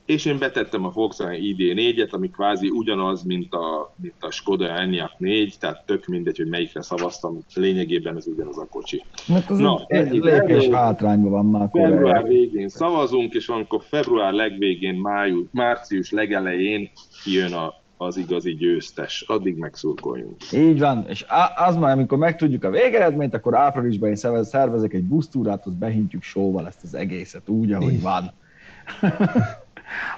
és 0.05 0.25
én 0.25 0.37
betettem 0.39 0.85
a 0.85 0.89
Volkswagen 0.89 1.39
ID4-et, 1.41 2.09
ami 2.09 2.29
kvázi 2.29 2.69
ugyanaz, 2.69 3.23
mint 3.23 3.53
a, 3.53 3.93
mint 4.01 4.13
a 4.19 4.31
Skoda 4.31 4.69
Enyaq 4.69 5.11
4, 5.17 5.55
tehát 5.59 5.83
tök 5.85 6.05
mindegy, 6.05 6.37
hogy 6.37 6.47
melyikre 6.47 6.81
szavaztam, 6.81 7.39
lényegében 7.53 8.17
ez 8.17 8.27
ugyanaz 8.27 8.57
a 8.57 8.67
kocsi. 8.69 9.03
Mert 9.27 9.49
az 9.49 9.57
Na, 9.57 9.85
egy 9.87 10.11
lépés 10.11 10.67
hátrányban 10.67 11.31
van 11.31 11.45
már. 11.45 11.69
Február 11.71 12.23
végén 12.23 12.69
szavazunk, 12.69 13.33
és 13.33 13.47
amikor 13.47 13.81
február 13.83 14.33
legvégén, 14.33 14.95
május, 14.95 15.45
március 15.51 16.11
legelején 16.11 16.89
jön 17.25 17.53
a, 17.53 17.73
az 17.97 18.17
igazi 18.17 18.55
győztes. 18.55 19.23
Addig 19.27 19.57
megszurkoljunk. 19.57 20.51
Így 20.51 20.79
van, 20.79 21.05
és 21.07 21.25
az 21.55 21.75
már, 21.75 21.91
amikor 21.91 22.17
megtudjuk 22.17 22.63
a 22.63 22.69
végeredményt, 22.69 23.34
akkor 23.34 23.55
áprilisban 23.55 24.09
én 24.09 24.43
szervezek 24.43 24.93
egy 24.93 25.03
busztúrát, 25.03 25.65
az 25.65 25.73
behintjük 25.73 26.23
sóval 26.23 26.67
ezt 26.67 26.84
az 26.84 26.93
egészet 26.93 27.49
úgy, 27.49 27.71
ahogy 27.71 28.01
van. 28.01 28.32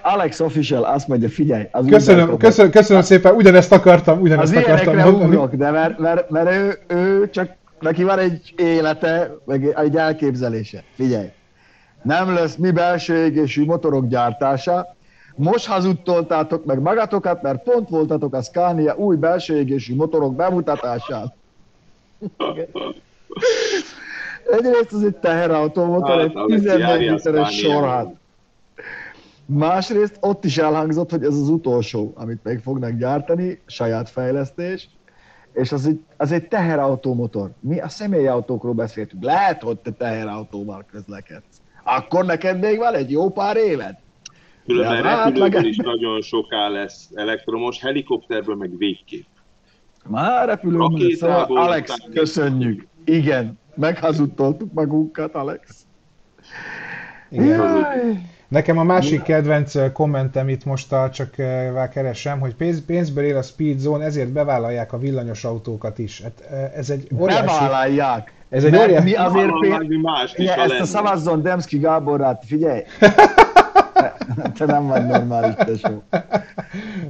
Alex 0.02 0.40
Official 0.40 0.84
azt 0.84 1.08
mondja, 1.08 1.30
figyelj. 1.30 1.64
Az 1.72 1.86
köszönöm, 1.90 2.38
köszönöm, 2.38 2.72
köszönöm 2.72 3.02
szépen, 3.02 3.36
ugyanezt 3.36 3.72
akartam, 3.72 4.22
ugyanezt 4.22 4.56
az 4.56 4.64
akartam 4.64 4.96
mondani. 4.96 5.26
Ugrok, 5.26 5.54
de 5.56 5.72
mert, 5.72 6.00
mert, 6.00 6.30
mert 6.30 6.52
ő, 6.52 6.80
ő, 6.88 7.30
csak 7.30 7.50
neki 7.80 8.04
van 8.04 8.20
egy 8.20 8.54
élete, 8.58 9.36
meg 9.46 9.74
egy 9.76 9.96
elképzelése. 9.96 10.84
Figyelj, 10.96 11.28
nem 12.02 12.34
lesz 12.34 12.56
mi 12.56 12.72
belső 12.72 13.26
égésű 13.26 13.66
motorok 13.66 14.08
gyártása, 14.08 14.96
most 15.36 15.66
hazudtoltátok 15.66 16.66
meg 16.66 16.80
magatokat, 16.80 17.42
mert 17.42 17.64
pont 17.64 17.90
voltatok 17.90 18.34
a 18.34 18.42
Scania 18.42 18.96
új 18.96 19.16
belső 19.16 19.58
égésű 19.58 19.96
motorok 19.96 20.36
bemutatásán. 20.36 21.34
Egyrészt 24.52 24.94
az 24.94 25.04
egy 25.04 25.16
teherautó 25.16 25.86
motor, 25.86 26.18
hát, 26.18 26.24
egy 26.24 26.62
14 26.62 27.10
literes 27.10 27.58
sorház. 27.58 28.08
Másrészt 29.46 30.18
ott 30.20 30.46
is 30.46 30.58
elhangzott, 30.58 31.10
hogy 31.10 31.24
ez 31.24 31.34
az 31.34 31.50
utolsó, 31.50 32.14
amit 32.16 32.44
meg 32.44 32.60
fognak 32.60 32.92
gyártani, 32.92 33.62
saját 33.66 34.10
fejlesztés, 34.10 34.90
és 35.54 35.72
az 35.72 35.86
egy, 35.86 36.00
az 36.18 36.32
egy 36.32 36.48
teherautómotor. 36.48 37.52
Mi 37.60 37.80
a 37.80 37.90
személyautókról 37.90 38.74
beszéltünk. 38.74 39.24
Lehet, 39.24 39.62
hogy 39.62 39.78
te 39.78 39.92
teherautóval 39.92 40.86
közlekedsz. 40.92 41.62
Akkor 41.84 42.26
neked 42.26 42.60
még 42.60 42.78
van 42.78 42.94
egy 42.94 43.12
jó 43.12 43.30
pár 43.30 43.58
éved. 43.58 43.96
Különben 44.66 45.04
hát, 45.04 45.26
repülőből 45.26 45.66
is 45.66 45.78
nagyon 45.78 46.22
soká 46.22 46.68
lesz 46.68 47.10
elektromos, 47.14 47.82
helikopterből 47.82 48.56
meg 48.56 48.78
végképp. 48.78 49.26
Már 50.08 50.48
repülőből 50.48 51.16
szóval 51.16 51.58
Alex, 51.58 51.96
köszönjük. 52.14 52.88
Igen, 53.06 53.60
meghazudtoltuk 53.76 54.74
magunkat, 54.74 55.36
Alex. 55.36 55.86
Igen. 57.30 58.35
Nekem 58.48 58.78
a 58.78 58.84
másik 58.84 59.22
kedvenc 59.22 59.92
kommentem 59.94 60.50
itt 60.50 60.66
most 60.66 60.94
a, 60.94 61.10
csak 61.10 61.36
keresem, 61.94 62.40
hogy 62.40 62.56
pénz, 62.56 62.86
pénzből 62.86 63.24
él 63.24 63.38
a 63.38 63.42
Speed 63.42 63.78
Zone, 63.78 64.06
ezért 64.06 64.30
bevállalják 64.30 64.94
a 64.94 64.98
villanyos 64.98 65.44
autókat 65.44 66.00
is. 66.00 66.22
Hát, 66.22 66.50
ez 66.76 66.90
egy 66.90 67.08
óriási... 67.20 67.46
Bevállalják! 67.46 68.34
Ez 68.50 68.64
egy 68.64 68.76
óriási... 68.76 69.04
Mi 69.04 69.14
azért 69.14 69.60
pénz... 69.60 70.02
más 70.02 70.34
is 70.36 70.46
ja, 70.46 70.56
ezt 70.56 70.80
a 70.80 70.86
szavazzon 70.86 71.42
Demszki 71.42 71.78
Gáborát, 71.78 72.44
figyelj! 72.46 72.84
Te 74.58 74.66
nem 74.66 74.88
vagy 74.88 75.06
normális, 75.06 75.56
tesó. 75.56 76.04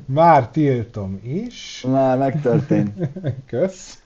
Már 0.06 0.48
tiltom 0.48 1.20
is. 1.24 1.86
Már 1.92 2.18
megtörtént. 2.18 2.92
Kösz. 3.50 4.00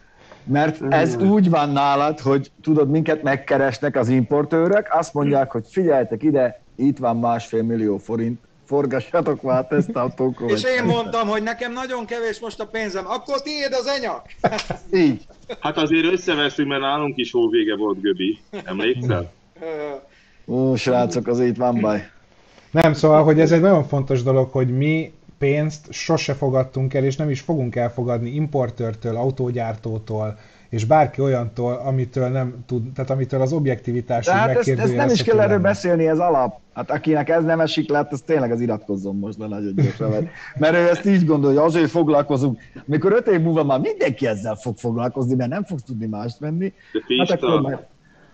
Mert 0.44 0.82
ez 0.90 1.16
úgy 1.16 1.50
van 1.50 1.70
nálad, 1.70 2.20
hogy 2.20 2.52
tudod, 2.62 2.90
minket 2.90 3.24
megkeresnek 3.24 3.96
az 3.96 4.10
importőrök, 4.10 4.88
azt 4.92 5.14
mondják, 5.14 5.52
hogy 5.52 5.66
figyeljetek 5.70 6.24
ide, 6.24 6.62
itt 6.80 6.98
van 6.98 7.18
másfél 7.18 7.64
millió 7.64 7.98
forint, 7.98 8.40
forgassatok 8.66 9.42
már 9.42 9.68
tesztautókról. 9.68 10.50
És 10.52 10.64
én 10.64 10.84
mondtam, 10.84 11.28
hogy 11.28 11.44
nekem 11.44 11.74
nagyon 11.74 12.06
kevés 12.06 12.40
most 12.40 12.60
a 12.60 12.66
pénzem, 12.66 13.06
akkor 13.08 13.42
tiéd 13.42 13.74
az 13.74 13.88
enyak. 13.88 14.26
Így. 15.06 15.26
Hát 15.60 15.78
azért 15.78 16.06
összeveszünk, 16.06 16.70
mert 16.70 16.82
nálunk 16.82 17.18
is 17.18 17.32
hóvége 17.32 17.76
volt 17.76 18.02
Göbi. 18.02 18.40
Emlékszel? 18.64 19.32
Ó, 20.46 20.76
srácok, 20.76 21.28
az 21.28 21.40
itt 21.40 21.58
van 21.58 21.80
baj. 21.80 22.10
Nem, 22.72 22.94
szóval, 22.94 23.24
hogy 23.24 23.40
ez 23.40 23.52
egy 23.52 23.62
nagyon 23.62 23.84
fontos 23.84 24.24
dolog, 24.24 24.52
hogy 24.52 24.78
mi 24.78 25.12
pénzt 25.38 25.92
sose 25.92 26.34
fogadtunk 26.34 26.94
el, 26.94 27.04
és 27.04 27.16
nem 27.16 27.30
is 27.30 27.40
fogunk 27.40 27.76
elfogadni 27.76 28.30
importőrtől, 28.30 29.16
autógyártótól, 29.16 30.38
és 30.70 30.86
bárki 30.86 31.22
olyantól, 31.22 31.74
amitől 31.74 32.28
nem 32.28 32.56
tud, 32.66 32.92
tehát 32.94 33.10
amitől 33.10 33.42
az 33.42 33.54
objektivitás 33.54 34.28
hát 34.28 34.58
ezt, 34.58 34.70
ezt 34.70 34.96
nem 34.96 35.10
is 35.10 35.24
kell 35.24 35.40
erről 35.40 35.60
beszélni, 35.60 36.08
ez 36.08 36.20
alap. 36.20 36.60
Hát 36.74 36.92
akinek 36.92 37.30
ez 37.30 37.44
nem 37.44 37.60
esik 37.60 37.90
le, 37.90 38.08
az 38.10 38.22
tényleg 38.22 38.52
az 38.52 38.62
iratkozzon 38.62 39.16
most 39.16 39.38
le 39.38 39.48
nagyon 39.48 39.76
gyorsan, 39.76 40.10
mert, 40.10 40.28
mert 40.60 40.76
ő 40.76 40.90
ezt 40.90 41.06
így 41.06 41.26
gondolja, 41.26 41.64
azért 41.64 41.90
foglalkozunk. 41.90 42.60
Mikor 42.86 43.12
öt 43.12 43.28
év 43.28 43.42
múlva 43.42 43.64
már 43.64 43.80
mindenki 43.80 44.28
ezzel 44.28 44.56
fog 44.56 44.78
foglalkozni, 44.78 45.36
mert 45.36 45.50
nem 45.50 45.64
fogsz 45.64 45.84
tudni 45.84 46.06
mást 46.06 46.40
venni. 46.40 46.74
De 46.92 47.16
hát 47.18 47.32
akkor 47.32 47.62
már 47.62 47.88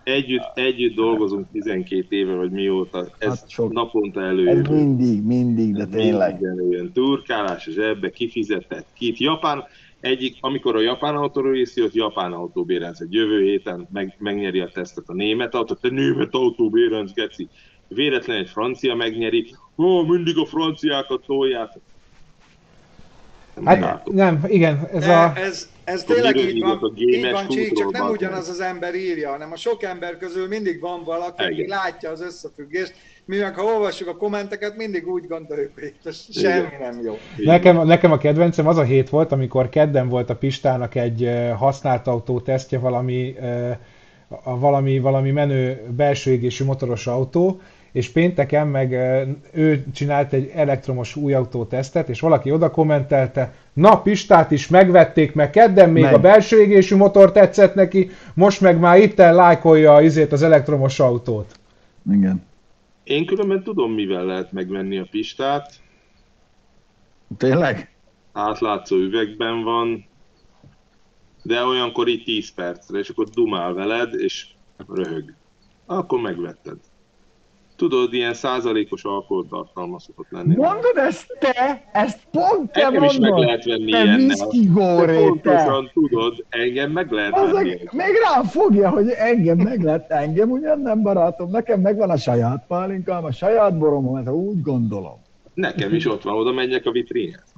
együtt, 0.06 0.50
együtt 0.54 0.94
dolgozunk 0.94 1.46
12 1.52 2.06
éve, 2.08 2.34
vagy 2.34 2.50
mióta, 2.50 3.06
ez 3.18 3.28
hát 3.28 3.50
sok. 3.50 3.72
naponta 3.72 4.22
előjön. 4.22 4.58
Ez 4.58 4.66
mindig, 4.66 5.22
mindig, 5.22 5.74
de 5.74 5.86
tényleg. 5.86 6.40
Mindig 6.40 6.92
Turkálás, 6.92 7.68
zsebbe, 7.72 8.10
kifizetett, 8.10 8.86
kit. 8.94 9.18
Japán, 9.18 9.64
egyik, 10.00 10.36
amikor 10.40 10.76
a 10.76 10.80
japán 10.80 11.16
autóról 11.16 11.56
is 11.56 11.74
jött, 11.74 11.94
japán 11.94 12.32
autó 12.32 12.64
bérenc, 12.64 13.00
egy 13.00 13.12
jövő 13.12 13.42
héten 13.42 13.88
meg, 13.92 14.16
megnyeri 14.18 14.60
a 14.60 14.70
tesztet 14.72 15.04
a 15.06 15.12
német 15.12 15.54
autó, 15.54 15.74
te 15.74 15.88
német 15.88 16.34
autó 16.34 16.70
bérenc, 16.70 17.12
geci. 17.12 17.48
Véletlen 17.88 18.36
egy 18.36 18.48
francia 18.48 18.94
megnyeri, 18.94 19.54
ó, 19.76 20.02
mindig 20.02 20.38
a 20.38 20.46
franciákat 20.46 21.24
tolják. 21.26 21.70
Hát, 23.64 24.04
nem, 24.04 24.44
igen, 24.46 24.88
ez 24.92 25.06
a... 25.08 25.32
Ez, 25.36 25.70
ez 25.84 26.04
tényleg 26.04 26.36
így 26.36 26.60
van, 26.60 26.92
így 26.96 27.30
van 27.30 27.48
csík, 27.48 27.72
csak 27.72 27.92
nem 27.92 28.10
ugyanaz 28.10 28.48
az 28.48 28.60
ember 28.60 28.94
írja, 28.94 29.30
hanem 29.30 29.52
a 29.52 29.56
sok 29.56 29.82
ember 29.82 30.18
közül 30.18 30.46
mindig 30.46 30.80
van 30.80 31.04
valaki, 31.04 31.44
aki 31.44 31.68
látja 31.68 32.10
az 32.10 32.20
összefüggést, 32.20 32.94
mi 33.26 33.36
meg 33.38 33.54
ha 33.54 33.62
olvassuk 33.62 34.08
a 34.08 34.16
kommenteket, 34.16 34.76
mindig 34.76 35.08
úgy 35.08 35.26
gondoljuk, 35.26 35.70
hogy 35.74 35.94
ez 36.04 36.24
semmi 36.30 36.66
nem 36.80 37.00
jó. 37.04 37.18
Nekem, 37.36 37.86
nekem 37.86 38.12
a 38.12 38.18
kedvencem 38.18 38.66
az 38.66 38.76
a 38.76 38.82
hét 38.82 39.08
volt, 39.08 39.32
amikor 39.32 39.68
kedden 39.68 40.08
volt 40.08 40.30
a 40.30 40.36
Pistának 40.36 40.94
egy 40.94 41.30
használt 41.56 42.06
autó 42.06 42.40
tesztje, 42.40 42.78
valami, 42.78 43.34
valami, 44.44 44.98
valami 44.98 45.30
menő 45.30 45.80
belső 45.96 46.30
égésű 46.30 46.64
motoros 46.64 47.06
autó, 47.06 47.60
és 47.92 48.10
pénteken 48.10 48.66
meg 48.66 48.92
ő 49.52 49.84
csinált 49.94 50.32
egy 50.32 50.52
elektromos 50.54 51.16
új 51.16 51.34
autó 51.34 51.64
tesztet, 51.64 52.08
és 52.08 52.20
valaki 52.20 52.50
oda 52.50 52.70
kommentelte, 52.70 53.54
na 53.72 54.00
Pistát 54.00 54.50
is 54.50 54.68
megvették, 54.68 55.34
meg 55.34 55.50
kedden 55.50 55.90
még 55.90 56.02
meg. 56.02 56.14
a 56.14 56.18
belső 56.18 56.60
égésű 56.60 56.96
motor 56.96 57.32
tetszett 57.32 57.74
neki, 57.74 58.10
most 58.34 58.60
meg 58.60 58.78
már 58.78 58.98
itt 58.98 59.16
lájkolja 59.16 60.00
izét 60.00 60.32
az 60.32 60.42
elektromos 60.42 61.00
autót. 61.00 61.54
Igen. 62.12 62.44
Én 63.06 63.26
különben 63.26 63.62
tudom, 63.62 63.92
mivel 63.92 64.24
lehet 64.24 64.52
megvenni 64.52 64.98
a 64.98 65.06
Pistát. 65.10 65.80
Tényleg? 67.36 67.96
Átlátszó 68.32 68.96
üvegben 68.96 69.62
van, 69.62 70.06
de 71.42 71.64
olyankor 71.64 72.08
így 72.08 72.24
10 72.24 72.54
percre, 72.54 72.98
és 72.98 73.08
akkor 73.08 73.28
dumál 73.28 73.72
veled, 73.72 74.14
és 74.14 74.46
röhög. 74.88 75.34
Akkor 75.84 76.20
megvetted. 76.20 76.76
Tudod, 77.76 78.12
ilyen 78.12 78.34
százalékos 78.34 79.04
alkoholtartalma 79.04 79.98
szokott 79.98 80.26
lenni. 80.30 80.54
Mondod 80.56 80.96
ezt 80.96 81.26
te? 81.38 81.88
Ezt 81.92 82.18
pont 82.30 82.72
te 82.72 82.84
engem 82.84 83.00
mondod? 83.00 83.12
is 83.12 83.18
meg 83.18 83.38
lehet 83.38 83.64
venni 83.64 83.90
te 83.90 84.02
ilyennel. 84.02 85.16
Pontosan 85.16 85.90
tudod, 85.92 86.44
engem 86.48 86.90
meg 86.90 87.10
lehet 87.10 87.34
Azok, 87.34 87.52
venni. 87.52 87.80
Még 87.90 88.12
rám 88.24 88.44
fogja, 88.44 88.90
hogy 88.90 89.08
engem 89.08 89.58
meg 89.58 89.82
lehet. 89.82 90.10
Engem 90.10 90.50
ugyan 90.50 90.80
nem 90.80 91.02
barátom. 91.02 91.50
Nekem 91.50 91.80
megvan 91.80 92.10
a 92.10 92.16
saját 92.16 92.64
pálinkám, 92.68 93.24
a 93.24 93.32
saját 93.32 93.78
borom, 93.78 94.12
mert 94.12 94.28
úgy 94.30 94.62
gondolom. 94.62 95.24
Nekem 95.54 95.94
is 95.94 96.06
ott 96.06 96.22
van, 96.22 96.34
oda 96.34 96.52
menjek 96.52 96.86
a 96.86 96.90
vitrínhez. 96.90 97.52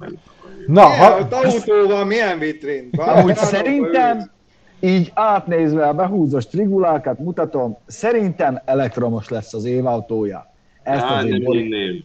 Na, 0.67 0.81
ha... 0.81 1.27
Autóval 1.29 2.05
milyen 2.05 2.39
vitrín? 2.39 2.89
Amúgy 2.97 3.35
szerintem, 3.35 4.31
így 4.79 5.11
átnézve 5.13 5.87
a 5.87 5.93
behúzós 5.93 6.47
trigulákat 6.47 7.19
mutatom, 7.19 7.77
szerintem 7.85 8.61
elektromos 8.65 9.29
lesz 9.29 9.53
az 9.53 9.65
évautója. 9.65 10.51
Ezt 10.83 11.03
Á, 11.03 11.17
azért 11.17 11.43
nem 11.43 11.53
inném. 11.57 12.03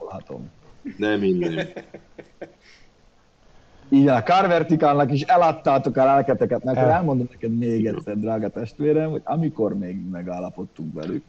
Nem 0.96 1.22
inném. 1.30 1.58
Így 3.88 4.08
a 4.08 4.22
Carverticalnak 4.22 5.12
is 5.12 5.22
eladtátok 5.22 5.96
a 5.96 6.04
lelketeket, 6.04 6.64
mert 6.64 6.76
El. 6.76 6.90
elmondom 6.90 7.26
neked 7.30 7.58
még 7.58 7.86
egyszer, 7.86 8.18
drága 8.18 8.48
testvérem, 8.48 9.10
hogy 9.10 9.20
amikor 9.24 9.78
még 9.78 10.08
megállapodtunk 10.10 10.94
velük, 10.94 11.24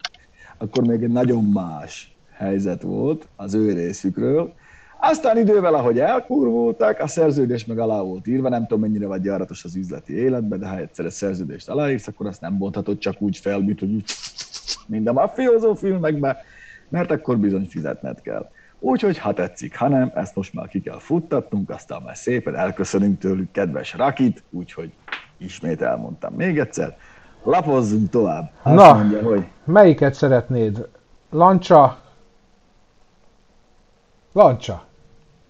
akkor 0.58 0.88
még 0.88 1.04
egy 1.04 1.12
nagyon 1.12 1.44
más 1.44 2.16
helyzet 2.32 2.82
volt 2.82 3.28
az 3.36 3.54
ő 3.54 3.74
részükről, 3.74 4.54
aztán 5.00 5.38
idővel, 5.38 5.74
ahogy 5.74 6.00
elkurvultak, 6.00 7.00
a 7.00 7.08
szerződés 7.08 7.66
meg 7.66 7.80
alá 7.80 8.02
volt 8.02 8.28
írva, 8.28 8.50
nem 8.50 8.62
tudom 8.62 8.80
mennyire 8.80 9.08
vagy 9.08 9.24
járatos 9.24 9.64
az 9.64 9.76
üzleti 9.76 10.18
életben, 10.18 10.60
de 10.60 10.68
ha 10.68 10.78
egyszer 10.78 11.06
egy 11.06 11.12
szerződést 11.12 11.70
aláírsz, 11.70 12.08
akkor 12.08 12.26
azt 12.26 12.42
nem 12.42 12.58
bonthatod 12.58 12.98
csak 12.98 13.22
úgy 13.22 13.38
fel, 13.38 13.60
mint 13.60 13.80
hogy 13.80 13.94
úgy, 13.94 14.04
mind 14.88 15.08
a 15.08 15.14
mafiózó 15.14 15.74
filmekben, 15.74 16.38
mert 16.90 17.12
akkor 17.12 17.38
bizony 17.38 17.68
fizetned 17.70 18.22
kell. 18.22 18.50
Úgyhogy 18.80 19.18
ha 19.18 19.34
tetszik, 19.34 19.78
ha 19.78 19.88
nem, 19.88 20.12
ezt 20.16 20.36
most 20.36 20.54
már 20.54 20.68
ki 20.68 20.82
kell 20.82 21.00
futtatnunk, 21.00 21.70
aztán 21.70 22.02
már 22.02 22.18
szépen 22.18 22.56
elköszönünk 22.56 23.20
tőlük, 23.20 23.52
kedves 23.52 23.94
Rakit, 23.94 24.44
úgyhogy 24.50 24.92
ismét 25.38 25.82
elmondtam 25.82 26.34
még 26.34 26.60
egyszer. 26.60 26.98
Lapozzunk 27.44 28.10
tovább. 28.10 28.52
Azt 28.64 28.76
Na, 28.76 28.94
mondja, 28.94 29.24
hogy... 29.24 29.46
melyiket 29.64 30.14
szeretnéd? 30.14 30.88
Lancsa? 31.30 32.00
Lancsa. 34.36 34.86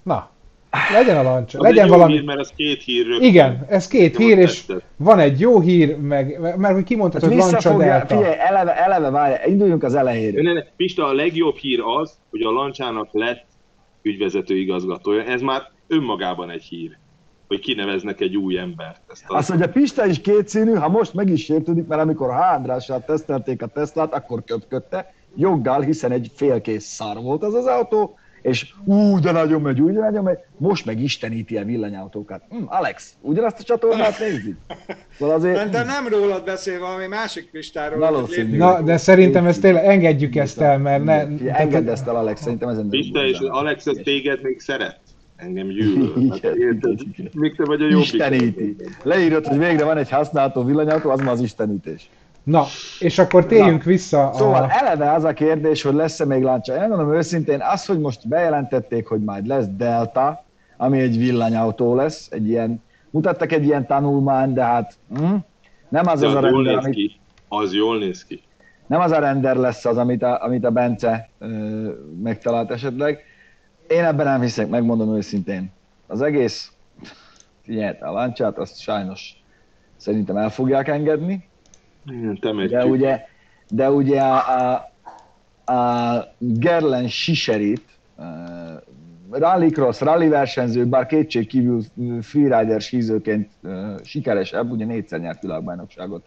Na, 0.04 0.30
legyen 0.94 1.18
a 1.18 1.24
lancsa. 1.24 1.58
Az 1.58 1.64
legyen 1.64 1.88
valami... 1.88 2.14
Hír, 2.14 2.24
mert 2.24 2.40
ez 2.40 2.50
két 2.56 2.84
hír 2.84 3.06
rögtön. 3.06 3.28
Igen, 3.28 3.66
ez 3.70 3.88
két 3.88 4.18
hír, 4.18 4.38
és 4.38 4.66
tetszett. 4.66 4.86
van 4.96 5.20
egy 5.20 5.40
jó 5.40 5.60
hír, 5.60 5.98
meg, 5.98 6.40
mert 6.58 6.74
hogy 6.74 6.84
kimondtad, 6.84 7.22
hát 7.22 7.32
hogy 7.32 7.40
lancsa 7.40 7.78
delta. 7.78 8.16
Figyelj, 8.16 8.36
eleve, 8.40 8.76
eleve 8.76 9.10
várj, 9.10 9.50
induljunk 9.50 9.84
az 9.84 9.96
elejéről. 9.96 10.64
Pista, 10.76 11.06
a 11.06 11.14
legjobb 11.14 11.56
hír 11.56 11.80
az, 12.02 12.18
hogy 12.30 12.42
a 12.42 12.52
lancsának 12.52 13.08
lett 13.12 13.46
ügyvezető 14.02 14.58
igazgatója. 14.58 15.24
Ez 15.24 15.42
már 15.42 15.72
önmagában 15.88 16.50
egy 16.50 16.64
hír 16.64 16.98
hogy 17.48 17.60
kineveznek 17.60 18.20
egy 18.20 18.36
új 18.36 18.58
embert. 18.58 19.02
Ezt 19.08 19.24
az... 19.28 19.36
Azt 19.36 19.50
mondja, 19.50 19.70
Pista 19.70 20.06
is 20.06 20.22
kétszínű, 20.22 20.74
ha 20.74 20.90
most 20.90 21.14
meg 21.14 21.30
is 21.30 21.44
sértődik, 21.44 21.88
mert 21.88 22.02
amikor 22.02 22.30
a 22.30 22.54
Andrással 22.54 23.04
tesztelték 23.06 23.62
a 23.62 23.68
Teslát, 23.68 24.14
akkor 24.14 24.44
köpködte, 24.44 25.14
joggal, 25.36 25.82
hiszen 25.82 26.12
egy 26.12 26.32
félkész 26.34 26.86
szár 26.86 27.18
volt 27.18 27.44
az 27.44 27.54
az 27.54 27.66
autó, 27.66 28.18
és 28.46 28.74
úgy 28.84 29.22
de 29.22 29.32
nagyon 29.32 29.62
megy, 29.62 29.82
úgy 29.82 29.94
de 29.94 30.00
nagyon 30.00 30.24
megy, 30.24 30.38
most 30.58 30.86
meg 30.86 31.02
isteníti 31.02 31.58
a 31.58 31.64
villanyautókat. 31.64 32.42
Hm, 32.50 32.64
Alex, 32.66 33.14
ugyanazt 33.22 33.60
a 33.60 33.64
csatornát 33.64 34.20
nézi? 34.20 34.56
Szóval 35.18 35.36
azért... 35.36 35.70
De 35.70 35.84
nem 35.84 36.08
rólad 36.08 36.44
beszél, 36.44 36.80
valami 36.80 37.08
másik 37.08 37.50
Pistáról. 37.52 38.00
Valószínű. 38.00 38.58
Na, 38.58 38.82
de 38.82 38.98
szerintem 38.98 39.46
ezt 39.46 39.62
tényleg 39.62 39.86
engedjük 39.86 40.36
ezt 40.36 40.62
el, 40.62 40.78
mert 40.78 41.04
ne... 41.04 41.28
Engedd 41.52 41.90
ezt 41.90 42.08
el, 42.08 42.16
Alex, 42.16 42.42
szerintem 42.42 42.70
ezen 42.70 42.90
Pista 42.90 43.26
és 43.26 43.38
Alex, 43.40 43.86
ez 43.86 43.98
téged 44.04 44.42
még 44.42 44.60
szeret. 44.60 45.00
Engem 45.36 45.68
gyűlöl. 45.68 46.14
Hát, 46.42 46.56
még 47.34 47.56
te 47.56 47.66
vagy 47.66 47.82
a 47.82 47.88
jobb. 47.90 48.02
Isteníti. 48.02 48.76
Leírod, 49.04 49.46
hogy 49.46 49.58
végre 49.58 49.84
van 49.84 49.98
egy 49.98 50.10
használható 50.10 50.64
villanyautó, 50.64 51.10
az 51.10 51.22
ma 51.22 51.32
az 51.32 51.42
istenítés. 51.42 52.10
Na, 52.46 52.66
és 53.00 53.20
akkor 53.20 53.46
térjünk 53.46 53.84
Na. 53.84 53.92
vissza. 53.92 54.30
A... 54.30 54.34
Szóval 54.34 54.70
eleve 54.70 55.12
az 55.12 55.24
a 55.24 55.34
kérdés, 55.34 55.82
hogy 55.82 55.94
lesz-e 55.94 56.26
még 56.26 56.44
láncsa. 56.44 56.76
Én 56.76 56.88
mondom 56.88 57.14
őszintén, 57.14 57.62
az, 57.62 57.86
hogy 57.86 58.00
most 58.00 58.28
bejelentették, 58.28 59.08
hogy 59.08 59.24
majd 59.24 59.48
lesz 59.48 59.66
Delta, 59.78 60.44
ami 60.78 61.00
egy 61.00 61.18
villanyautó 61.18 61.96
lesz, 61.96 62.28
egy 62.32 62.48
ilyen, 62.48 62.84
mutattak 63.10 63.52
egy 63.52 63.66
ilyen 63.66 63.86
tanulmány, 63.86 64.54
de 64.54 64.64
hát 64.64 64.98
hm, 65.16 65.36
nem 65.90 66.08
az 66.08 66.20
de 66.20 66.28
az 66.28 66.36
a 66.36 66.40
rendszer, 66.40 66.76
amit... 66.76 66.96
Ki. 66.96 67.20
Az 67.48 67.74
jól 67.74 67.98
néz 67.98 68.26
ki. 68.26 68.42
Nem 68.88 69.00
az 69.00 69.12
a 69.12 69.20
render 69.20 69.56
lesz 69.56 69.86
az, 69.86 69.98
amit 69.98 70.24
a, 70.24 70.44
amit 70.44 70.66
a 70.66 70.70
Bence 70.70 71.30
ö, 71.40 71.48
megtalált 72.24 72.72
esetleg. 72.72 73.24
Én 73.88 74.04
ebben 74.04 74.26
nem 74.26 74.42
hiszek, 74.42 74.70
megmondom 74.70 75.16
őszintén. 75.16 75.72
Az 76.08 76.22
egész, 76.22 76.72
figyelj, 77.62 77.98
a 78.00 78.12
láncsát 78.12 78.58
azt 78.58 78.80
sajnos 78.80 79.44
szerintem 79.98 80.38
el 80.38 80.50
fogják 80.50 80.88
engedni. 80.88 81.48
Igen, 82.08 82.68
de 82.70 82.86
ugye, 82.86 83.26
de 83.70 83.92
ugye 83.92 84.22
a, 84.22 84.44
a, 85.66 85.74
a 85.74 86.28
Gerlen 86.38 87.08
Siserit, 87.08 87.84
rallycross, 89.30 90.02
rally 90.02 90.28
versenyző, 90.28 90.86
bár 90.86 91.06
kétség 91.06 91.48
kívül 91.48 91.82
freerider 92.22 92.82
sízőként 92.82 93.50
sikeresebb, 94.04 94.72
ugye 94.72 94.86
négyszer 94.86 95.20
nyert 95.20 95.42
világbajnokságot, 95.42 96.24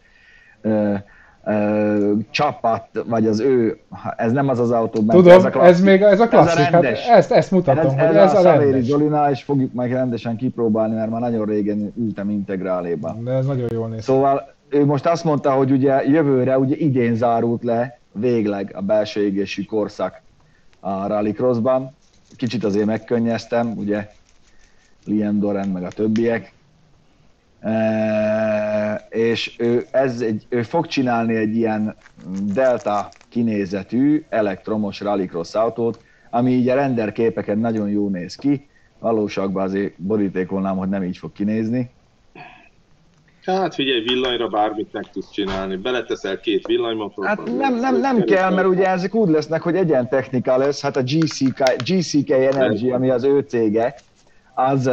csapat, 2.31 2.85
vagy 3.07 3.27
az 3.27 3.41
ő, 3.41 3.79
ez 4.17 4.33
nem 4.33 4.49
az 4.49 4.59
az 4.59 4.71
autó, 4.71 5.03
mert 5.03 5.19
Tudom, 5.19 5.39
ez, 5.39 5.45
a 5.45 5.51
klasszik, 5.51 5.71
ez 5.71 5.81
még 5.81 6.03
ez 6.03 6.21
a 6.21 6.29
klasszik, 6.29 6.59
ez 6.59 6.73
a 6.73 6.77
hát 6.77 6.85
ezt, 6.85 7.31
ezt 7.33 7.51
mutatom, 7.51 7.87
ez, 7.87 7.93
ez, 7.93 8.07
hogy 8.07 8.17
ez 8.17 8.33
a, 8.33 8.39
a 8.39 8.41
Szavéri 8.41 8.87
és 9.31 9.43
fogjuk 9.43 9.73
majd 9.73 9.93
rendesen 9.93 10.37
kipróbálni, 10.37 10.95
mert 10.95 11.11
már 11.11 11.21
nagyon 11.21 11.47
régen 11.47 11.93
ültem 11.97 12.31
integráléba. 12.31 13.17
De 13.25 13.31
ez 13.31 13.47
nagyon 13.47 13.69
jól 13.73 13.89
néz. 13.89 14.05
Szóval 14.05 14.57
ő 14.69 14.85
most 14.85 15.07
azt 15.07 15.25
mondta, 15.25 15.53
hogy 15.53 15.71
ugye 15.71 16.05
jövőre, 16.05 16.59
ugye 16.59 16.77
idén 16.77 17.15
zárult 17.15 17.63
le 17.63 17.99
végleg 18.13 18.73
a 18.75 18.81
belső 18.81 19.25
égésű 19.25 19.65
korszak 19.65 20.21
a 20.81 21.07
rallycrossban. 21.07 21.95
Kicsit 22.37 22.65
azért 22.65 22.87
megkönnyeztem, 22.87 23.73
ugye 23.77 24.11
Liam 25.05 25.39
Doran 25.39 25.69
meg 25.69 25.85
a 25.85 25.89
többiek, 25.89 26.53
és 29.09 29.55
ő, 29.59 29.87
ez 29.91 30.21
egy, 30.21 30.47
ő 30.49 30.63
fog 30.63 30.87
csinálni 30.87 31.35
egy 31.35 31.57
ilyen 31.57 31.95
delta 32.55 33.09
kinézetű 33.29 34.25
elektromos 34.29 35.01
rallycross 35.01 35.55
autót, 35.55 36.01
ami 36.31 36.51
így 36.51 36.69
a 36.69 36.75
render 36.75 37.13
képeken 37.13 37.59
nagyon 37.59 37.89
jó 37.89 38.09
néz 38.09 38.35
ki, 38.35 38.69
valóságban 38.99 39.63
azért 39.63 39.93
borítékolnám, 39.97 40.77
hogy 40.77 40.89
nem 40.89 41.03
így 41.03 41.17
fog 41.17 41.33
kinézni. 41.33 41.91
Hát 43.45 43.75
figyelj, 43.75 44.01
villanyra 44.01 44.49
bármit 44.49 44.93
meg 44.93 45.11
tudsz 45.11 45.31
csinálni, 45.31 45.77
beleteszel 45.77 46.41
két 46.41 46.67
villanymotort. 46.67 47.29
Hát 47.29 47.45
nem, 47.57 47.75
nem, 47.75 48.01
nem 48.01 48.25
kell, 48.25 48.55
mert 48.55 48.67
ugye 48.67 48.89
ezek 48.89 49.15
úgy 49.15 49.29
lesznek, 49.29 49.63
hogy 49.63 49.77
egyen 49.77 50.09
technika 50.09 50.57
lesz, 50.57 50.83
hát 50.83 50.97
a 50.97 51.03
GCK, 51.03 51.83
GCK 51.85 52.31
Energy, 52.31 52.91
ami 52.91 53.11
az 53.11 53.25
ő 53.25 53.41
cége, 53.41 53.95
az 54.55 54.91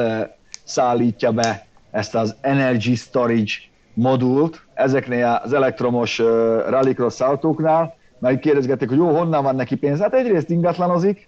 szállítja 0.64 1.32
be 1.32 1.66
ezt 1.92 2.16
az 2.16 2.36
Energy 2.42 2.96
Storage 2.96 3.54
modult 3.94 4.62
ezeknél 4.74 5.42
az 5.44 5.54
elektromos 5.54 6.20
uh, 6.20 6.28
rallycross 6.70 7.22
autóknál, 7.22 7.96
mert 8.20 8.40
kérdezgették, 8.40 8.90
hogy 8.90 8.98
jó, 8.98 9.18
honnan 9.18 9.44
van 9.44 9.56
neki 9.56 9.76
pénz. 9.76 10.00
Hát 10.00 10.14
egyrészt 10.14 10.50
ingatlanozik, 10.50 11.28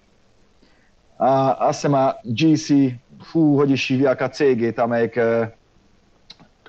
uh, 1.18 1.62
azt 1.62 1.82
hiszem 1.82 1.94
a 1.94 2.16
GC, 2.24 2.68
hú, 3.32 3.56
hogy 3.56 3.70
is 3.70 3.88
hívják 3.88 4.22
a 4.22 4.30
cégét, 4.30 4.80
amelyik 4.80 5.16
uh, 5.16 5.46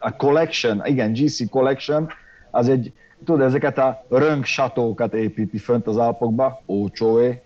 a 0.08 0.16
Collection, 0.16 0.82
igen, 0.84 1.12
GC 1.12 1.50
Collection, 1.50 2.08
az 2.50 2.68
egy, 2.68 2.92
tudod, 3.24 3.40
ezeket 3.40 3.78
a 3.78 4.04
rönksatókat 4.08 5.14
építi 5.14 5.58
fönt 5.58 5.86
az 5.86 5.96
Alpokba, 5.96 6.62
ócsóé, 6.66 7.42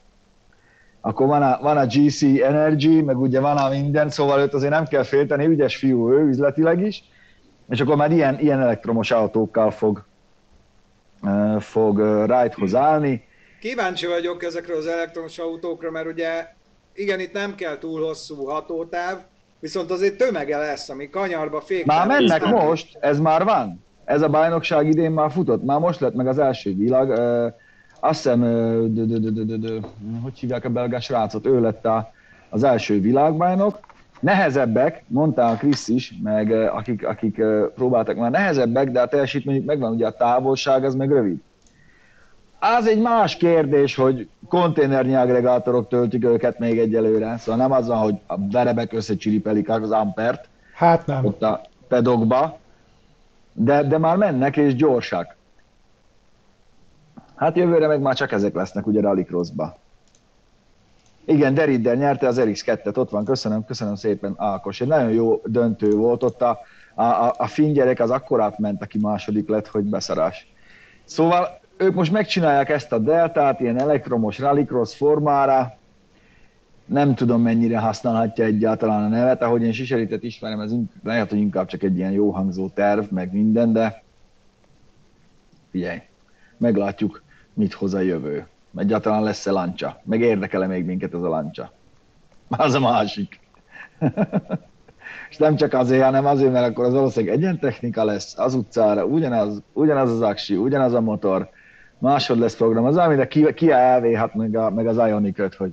akkor 1.00 1.26
van 1.26 1.42
a, 1.42 1.58
van 1.62 1.76
a 1.76 1.86
GC 1.86 2.22
Energy, 2.22 3.02
meg 3.02 3.18
ugye 3.18 3.40
van 3.40 3.56
a 3.56 3.68
minden, 3.68 4.10
szóval 4.10 4.40
őt 4.40 4.54
azért 4.54 4.72
nem 4.72 4.86
kell 4.86 5.02
félteni, 5.02 5.46
ügyes 5.46 5.76
fiú 5.76 6.12
ő 6.12 6.28
üzletileg 6.28 6.80
is, 6.80 7.04
és 7.68 7.80
akkor 7.80 7.96
már 7.96 8.10
ilyen, 8.10 8.38
ilyen 8.40 8.60
elektromos 8.60 9.10
autókkal 9.10 9.70
fog, 9.70 10.04
uh, 11.22 11.60
fog 11.60 11.98
uh, 11.98 12.20
ride 12.20 12.78
állni. 12.78 13.24
Kíváncsi 13.60 14.06
vagyok 14.06 14.44
ezekről 14.44 14.76
az 14.76 14.86
elektromos 14.86 15.38
autókra, 15.38 15.90
mert 15.90 16.06
ugye 16.06 16.46
igen, 16.94 17.20
itt 17.20 17.32
nem 17.32 17.54
kell 17.54 17.78
túl 17.78 18.06
hosszú 18.06 18.44
hatótáv, 18.44 19.18
viszont 19.62 19.90
azért 19.90 20.16
tömege 20.16 20.56
lesz, 20.56 20.88
ami 20.88 21.10
kanyarba 21.10 21.60
fék. 21.60 21.84
Már 21.84 22.06
mennek 22.06 22.44
most, 22.44 22.96
ez 23.00 23.20
már 23.20 23.44
van. 23.44 23.84
Ez 24.04 24.22
a 24.22 24.28
bajnokság 24.28 24.86
idén 24.86 25.10
már 25.10 25.30
futott, 25.30 25.64
már 25.64 25.78
most 25.78 26.00
lett 26.00 26.14
meg 26.14 26.26
az 26.26 26.38
első 26.38 26.76
világ. 26.76 27.08
Uh, 27.08 27.52
azt 28.00 28.22
hiszem, 28.22 28.40
hogy 30.22 30.38
hívják 30.38 30.64
a 30.64 30.68
belgás 30.68 31.08
rácot, 31.08 31.46
ő 31.46 31.60
lett 31.60 31.86
a, 31.86 32.12
az 32.50 32.62
első 32.62 33.00
világbajnok. 33.00 33.80
Nehezebbek, 34.20 35.04
mondta 35.06 35.46
a 35.46 35.56
Krisz 35.56 35.88
is, 35.88 36.14
meg 36.22 36.50
akik, 36.50 37.06
akik 37.06 37.42
próbáltak 37.74 38.16
már 38.16 38.30
nehezebbek, 38.30 38.90
de 38.90 39.00
a 39.00 39.08
teljesítményük 39.08 39.64
megvan, 39.64 39.92
ugye 39.92 40.06
a 40.06 40.16
távolság 40.16 40.84
az 40.84 40.94
meg 40.94 41.10
rövid. 41.10 41.36
Az 42.58 42.86
egy 42.86 43.00
más 43.00 43.36
kérdés, 43.36 43.94
hogy 43.94 44.28
konténernyi 44.52 45.14
agregátorok 45.14 45.88
töltik 45.88 46.24
őket 46.24 46.58
még 46.58 46.78
egyelőre, 46.78 47.36
szóval 47.38 47.56
nem 47.56 47.72
az 47.72 47.86
van, 47.86 47.98
hogy 47.98 48.14
a 48.26 48.34
verebek 48.50 48.92
összecsiripelik 48.92 49.68
az 49.68 49.90
ampert, 49.90 50.48
hát 50.74 51.06
nem. 51.06 51.24
ott 51.24 51.42
a 51.42 51.60
pedokba, 51.88 52.58
de, 53.52 53.82
de 53.82 53.98
már 53.98 54.16
mennek 54.16 54.56
és 54.56 54.74
gyorsak. 54.74 55.36
Hát 57.34 57.56
jövőre 57.56 57.86
meg 57.86 58.00
már 58.00 58.14
csak 58.14 58.32
ezek 58.32 58.54
lesznek 58.54 58.86
ugye 58.86 59.00
rallycrossba. 59.00 59.76
Igen, 61.24 61.54
Deridder 61.54 61.96
nyerte 61.96 62.26
az 62.26 62.40
RX2-et, 62.40 62.98
ott 62.98 63.10
van, 63.10 63.24
köszönöm, 63.24 63.64
köszönöm 63.64 63.94
szépen 63.94 64.34
Ákos. 64.36 64.80
Egy 64.80 64.88
nagyon 64.88 65.10
jó 65.10 65.40
döntő 65.44 65.90
volt 65.90 66.22
ott, 66.22 66.42
a, 66.42 66.58
a, 66.94 67.34
a 67.36 67.46
finn 67.46 67.72
gyerek 67.72 68.00
az 68.00 68.10
akkorát 68.10 68.58
ment, 68.58 68.82
aki 68.82 68.98
második 68.98 69.48
lett, 69.48 69.66
hogy 69.66 69.84
beszarás. 69.84 70.52
Szóval 71.04 71.60
ők 71.76 71.94
most 71.94 72.12
megcsinálják 72.12 72.68
ezt 72.68 72.92
a 72.92 72.98
deltát, 72.98 73.60
ilyen 73.60 73.78
elektromos 73.78 74.38
rallycross 74.38 74.94
formára, 74.94 75.76
nem 76.84 77.14
tudom 77.14 77.42
mennyire 77.42 77.78
használhatja 77.78 78.44
egyáltalán 78.44 79.04
a 79.04 79.08
nevet, 79.08 79.42
ahogy 79.42 79.62
én 79.62 79.72
Siseritet 79.72 80.22
ismerem, 80.22 80.60
ez 80.60 80.72
lehet, 81.04 81.30
hogy 81.30 81.38
inkább 81.38 81.66
csak 81.66 81.82
egy 81.82 81.96
ilyen 81.96 82.12
jó 82.12 82.30
hangzó 82.30 82.68
terv, 82.68 83.10
meg 83.10 83.32
minden, 83.32 83.72
de 83.72 84.02
figyelj, 85.70 86.00
meglátjuk, 86.56 87.22
mit 87.54 87.72
hoz 87.72 87.94
a 87.94 88.00
jövő. 88.00 88.46
Egyáltalán 88.76 89.22
lesz-e 89.22 89.50
lancsa, 89.50 90.00
meg 90.04 90.20
érdekele 90.20 90.66
még 90.66 90.84
minket 90.84 91.14
ez 91.14 91.22
a 91.22 91.28
lancsa. 91.28 91.72
Az 92.48 92.74
a 92.74 92.80
másik. 92.80 93.40
És 95.30 95.36
nem 95.36 95.56
csak 95.56 95.72
azért, 95.72 96.02
hanem 96.02 96.26
azért, 96.26 96.52
mert 96.52 96.66
akkor 96.68 96.84
az 96.84 96.92
valószínűleg 96.92 97.36
egyentechnika 97.36 98.04
lesz, 98.04 98.38
az 98.38 98.54
utcára, 98.54 99.04
ugyanaz, 99.04 99.62
ugyanaz 99.72 100.10
az 100.10 100.20
aksi, 100.20 100.56
ugyanaz 100.56 100.92
a 100.92 101.00
motor, 101.00 101.50
másod 102.02 102.38
lesz 102.38 102.56
program, 102.56 102.84
az 102.84 102.96
amire 102.96 103.26
ki, 103.26 103.54
ki 103.54 103.70
a 103.70 103.98
lv 103.98 104.34
meg, 104.34 104.56
a, 104.56 104.70
meg 104.70 104.86
az 104.86 105.08
ionic 105.08 105.56
hogy 105.56 105.72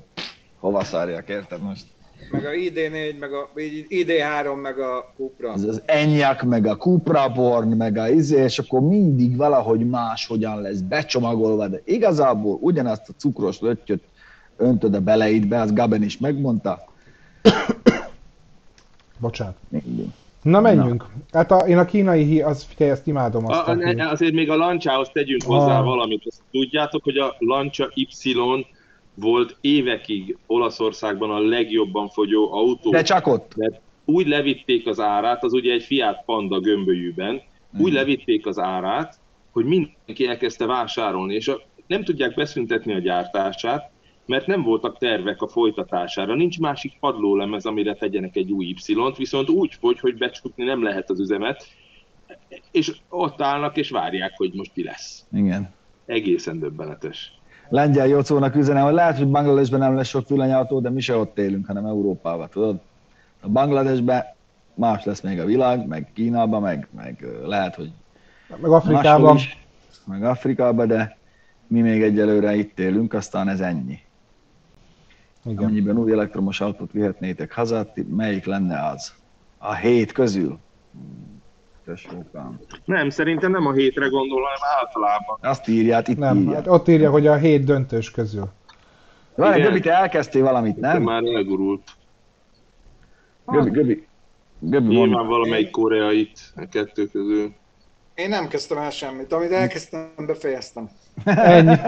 hova 0.59 0.84
szárják, 0.84 1.30
érted 1.30 1.61
most? 1.61 1.86
Meg 2.32 2.45
a 2.45 2.49
ID4, 2.49 3.19
meg 3.19 3.34
a 3.34 3.49
ID3, 3.55 4.61
meg 4.61 4.80
a 4.80 5.13
Cupra. 5.15 5.53
Ez 5.53 5.63
az 5.63 5.82
Enyaq, 5.86 6.45
meg 6.45 6.65
a 6.65 6.77
Cupra 6.77 7.30
Born, 7.30 7.67
meg 7.67 7.97
a 7.97 8.09
izé, 8.09 8.43
és 8.43 8.59
akkor 8.59 8.82
mindig 8.82 9.36
valahogy 9.36 9.89
más 9.89 10.27
hogyan 10.27 10.61
lesz 10.61 10.80
becsomagolva, 10.80 11.67
de 11.67 11.82
igazából 11.86 12.57
ugyanazt 12.61 13.09
a 13.09 13.13
cukros 13.17 13.59
löttyöt 13.59 14.03
öntöd 14.57 14.93
a 14.93 15.01
beleidbe, 15.01 15.61
az 15.61 15.73
Gaben 15.73 16.03
is 16.03 16.17
megmondta. 16.17 16.84
Bocsánat. 19.17 19.55
Mindig. 19.69 20.07
Na 20.49 20.59
menjünk. 20.59 21.05
Na. 21.31 21.37
Hát 21.39 21.51
a, 21.51 21.57
én 21.57 21.77
a 21.77 21.85
kínai, 21.85 22.41
az, 22.41 22.63
figyelj, 22.63 22.91
ezt 22.91 23.07
imádom. 23.07 23.45
Azt 23.45 23.67
a, 23.67 23.71
a, 23.71 24.09
azért 24.09 24.33
még 24.33 24.49
a 24.49 24.55
lancsához 24.55 25.09
tegyünk 25.13 25.43
hozzá 25.43 25.79
ah. 25.79 25.85
valamit. 25.85 26.23
Azt 26.25 26.41
tudjátok, 26.51 27.03
hogy 27.03 27.17
a 27.17 27.35
lancsa 27.39 27.89
Y 27.93 28.33
volt 29.13 29.57
évekig 29.61 30.37
Olaszországban 30.47 31.31
a 31.31 31.39
legjobban 31.39 32.09
fogyó 32.09 32.53
autó. 32.53 32.91
De 32.91 33.01
csak 33.01 33.27
ott. 33.27 33.53
De 33.55 33.81
úgy 34.05 34.27
levitték 34.27 34.87
az 34.87 34.99
árát, 34.99 35.43
az 35.43 35.53
ugye 35.53 35.73
egy 35.73 35.83
Fiat 35.83 36.23
Panda 36.25 36.59
gömbölyűben, 36.59 37.41
úgy 37.77 37.91
mm. 37.91 37.95
levitték 37.95 38.45
az 38.45 38.59
árát, 38.59 39.19
hogy 39.51 39.65
mindenki 39.65 40.27
elkezdte 40.27 40.65
vásárolni, 40.65 41.33
és 41.33 41.47
a, 41.47 41.61
nem 41.87 42.03
tudják 42.03 42.33
beszüntetni 42.33 42.93
a 42.93 42.99
gyártását, 42.99 43.91
mert 44.30 44.47
nem 44.47 44.63
voltak 44.63 44.97
tervek 44.97 45.41
a 45.41 45.47
folytatására. 45.47 46.36
Nincs 46.36 46.59
másik 46.59 46.97
padlólemez, 46.99 47.65
amire 47.65 47.93
tegyenek 47.93 48.36
egy 48.36 48.51
új 48.51 48.65
Y-t, 48.65 49.17
viszont 49.17 49.49
úgy 49.49 49.77
fogy, 49.80 49.99
hogy 49.99 50.17
becsukni 50.17 50.63
nem 50.63 50.84
lehet 50.84 51.09
az 51.09 51.19
üzemet, 51.19 51.67
és 52.71 52.95
ott 53.09 53.41
állnak 53.41 53.77
és 53.77 53.89
várják, 53.89 54.34
hogy 54.36 54.53
most 54.53 54.71
mi 54.73 54.84
lesz. 54.84 55.25
Igen. 55.32 55.73
Egészen 56.05 56.59
döbbenetes 56.59 57.39
lengyel 57.69 58.07
Jocónak 58.07 58.55
üzenem, 58.55 58.84
hogy 58.84 58.93
lehet, 58.93 59.17
hogy 59.17 59.27
Bangladesben 59.27 59.80
nem 59.80 59.95
lesz 59.95 60.07
sok 60.07 60.30
villanyautó, 60.30 60.80
de 60.80 60.89
mi 60.89 61.01
se 61.01 61.15
ott 61.17 61.38
élünk, 61.38 61.65
hanem 61.65 61.86
Európában, 61.86 62.49
tudod? 62.49 62.80
A 63.41 63.49
Bangladesben 63.49 64.23
más 64.73 65.03
lesz 65.03 65.21
még 65.21 65.39
a 65.39 65.45
világ, 65.45 65.88
meg 65.88 66.11
Kínában, 66.13 66.61
meg, 66.61 66.88
meg 66.95 67.25
lehet, 67.45 67.75
hogy 67.75 67.91
meg 68.61 68.71
Afrikában. 68.71 69.36
Is, 69.36 69.57
meg 70.05 70.23
Afrikában, 70.23 70.88
de 70.88 71.17
mi 71.67 71.82
még 71.82 72.01
egyelőre 72.01 72.55
itt 72.55 72.80
élünk, 72.80 73.13
aztán 73.13 73.49
ez 73.49 73.59
ennyi. 73.59 73.99
Igen. 75.49 75.63
Amennyiben 75.63 75.97
új 75.97 76.11
elektromos 76.11 76.61
autót 76.61 76.91
vihetnétek 76.91 77.53
haza, 77.53 77.93
melyik 78.09 78.45
lenne 78.45 78.85
az? 78.85 79.13
A 79.57 79.73
hét 79.73 80.11
közül? 80.11 80.59
tesókám. 81.85 82.59
Nem, 82.85 83.09
szerintem 83.09 83.51
nem 83.51 83.65
a 83.65 83.73
hétre 83.73 84.07
gondol, 84.07 84.41
hanem 84.41 84.59
általában. 84.79 85.37
Azt 85.41 85.67
írját, 85.67 86.07
itt 86.07 86.17
Nem, 86.17 86.37
írja. 86.37 86.53
hát 86.53 86.67
ott 86.67 86.87
írja, 86.87 87.11
hogy 87.11 87.27
a 87.27 87.35
hét 87.35 87.63
döntős 87.63 88.11
közül. 88.11 88.49
Várj. 89.35 89.61
Göbi, 89.61 89.79
te 89.79 89.91
elkezdtél 89.91 90.43
valamit, 90.43 90.77
nem? 90.77 91.03
Már 91.03 91.23
elgurult. 91.23 91.81
Göbi, 93.45 93.69
Göbi, 93.69 94.07
Göbi 94.59 94.87
Nyilván 94.87 95.09
mond. 95.09 95.27
valamelyik 95.27 95.69
koreait 95.69 96.39
a 96.55 96.67
kettő 96.71 97.05
közül. 97.07 97.53
Én 98.15 98.29
nem 98.29 98.47
kezdtem 98.47 98.77
el 98.77 98.89
semmit. 98.89 99.33
Amit 99.33 99.51
elkezdtem, 99.51 100.09
befejeztem. 100.27 100.89
Ennyi. 101.23 101.75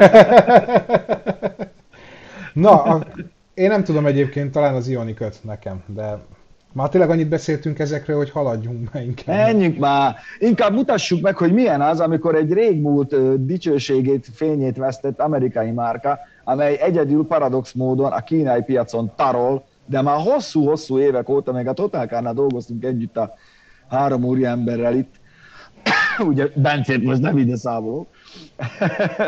Na, 2.54 2.82
a, 2.84 3.06
én 3.54 3.68
nem 3.68 3.84
tudom 3.84 4.06
egyébként, 4.06 4.52
talán 4.52 4.76
az 4.76 4.88
Ioni 4.88 5.14
köt 5.14 5.44
nekem, 5.44 5.84
de 5.86 6.20
már 6.74 6.90
tényleg 6.90 7.10
annyit 7.10 7.30
beszéltünk 7.30 7.80
ezekről, 7.80 8.18
hogy 8.18 8.30
haladjunk 8.30 8.94
már 8.94 9.04
inkább. 9.04 9.36
Menjünk 9.36 9.78
már! 9.78 10.16
Inkább 10.40 10.74
mutassuk 10.74 11.22
meg, 11.22 11.38
hogy 11.38 11.54
milyen 11.54 11.82
az, 11.82 12.00
amikor 12.00 12.36
egy 12.36 12.54
régmúlt 12.54 13.46
dicsőségét, 13.46 14.28
fényét 14.34 14.78
vesztett 14.78 15.20
amerikai 15.20 15.72
márka, 15.72 16.20
amely 16.44 16.78
egyedül 16.82 17.26
paradox 17.26 17.72
módon 17.72 18.12
a 18.12 18.22
kínai 18.22 18.62
piacon 18.62 19.12
tarol, 19.16 19.66
de 19.86 20.02
már 20.02 20.18
hosszú-hosszú 20.20 21.00
évek 21.00 21.30
óta, 21.30 21.52
meg 21.52 21.68
a 21.68 21.74
Totalkárnál 21.74 22.34
dolgoztunk 22.34 22.84
együtt 22.84 23.18
a 23.18 23.34
három 23.90 24.24
úriemberrel 24.24 24.96
itt, 24.96 25.16
ugye 26.30 26.48
Bencét 26.56 27.04
most 27.04 27.22
nem 27.22 27.38
ide 27.38 27.58
számolok, 27.58 28.08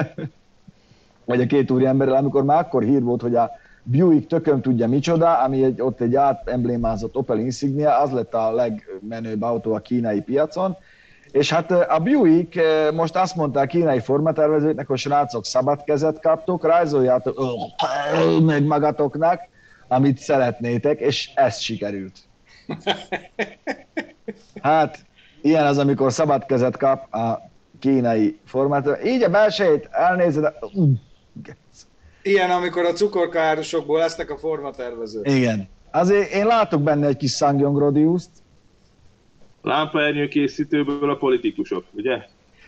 vagy 1.25 1.41
a 1.41 1.45
két 1.45 1.71
úriemberrel, 1.71 2.15
amikor 2.15 2.43
már 2.43 2.59
akkor 2.59 2.83
hír 2.83 3.03
volt, 3.03 3.21
hogy 3.21 3.35
a 3.35 3.51
Buick 3.83 4.27
tököm 4.27 4.61
tudja 4.61 4.87
micsoda, 4.87 5.37
ami 5.43 5.63
egy, 5.63 5.81
ott 5.81 6.01
egy 6.01 6.15
átemblémázott 6.15 7.15
Opel 7.15 7.39
Insignia, 7.39 7.99
az 7.99 8.11
lett 8.11 8.33
a 8.33 8.51
legmenőbb 8.51 9.41
autó 9.41 9.73
a 9.73 9.79
kínai 9.79 10.21
piacon, 10.21 10.77
és 11.31 11.51
hát 11.51 11.71
a 11.71 11.99
Buick 11.99 12.55
eh, 12.55 12.91
most 12.91 13.15
azt 13.15 13.35
mondta 13.35 13.59
a 13.59 13.65
kínai 13.65 13.99
formatervezőknek, 13.99 14.87
hogy 14.87 14.97
srácok, 14.97 15.45
szabad 15.45 15.83
kezet 15.83 16.19
kaptok, 16.19 16.63
rajzoljátok 16.63 17.39
meg 18.45 18.63
magatoknak, 18.63 19.39
amit 19.87 20.17
szeretnétek, 20.17 20.99
és 20.99 21.31
ez 21.35 21.57
sikerült. 21.57 22.17
Hát, 24.61 25.05
ilyen 25.41 25.65
az, 25.65 25.77
amikor 25.77 26.11
szabad 26.11 26.45
kezet 26.45 26.77
kap 26.77 27.13
a 27.13 27.49
kínai 27.79 28.39
formatervező. 28.45 29.09
Így 29.09 29.23
a 29.23 29.29
belsejét 29.29 29.89
elnézed, 29.91 30.53
uh, 30.73 30.89
Ilyen, 32.23 32.49
amikor 32.49 32.85
a 32.85 32.93
cukorkárosokból 32.93 33.99
lesznek 33.99 34.29
a 34.29 34.37
formatervezők. 34.37 35.27
igen. 35.27 35.67
Azért 35.91 36.33
én 36.33 36.45
látok 36.45 36.81
benne 36.81 37.07
egy 37.07 37.17
kis 37.17 37.31
Sangyong 37.31 37.77
Rodiuszt, 37.77 38.29
Lámpaernyő 39.63 40.27
készítőből 40.27 41.09
a 41.09 41.15
politikusok, 41.15 41.85
ugye? 41.91 42.17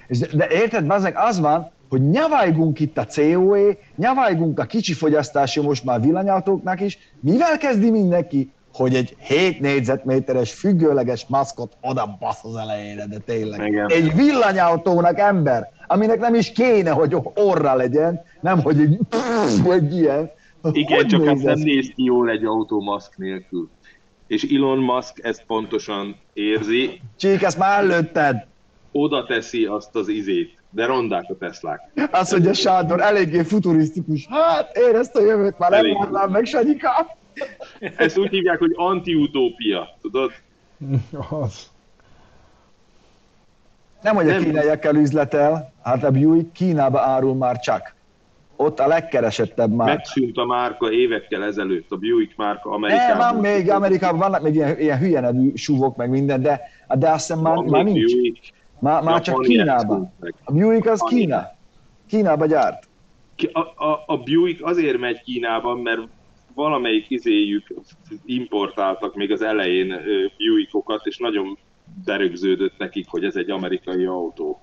És 0.07 0.17
de, 0.17 0.27
de 0.33 0.47
érted, 0.49 0.85
bazeg, 0.85 1.13
az 1.17 1.39
van, 1.39 1.71
hogy 1.89 2.09
nyavajgunk 2.09 2.79
itt 2.79 2.97
a 2.97 3.05
COE, 3.05 3.77
nyavajgunk 3.95 4.59
a 4.59 4.63
kicsi 4.63 4.93
fogyasztású 4.93 5.61
most 5.61 5.83
már 5.83 6.01
villanyautóknak 6.01 6.81
is, 6.81 6.97
mivel 7.19 7.57
kezdi 7.57 7.89
mindenki? 7.89 8.51
Hogy 8.73 8.95
egy 8.95 9.15
7 9.19 9.59
négyzetméteres 9.59 10.53
függőleges 10.53 11.25
maszkot 11.27 11.77
oda 11.81 12.17
basz 12.19 12.43
az 12.43 12.55
elejére, 12.55 13.05
de 13.07 13.17
tényleg. 13.17 13.67
Igen. 13.67 13.89
Egy 13.89 14.15
villanyautónak 14.15 15.19
ember, 15.19 15.71
aminek 15.87 16.19
nem 16.19 16.35
is 16.35 16.51
kéne, 16.51 16.89
hogy 16.91 17.15
orra 17.35 17.75
legyen, 17.75 18.21
nem, 18.41 18.61
hogy 18.61 18.79
egy, 18.79 18.99
egy 19.71 19.95
ilyen. 19.95 20.31
Igen, 20.71 20.97
Hogy 20.97 21.07
csak 21.07 21.25
hát 21.25 21.37
nem 21.37 21.59
néz 21.59 21.91
ki 21.95 22.03
jól 22.03 22.29
egy 22.29 22.45
automaszk 22.45 23.17
nélkül. 23.17 23.69
És 24.27 24.43
Elon 24.43 24.77
Musk 24.77 25.23
ezt 25.23 25.43
pontosan 25.47 26.15
érzi, 26.33 27.01
Csík, 27.17 27.41
ezt 27.41 27.57
már 27.57 27.83
előtted. 27.83 28.45
oda 28.91 29.25
teszi 29.25 29.65
azt 29.65 29.95
az 29.95 30.07
izét, 30.07 30.57
de 30.69 30.85
rondák 30.85 31.25
a 31.29 31.37
Teslák. 31.37 31.79
Azt 32.11 32.31
mondja 32.31 32.53
Sándor, 32.53 33.01
eléggé 33.01 33.43
futurisztikus. 33.43 34.27
Hát, 34.29 34.77
én 34.77 34.95
ezt 34.95 35.15
a 35.15 35.21
jövőt 35.21 35.57
már 35.57 35.71
nem 35.71 35.93
várnám 35.99 36.29
meg, 36.31 36.45
Sanyika. 36.45 37.17
Ezt 37.79 38.17
úgy 38.17 38.29
hívják, 38.29 38.59
hogy 38.59 38.71
anti-utópia, 38.75 39.97
tudod? 40.01 40.31
Az. 41.41 41.73
Nem, 44.05 44.15
hogy 44.15 44.29
a 44.29 44.31
Nem. 44.31 44.43
kínaiakkel 44.43 44.95
üzletel, 44.95 45.73
hát 45.83 46.03
a 46.03 46.11
Buick 46.11 46.51
Kínába 46.51 46.99
árul 46.99 47.35
már 47.35 47.59
csak. 47.59 47.95
Ott 48.55 48.79
a 48.79 48.87
legkeresettebb 48.87 49.71
már. 49.71 49.87
Megszűnt 49.87 50.37
a 50.37 50.45
márka 50.45 50.91
évekkel 50.91 51.43
ezelőtt, 51.43 51.91
a 51.91 51.95
Buick 51.95 52.35
márka 52.37 52.69
Amerikában. 52.69 53.17
van 53.17 53.41
még, 53.41 53.71
Amerikában 53.71 54.19
vannak 54.19 54.41
még 54.41 54.55
ilyen, 54.55 54.79
ilyen 54.79 54.97
hülye 54.97 55.19
nevű 55.19 55.55
súvok, 55.55 55.95
meg 55.95 56.09
minden, 56.09 56.41
de, 56.41 56.61
de 56.95 57.09
azt 57.09 57.27
hiszem 57.27 57.41
már, 57.43 57.57
már 57.57 57.83
nincs. 57.83 58.13
Buick, 58.13 58.53
Már, 58.79 59.03
már 59.03 59.21
csak 59.21 59.41
Kínában. 59.41 60.13
A 60.43 60.51
Buick 60.51 60.89
az 60.89 61.01
Kína. 61.07 61.51
Kínába 62.07 62.45
gyárt. 62.45 62.87
A, 63.51 63.59
a, 63.85 64.03
a 64.05 64.17
Buick 64.17 64.65
azért 64.65 64.99
megy 64.99 65.21
Kínában, 65.21 65.79
mert 65.79 66.01
valamelyik 66.53 67.09
izéjük 67.09 67.73
importáltak 68.25 69.15
még 69.15 69.31
az 69.31 69.41
elején 69.41 70.01
Buickokat, 70.37 71.05
és 71.05 71.17
nagyon 71.17 71.57
berögződött 72.05 72.77
nekik, 72.77 73.07
hogy 73.09 73.23
ez 73.23 73.35
egy 73.35 73.49
amerikai 73.49 74.05
autó. 74.05 74.59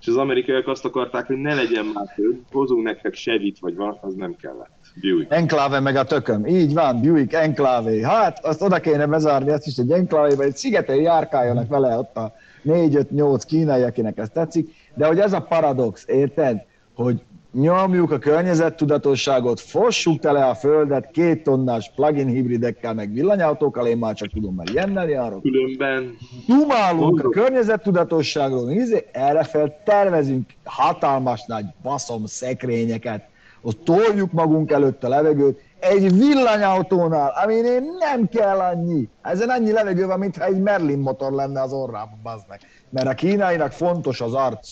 És 0.00 0.06
az 0.06 0.16
amerikaiak 0.16 0.68
azt 0.68 0.84
akarták, 0.84 1.26
hogy 1.26 1.36
ne 1.36 1.54
legyen 1.54 1.84
már 1.94 2.14
több, 2.16 2.40
hozunk 2.52 2.82
nektek 2.82 3.14
Chevy-t, 3.14 3.58
vagy 3.58 3.76
van, 3.76 3.98
az 4.00 4.14
nem 4.14 4.36
kellett. 4.36 4.70
Buick. 5.00 5.32
Enclave 5.32 5.80
meg 5.80 5.96
a 5.96 6.04
tököm. 6.04 6.46
Így 6.46 6.74
van, 6.74 7.00
Buick 7.00 7.32
Enclave. 7.32 8.08
Hát, 8.08 8.44
azt 8.44 8.62
oda 8.62 8.80
kéne 8.80 9.06
bezárni, 9.06 9.50
ezt 9.50 9.66
is 9.66 9.76
egy 9.76 9.90
enclave 9.90 10.44
egy 10.44 10.56
szigeten 10.56 10.96
járkáljanak 10.96 11.68
vele 11.68 11.98
ott 11.98 12.16
a 12.16 12.32
4-5-8 12.64 13.42
kínai, 13.46 13.82
akinek 13.82 14.18
ez 14.18 14.30
tetszik. 14.30 14.74
De 14.94 15.06
hogy 15.06 15.18
ez 15.18 15.32
a 15.32 15.40
paradox, 15.40 16.04
érted? 16.08 16.64
Hogy 16.94 17.22
nyomjuk 17.52 18.10
a 18.10 18.18
környezettudatosságot, 18.18 19.60
fossuk 19.60 20.18
tele 20.18 20.46
a 20.46 20.54
földet 20.54 21.10
két 21.10 21.42
tonnás 21.42 21.90
plug-in 21.94 22.26
hibridekkel, 22.26 22.94
meg 22.94 23.12
villanyautókkal, 23.12 23.86
én 23.86 23.98
már 23.98 24.14
csak 24.14 24.28
tudom, 24.28 24.54
mert 24.54 24.70
ilyennel 24.70 25.08
járok. 25.08 25.42
Különben 25.42 26.16
Dumálunk 26.46 27.24
a 27.24 27.28
környezettudatosságról, 27.28 28.70
izé, 28.70 29.06
erre 29.12 29.42
fel 29.42 29.82
tervezünk 29.84 30.50
hatalmas 30.64 31.44
nagy 31.46 31.64
baszom 31.82 32.26
szekrényeket, 32.26 33.28
ott 33.62 33.84
toljuk 33.84 34.32
magunk 34.32 34.70
előtt 34.70 35.04
a 35.04 35.08
levegőt, 35.08 35.60
egy 35.78 36.18
villanyautónál, 36.18 37.32
amin 37.44 37.64
én 37.64 37.82
nem 37.98 38.28
kell 38.28 38.58
annyi. 38.58 39.08
Ezen 39.22 39.48
annyi 39.48 39.72
levegő 39.72 40.06
van, 40.06 40.18
mintha 40.18 40.44
egy 40.44 40.60
Merlin 40.60 40.98
motor 40.98 41.32
lenne 41.32 41.62
az 41.62 41.72
orrában, 41.72 42.18
bazd 42.22 42.44
meg. 42.48 42.60
Mert 42.90 43.06
a 43.06 43.14
kínainak 43.14 43.72
fontos 43.72 44.20
az 44.20 44.34
arc. 44.34 44.70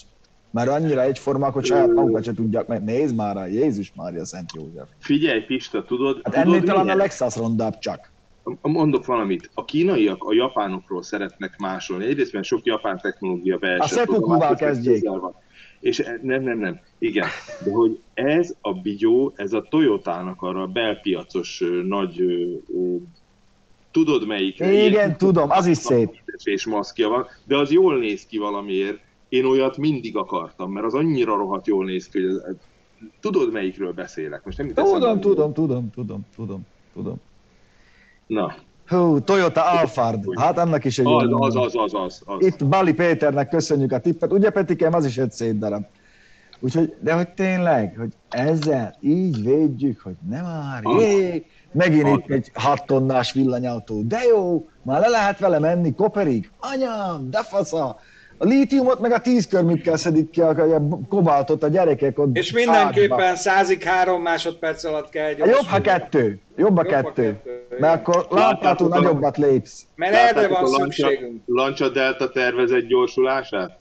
Mert 0.51 0.69
annyira 0.69 1.03
egyformák, 1.03 1.53
hogy 1.53 1.65
saját 1.65 1.93
magukat 1.93 2.25
se 2.25 2.35
tudják 2.35 2.67
meg. 2.67 2.85
Nézd 2.85 3.15
már 3.15 3.37
rá, 3.37 3.47
Jézus 3.47 3.93
Mária 3.97 4.25
Szent 4.25 4.51
József. 4.55 4.89
figyelj 4.99 5.41
Pista, 5.41 5.85
tudod, 5.85 6.21
Hát 6.23 6.35
tudod 6.35 6.55
ennél 6.57 6.69
talán 6.69 6.89
a? 6.89 6.95
Lexus 6.95 7.37
rondább 7.37 7.79
csak. 7.79 8.13
Mondok 8.63 9.07
valamit. 9.07 9.51
A 9.55 9.65
kínaiak 9.65 10.25
a 10.25 10.33
japánokról 10.33 11.03
szeretnek 11.03 11.59
másolni. 11.59 12.05
Egyrészt, 12.05 12.33
mert 12.33 12.45
sok 12.45 12.65
japán 12.65 13.01
technológia 13.01 13.59
beesett. 13.59 14.09
A 14.09 14.27
másrészt 14.27 14.61
kezdjék. 14.61 15.09
És 15.81 15.99
e- 15.99 16.19
nem, 16.23 16.43
nem, 16.43 16.59
nem. 16.59 16.81
Igen. 16.99 17.27
De 17.65 17.71
hogy 17.71 18.01
ez 18.15 18.55
a 18.61 18.73
bigyó, 18.73 19.33
ez 19.37 19.53
a 19.53 19.67
Toyotának 19.71 20.43
arra 20.43 20.63
a 20.63 20.67
belpiacos 20.67 21.65
nagy, 21.85 22.23
tudod 23.91 24.27
melyik? 24.27 24.61
Igen, 24.61 25.17
tudom, 25.17 25.51
az 25.51 25.67
is 25.67 25.77
szép. 25.77 26.17
És 26.45 26.67
maszkja 26.67 27.09
van, 27.09 27.27
de 27.45 27.57
az 27.57 27.71
jól 27.71 27.99
néz 27.99 28.27
ki 28.27 28.39
valamiért. 28.39 29.07
Én 29.29 29.45
olyat 29.45 29.77
mindig 29.77 30.17
akartam, 30.17 30.73
mert 30.73 30.87
az 30.87 30.95
annyira 30.95 31.37
rohadt 31.37 31.67
jól 31.67 31.85
néz 31.85 32.09
ki, 32.09 32.21
hogy 32.21 32.35
ez, 32.49 32.55
tudod 33.21 33.53
melyikről 33.53 33.93
beszélek. 33.93 34.45
Most 34.45 34.59
nem 34.59 34.69
Tudom, 34.69 35.21
tudom, 35.21 35.53
tudom, 35.53 35.91
tudom, 35.91 36.21
tudom, 36.35 36.67
tudom. 36.95 37.17
Na, 38.27 38.55
Hú, 38.89 39.21
Toyota 39.21 39.65
Alphard, 39.65 40.39
hát 40.39 40.59
annak 40.59 40.85
is 40.85 40.99
egy 40.99 41.07
az, 41.07 41.29
jó 41.29 41.43
az, 41.43 41.57
az, 41.57 41.77
az, 41.77 41.95
az, 41.95 42.23
az. 42.25 42.47
Itt 42.47 42.67
Bali 42.67 42.95
Péternek 42.95 43.49
köszönjük 43.49 43.93
a 43.93 43.99
tippet, 43.99 44.33
ugye 44.33 44.51
Petikem, 44.51 44.95
az 44.95 45.07
is 45.07 45.19
egy 45.19 45.33
szép 45.33 45.59
darab. 45.59 45.85
Úgyhogy, 46.61 46.95
de 47.01 47.13
hogy 47.13 47.29
tényleg, 47.29 47.97
hogy 47.99 48.13
ezzel 48.29 48.97
így 49.01 49.43
védjük, 49.43 50.01
hogy 50.01 50.17
nem 50.29 50.45
már, 50.45 50.83
jé, 51.01 51.45
megint 51.73 52.05
Az. 52.07 52.13
itt 52.19 52.31
egy 52.31 52.51
6 52.55 52.87
tonnás 52.87 53.33
villanyautó, 53.33 54.03
de 54.03 54.19
jó, 54.23 54.69
már 54.83 55.01
le 55.01 55.09
lehet 55.09 55.39
vele 55.39 55.59
menni 55.59 55.95
Koperig, 55.95 56.51
anyám, 56.59 57.31
de 57.31 57.43
fasza, 57.43 57.99
a 58.39 58.45
lítiumot 58.45 59.01
meg 59.01 59.13
a 59.13 59.21
tíz 59.21 59.47
körmükkel 59.47 59.97
szedik 59.97 60.31
ki 60.31 60.41
a, 60.41 60.49
a 60.75 60.89
kobaltot 61.09 61.63
a 61.63 61.69
gyerekek 61.69 62.19
ott. 62.19 62.37
És 62.37 62.53
mindenképpen 62.53 63.37
százig 63.37 63.83
három 63.83 64.23
másodperc 64.23 64.85
alatt 64.85 65.09
kell 65.09 65.33
A 65.39 65.47
jobb, 65.47 65.65
ha 65.67 65.81
kettő. 65.81 66.39
Jobb 66.57 66.77
a 66.77 66.83
kettő. 66.83 67.23
kettő, 67.23 67.67
Mert 67.79 67.95
akkor 68.09 68.27
látható 68.31 68.87
nagyobbat 68.87 69.37
lépsz. 69.37 69.87
Mert 69.95 70.15
erre 70.15 70.49
van 70.49 70.67
szükségünk. 70.67 71.43
Lancia 71.47 71.89
Delta 71.89 72.31
tervezett 72.31 72.87
gyorsulását? 72.87 73.77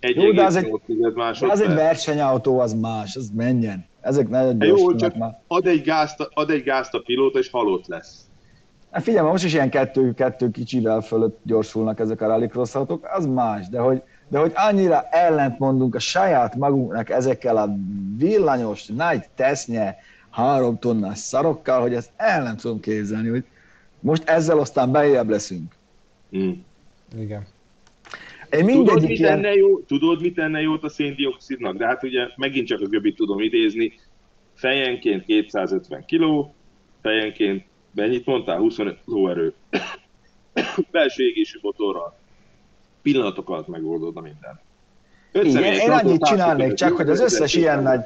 Jó, 0.00 0.30
de 0.32 0.44
az 0.44 0.56
egy- 0.56 0.70
1,8 0.88 1.40
De 1.46 1.52
az 1.52 1.60
egy 1.60 1.74
versenyautó, 1.74 2.58
az 2.58 2.72
más, 2.74 3.16
az 3.16 3.30
menjen. 3.36 3.86
Ezek 4.00 4.28
nagyon 4.28 4.46
Hát 4.46 4.62
Jó, 4.62 4.68
gyorsulnak 4.68 4.98
csak 5.00 5.16
már. 5.16 5.38
ad 5.46 5.66
egy, 5.66 5.82
gázt, 5.82 6.28
ad 6.34 6.50
egy 6.50 6.62
gázt 6.62 6.94
a 6.94 6.98
pilóta, 6.98 7.38
és 7.38 7.50
halott 7.50 7.86
lesz. 7.86 8.14
Hát 8.92 9.02
figyelj, 9.02 9.26
most 9.26 9.44
is 9.44 9.52
ilyen 9.52 9.70
kettő-kettő 9.70 10.50
kicsivel 10.50 11.00
fölött 11.00 11.38
gyorsulnak 11.42 12.00
ezek 12.00 12.20
a 12.20 12.26
rallycross 12.26 12.74
autók, 12.74 13.08
az 13.12 13.26
más, 13.26 13.68
de 13.68 13.78
hogy, 13.78 14.02
de 14.28 14.38
hogy 14.38 14.52
annyira 14.54 15.02
ellent 15.10 15.58
mondunk 15.58 15.94
a 15.94 15.98
saját 15.98 16.56
magunknak 16.56 17.10
ezekkel 17.10 17.56
a 17.56 17.74
villanyos, 18.16 18.86
nagy 18.86 19.24
tesznye, 19.34 19.96
három 20.30 20.78
tonnás 20.78 21.18
szarokkal, 21.18 21.80
hogy 21.80 21.94
ezt 21.94 22.10
el 22.16 22.42
nem 22.42 22.56
tudom 22.56 22.80
képzelni, 22.80 23.28
hogy 23.28 23.44
most 24.00 24.28
ezzel 24.28 24.58
aztán 24.58 24.92
bejebb 24.92 25.28
leszünk. 25.28 25.74
Mm. 26.36 26.50
Igen. 27.18 27.46
Én 28.50 28.66
tudod, 28.66 29.00
mit 29.00 29.18
ilyen... 29.18 29.32
enne 29.32 29.54
jó, 29.54 29.80
tudod, 29.80 30.20
mit 30.20 30.34
tenne 30.34 30.60
jót 30.60 30.84
a 30.84 30.88
széndiokszidnak? 30.88 31.76
De 31.76 31.86
hát 31.86 32.02
ugye 32.02 32.28
megint 32.36 32.66
csak 32.66 32.80
a 32.80 32.86
göbit 32.86 33.16
tudom 33.16 33.40
idézni. 33.40 33.92
Fejenként 34.54 35.24
250 35.24 36.04
kg, 36.06 36.50
fejenként 37.02 37.64
mennyit 37.94 38.26
mondtál? 38.26 38.58
25 38.58 38.98
lóerő. 39.04 39.54
Belső 40.90 41.24
égésű 41.24 41.58
motorral. 41.62 42.14
Pillanatok 43.02 43.50
alatt 43.50 43.68
megoldódna 43.68 44.20
minden. 44.20 44.60
Igen, 45.32 45.62
én 45.62 45.90
annyit 45.90 46.22
csinálnék 46.22 46.74
csak, 46.74 46.96
hogy 46.96 47.10
az 47.10 47.20
összes 47.20 47.54
ilyen, 47.54 47.82
nagy, 47.82 48.00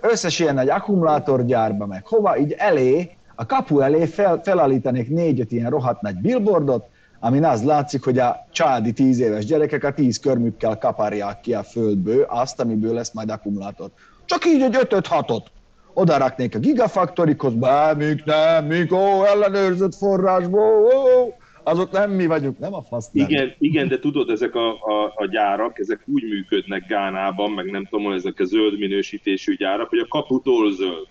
összes 0.00 0.38
ilyen 0.38 0.54
nagy 0.54 0.68
akkumulátorgyárba 0.68 1.86
meg 1.86 2.06
hova, 2.06 2.38
így 2.38 2.52
elé, 2.52 3.10
a 3.34 3.46
kapu 3.46 3.80
elé 3.80 4.06
fel, 4.06 4.40
felállítanék 4.44 5.08
négy-öt 5.08 5.52
ilyen 5.52 5.70
rohadt 5.70 6.00
nagy 6.00 6.16
billboardot, 6.16 6.88
amin 7.20 7.44
az 7.44 7.64
látszik, 7.64 8.04
hogy 8.04 8.18
a 8.18 8.46
családi 8.52 8.92
tíz 8.92 9.20
éves 9.20 9.44
gyerekek 9.44 9.84
a 9.84 9.92
tíz 9.92 10.18
körmükkel 10.18 10.78
kaparják 10.78 11.40
ki 11.40 11.54
a 11.54 11.62
földből 11.62 12.22
azt, 12.22 12.60
amiből 12.60 12.94
lesz 12.94 13.12
majd 13.12 13.30
akkumulátor. 13.30 13.90
Csak 14.24 14.44
így 14.44 14.62
egy 14.62 14.76
ötöt 14.76 15.06
hatot. 15.06 15.50
Oda 15.94 16.18
raknék 16.18 16.54
a 16.54 16.58
gigafaktorikhoz, 16.58 17.54
bármik 17.54 18.24
nem, 18.24 18.66
mik, 18.66 18.92
ó, 18.92 19.24
ellenőrzött 19.24 19.94
forrásból, 19.94 20.84
ó, 20.84 21.34
azok 21.62 21.90
nem 21.90 22.10
mi 22.10 22.26
vagyunk, 22.26 22.58
nem 22.58 22.74
a 22.74 22.82
fasz. 22.82 23.10
Nem. 23.12 23.26
Igen, 23.28 23.54
igen, 23.58 23.88
de 23.88 23.98
tudod, 23.98 24.30
ezek 24.30 24.54
a, 24.54 24.70
a, 24.70 25.12
a 25.14 25.26
gyárak, 25.26 25.78
ezek 25.78 26.02
úgy 26.06 26.22
működnek 26.22 26.86
Gánában, 26.86 27.50
meg 27.50 27.70
nem 27.70 27.84
tudom, 27.84 28.12
ezek 28.12 28.40
a 28.40 28.44
zöld 28.44 28.78
minősítésű 28.78 29.56
gyárak, 29.56 29.88
hogy 29.88 29.98
a 29.98 30.06
kaputól 30.08 30.72
zöld. 30.72 31.06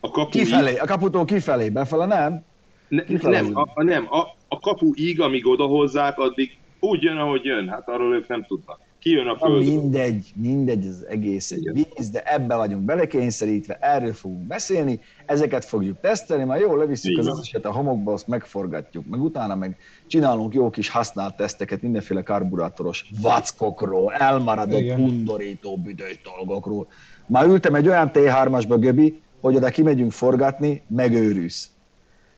A 0.00 0.10
kapu 0.10 0.28
kifelé, 0.28 0.76
a 0.76 0.86
kaputól 0.86 1.24
kifelé, 1.24 1.68
befele 1.68 2.06
nem? 2.06 2.44
Ne, 2.88 3.02
nem, 3.20 3.50
a, 3.56 3.82
nem, 3.82 4.06
a, 4.10 4.26
a 4.48 4.58
kapu 4.58 4.92
íg, 4.94 5.20
amíg 5.20 5.46
odahozzák, 5.46 6.18
addig 6.18 6.58
úgy 6.80 7.02
jön, 7.02 7.16
ahogy 7.16 7.44
jön. 7.44 7.68
Hát 7.68 7.88
arról 7.88 8.14
ők 8.14 8.28
nem 8.28 8.44
tudnak. 8.44 8.80
Kijön 9.00 9.26
a 9.26 9.36
földről. 9.36 9.64
Mindegy, 9.64 10.32
mindegy, 10.34 10.86
az 10.86 11.06
egész 11.08 11.50
egy 11.50 11.70
víz, 11.72 12.10
de 12.10 12.22
ebbe 12.22 12.56
vagyunk 12.56 12.82
belekényszerítve, 12.82 13.78
erről 13.80 14.12
fogunk 14.12 14.46
beszélni, 14.46 15.00
ezeket 15.26 15.64
fogjuk 15.64 16.00
tesztelni, 16.00 16.44
majd 16.44 16.60
jól 16.60 16.78
levisszük 16.78 17.10
Igen. 17.10 17.26
az 17.26 17.38
összeset 17.38 17.64
a 17.64 17.72
homokba, 17.72 18.12
azt 18.12 18.26
megforgatjuk, 18.26 19.06
meg 19.06 19.22
utána 19.22 19.54
meg 19.54 19.76
csinálunk 20.06 20.54
jó 20.54 20.70
kis 20.70 20.88
használt 20.88 21.36
teszteket 21.36 21.82
mindenféle 21.82 22.22
karburátoros 22.22 23.10
vackokról, 23.20 24.12
elmaradott 24.12 24.80
Igen. 24.80 25.00
undorító 25.00 25.76
büdös 25.76 26.20
dolgokról. 26.22 26.86
Már 27.26 27.46
ültem 27.46 27.74
egy 27.74 27.88
olyan 27.88 28.10
T3-asba, 28.14 28.76
Göbi, 28.80 29.20
hogy 29.40 29.56
oda 29.56 29.68
kimegyünk 29.70 30.12
forgatni, 30.12 30.82
megőrülsz. 30.86 31.70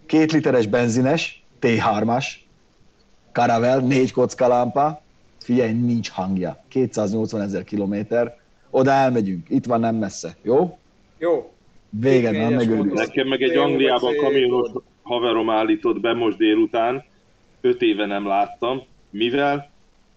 Két 0.06 0.32
literes 0.32 0.66
benzines, 0.66 1.44
T3-as, 1.60 2.26
Karavel, 3.32 3.78
négy 3.78 4.12
kocka 4.12 4.48
lámpa, 4.48 5.01
figyelj, 5.45 5.72
nincs 5.72 6.11
hangja. 6.11 6.64
280 6.68 7.40
ezer 7.40 7.64
kilométer, 7.64 8.40
oda 8.70 8.90
elmegyünk, 8.90 9.47
itt 9.51 9.64
van 9.64 9.80
nem 9.80 9.95
messze, 9.95 10.36
jó? 10.43 10.78
Jó. 11.18 11.53
Véged 11.90 12.36
van, 12.36 12.53
megőrülsz. 12.53 12.99
Nekem 12.99 13.28
meg 13.28 13.43
egy 13.43 13.57
Angliában 13.57 14.16
kamionos 14.16 14.70
haverom 15.03 15.51
állított 15.51 16.01
be 16.01 16.14
most 16.14 16.36
délután, 16.36 17.05
öt 17.61 17.82
éve 17.82 18.07
nem 18.07 18.26
láttam, 18.26 18.82
mivel? 19.11 19.70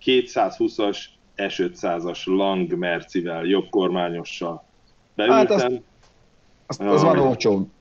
220-as 0.05 0.97
S500-as 1.37 2.25
Lang 2.25 2.77
Mercivel, 2.77 3.45
jobb 3.45 3.69
kormányossal. 3.69 4.63
Beültem, 5.15 5.37
hát 5.37 5.51
azt, 5.51 5.81
azt, 6.65 6.79
az 6.79 7.01
van 7.01 7.19
olcsón 7.19 7.71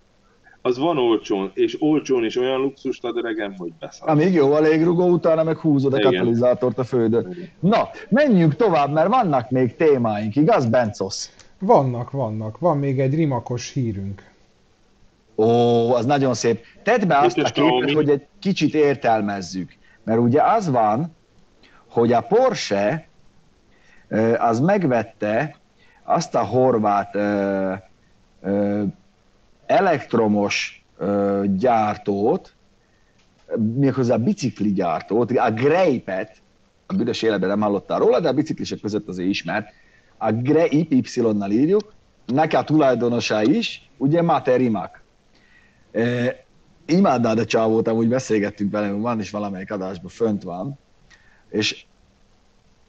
az 0.67 0.79
van 0.79 0.99
olcsón, 0.99 1.51
és 1.55 1.77
olcsón 1.81 2.25
is 2.25 2.37
olyan 2.37 2.61
luxust 2.61 3.05
ad 3.05 3.17
öregem, 3.17 3.55
hogy 3.59 3.73
beszáll. 3.79 4.09
Amíg 4.09 4.33
jó 4.33 4.53
a 4.53 4.61
légrugó, 4.61 5.07
utána 5.07 5.43
meg 5.43 5.57
húzod 5.57 5.93
a 5.93 5.99
Igen. 5.99 6.13
katalizátort 6.13 6.79
a 6.79 6.85
földön. 6.85 7.37
Na, 7.61 7.89
menjünk 8.09 8.57
tovább, 8.57 8.93
mert 8.93 9.09
vannak 9.09 9.51
még 9.51 9.77
témáink, 9.77 10.37
igaz, 10.37 10.67
Bencos? 10.67 11.29
Vannak, 11.59 12.11
vannak. 12.11 12.59
Van 12.59 12.79
még 12.79 13.01
egy 13.01 13.15
rimakos 13.15 13.73
hírünk. 13.73 14.33
Ó, 15.37 15.45
az 15.95 16.07
nagyon 16.07 16.35
szép. 16.35 16.65
Tedd 16.83 17.07
be 17.07 17.19
azt 17.19 17.39
a 17.39 17.51
képet, 17.51 17.91
hogy 17.91 18.11
egy 18.11 18.27
kicsit 18.39 18.75
értelmezzük. 18.75 19.73
Mert 20.05 20.21
ugye 20.21 20.43
az 20.43 20.71
van, 20.71 21.17
hogy 21.89 22.13
a 22.13 22.21
Porsche 22.21 23.09
az 24.39 24.61
megvette 24.61 25.57
azt 26.03 26.35
a 26.35 26.45
horvát 26.45 27.17
elektromos 29.67 30.85
ö, 30.99 31.45
gyártót, 31.57 32.55
méghozzá 33.75 34.17
bicikli 34.17 34.73
gyártót, 34.73 35.31
a 35.31 35.51
Greipet, 35.51 36.37
a 36.87 36.95
büdös 36.95 37.23
életben 37.23 37.49
nem 37.49 37.61
hallottál 37.61 37.99
róla, 37.99 38.21
de 38.21 38.29
a 38.29 38.33
biciklisek 38.33 38.81
között 38.81 39.09
azért 39.09 39.29
ismert, 39.29 39.69
a 40.17 40.33
Greip 40.33 40.93
Y-nal 40.93 41.51
írjuk, 41.51 41.93
neki 42.27 42.57
a 42.57 42.63
tulajdonosa 42.63 43.43
is, 43.43 43.91
ugye 43.97 44.23
Materimak. 44.23 45.03
E, 45.93 46.37
imádnád 46.87 47.39
a 47.39 47.45
csávót, 47.45 47.89
amúgy 47.89 48.09
beszélgettünk 48.09 48.73
vele, 48.73 48.91
van 48.91 49.21
is 49.21 49.31
valamelyik 49.31 49.73
adásban, 49.73 50.11
fönt 50.11 50.43
van, 50.43 50.79
és 51.51 51.85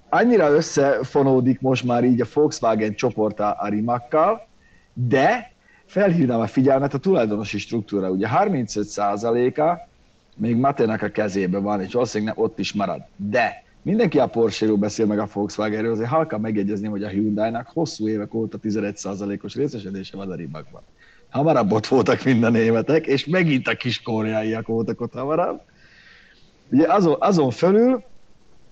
annyira 0.09 0.49
összefonódik 0.49 1.61
most 1.61 1.83
már 1.83 2.03
így 2.03 2.21
a 2.21 2.25
Volkswagen 2.33 2.95
csoport 2.95 3.39
a 3.39 3.67
Rimakkal, 3.69 4.47
de 4.93 5.51
felhívnám 5.85 6.39
a 6.39 6.47
figyelmet 6.47 6.93
a 6.93 6.97
tulajdonosi 6.97 7.57
struktúra. 7.57 8.09
Ugye 8.09 8.27
35%-a 8.31 9.87
még 10.35 10.55
Maténak 10.55 11.01
a 11.01 11.09
kezében 11.09 11.63
van, 11.63 11.81
és 11.81 11.93
valószínűleg 11.93 12.39
ott 12.39 12.59
is 12.59 12.73
marad. 12.73 13.01
De 13.15 13.63
mindenki 13.81 14.19
a 14.19 14.27
Porsche-ról 14.27 14.77
beszél, 14.77 15.05
meg 15.05 15.19
a 15.19 15.27
Volkswagen-ről, 15.33 15.91
azért 15.91 16.09
halka 16.09 16.37
megjegyezni, 16.37 16.87
hogy 16.87 17.03
a 17.03 17.07
Hyundai-nak 17.07 17.67
hosszú 17.73 18.07
évek 18.07 18.33
óta 18.33 18.57
11%-os 18.63 19.55
részesedése 19.55 20.17
van 20.17 20.31
a 20.31 20.35
ribakban. 20.35 20.81
Hamarabb 21.29 21.71
ott 21.71 21.87
voltak 21.87 22.23
mind 22.23 22.43
a 22.43 22.49
németek, 22.49 23.07
és 23.07 23.25
megint 23.25 23.67
a 23.67 23.75
kis 23.75 24.01
koreaiak 24.01 24.67
voltak 24.67 25.01
ott 25.01 25.13
hamarabb. 25.13 25.61
Ugye 26.71 26.93
azon, 26.93 27.15
azon 27.19 27.51
fölül, 27.51 28.03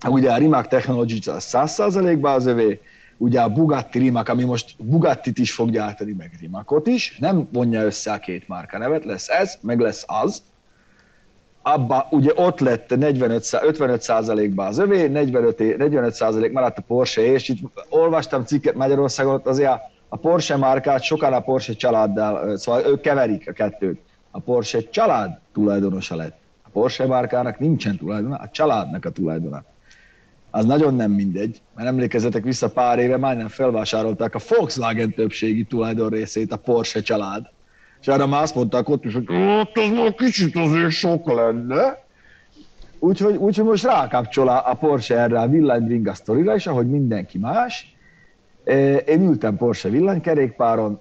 ugye 0.08 0.32
a 0.32 0.36
Rimac 0.36 0.68
Technologies 0.68 1.26
az 1.26 1.48
100%-ban 1.52 2.34
az 2.34 2.46
övé, 2.46 2.80
ugye 3.16 3.40
a 3.40 3.48
Bugatti 3.48 3.98
Rimac, 3.98 4.28
ami 4.28 4.44
most 4.44 4.74
Bugattit 4.78 5.38
is 5.38 5.52
fog 5.52 5.70
gyártani, 5.70 6.12
meg 6.12 6.30
Rimacot 6.40 6.86
is, 6.86 7.16
nem 7.18 7.48
vonja 7.52 7.82
össze 7.82 8.12
a 8.12 8.18
két 8.18 8.48
márka 8.48 8.78
nevet, 8.78 9.04
lesz 9.04 9.28
ez, 9.28 9.58
meg 9.60 9.80
lesz 9.80 10.04
az. 10.06 10.42
Abba 11.62 12.08
ugye 12.10 12.32
ott 12.34 12.60
lett 12.60 12.96
45, 12.96 13.58
55 13.62 14.54
ba 14.54 14.66
az 14.66 14.78
övé, 14.78 15.06
45, 15.06 15.56
45% 15.58 16.52
maradt 16.52 16.78
a 16.78 16.82
Porsche, 16.82 17.22
és 17.22 17.48
itt 17.48 17.58
olvastam 17.88 18.44
cikket 18.44 18.74
Magyarországon, 18.74 19.34
ott 19.34 19.46
azért 19.46 19.80
a 20.08 20.16
Porsche 20.16 20.56
márkát 20.56 21.02
sokan 21.02 21.32
a 21.32 21.40
Porsche 21.40 21.72
családdal, 21.72 22.56
szóval 22.56 22.84
ők 22.86 23.00
keverik 23.00 23.48
a 23.48 23.52
kettőt. 23.52 24.00
A 24.30 24.40
Porsche 24.40 24.80
család 24.88 25.38
tulajdonosa 25.52 26.16
lett. 26.16 26.36
A 26.62 26.68
Porsche 26.72 27.06
márkának 27.06 27.58
nincsen 27.58 27.96
tulajdona, 27.96 28.36
a 28.36 28.48
családnak 28.48 29.04
a 29.04 29.10
tulajdona 29.10 29.64
az 30.54 30.64
nagyon 30.64 30.94
nem 30.94 31.10
mindegy, 31.10 31.60
mert 31.76 31.88
emlékezzetek 31.88 32.44
vissza 32.44 32.70
pár 32.70 32.98
éve, 32.98 33.16
majdnem 33.16 33.48
felvásárolták 33.48 34.34
a 34.34 34.40
Volkswagen 34.48 35.14
többségi 35.14 35.64
tulajdon 35.64 36.08
részét 36.08 36.52
a 36.52 36.56
Porsche 36.56 37.00
család. 37.00 37.46
És 38.00 38.08
arra 38.08 38.26
már 38.26 38.42
azt 38.42 38.54
mondták 38.54 38.88
ott 38.88 39.04
is, 39.04 39.14
hogy 39.14 39.26
ott 39.30 39.76
az 39.76 39.88
már 39.88 40.14
kicsit 40.14 40.56
azért 40.56 40.90
sok 40.90 41.32
lenne. 41.32 42.04
Úgyhogy, 42.98 43.36
úgyhogy 43.36 43.64
most 43.64 43.84
rákapcsol 43.84 44.48
a 44.48 44.74
Porsche 44.74 45.18
erre 45.18 45.40
a 45.40 45.48
villanybringa 45.48 46.14
sztorira, 46.14 46.54
és 46.54 46.66
ahogy 46.66 46.90
mindenki 46.90 47.38
más, 47.38 47.96
én 49.06 49.22
ültem 49.22 49.56
Porsche 49.56 49.88
villanykerékpáron, 49.88 51.00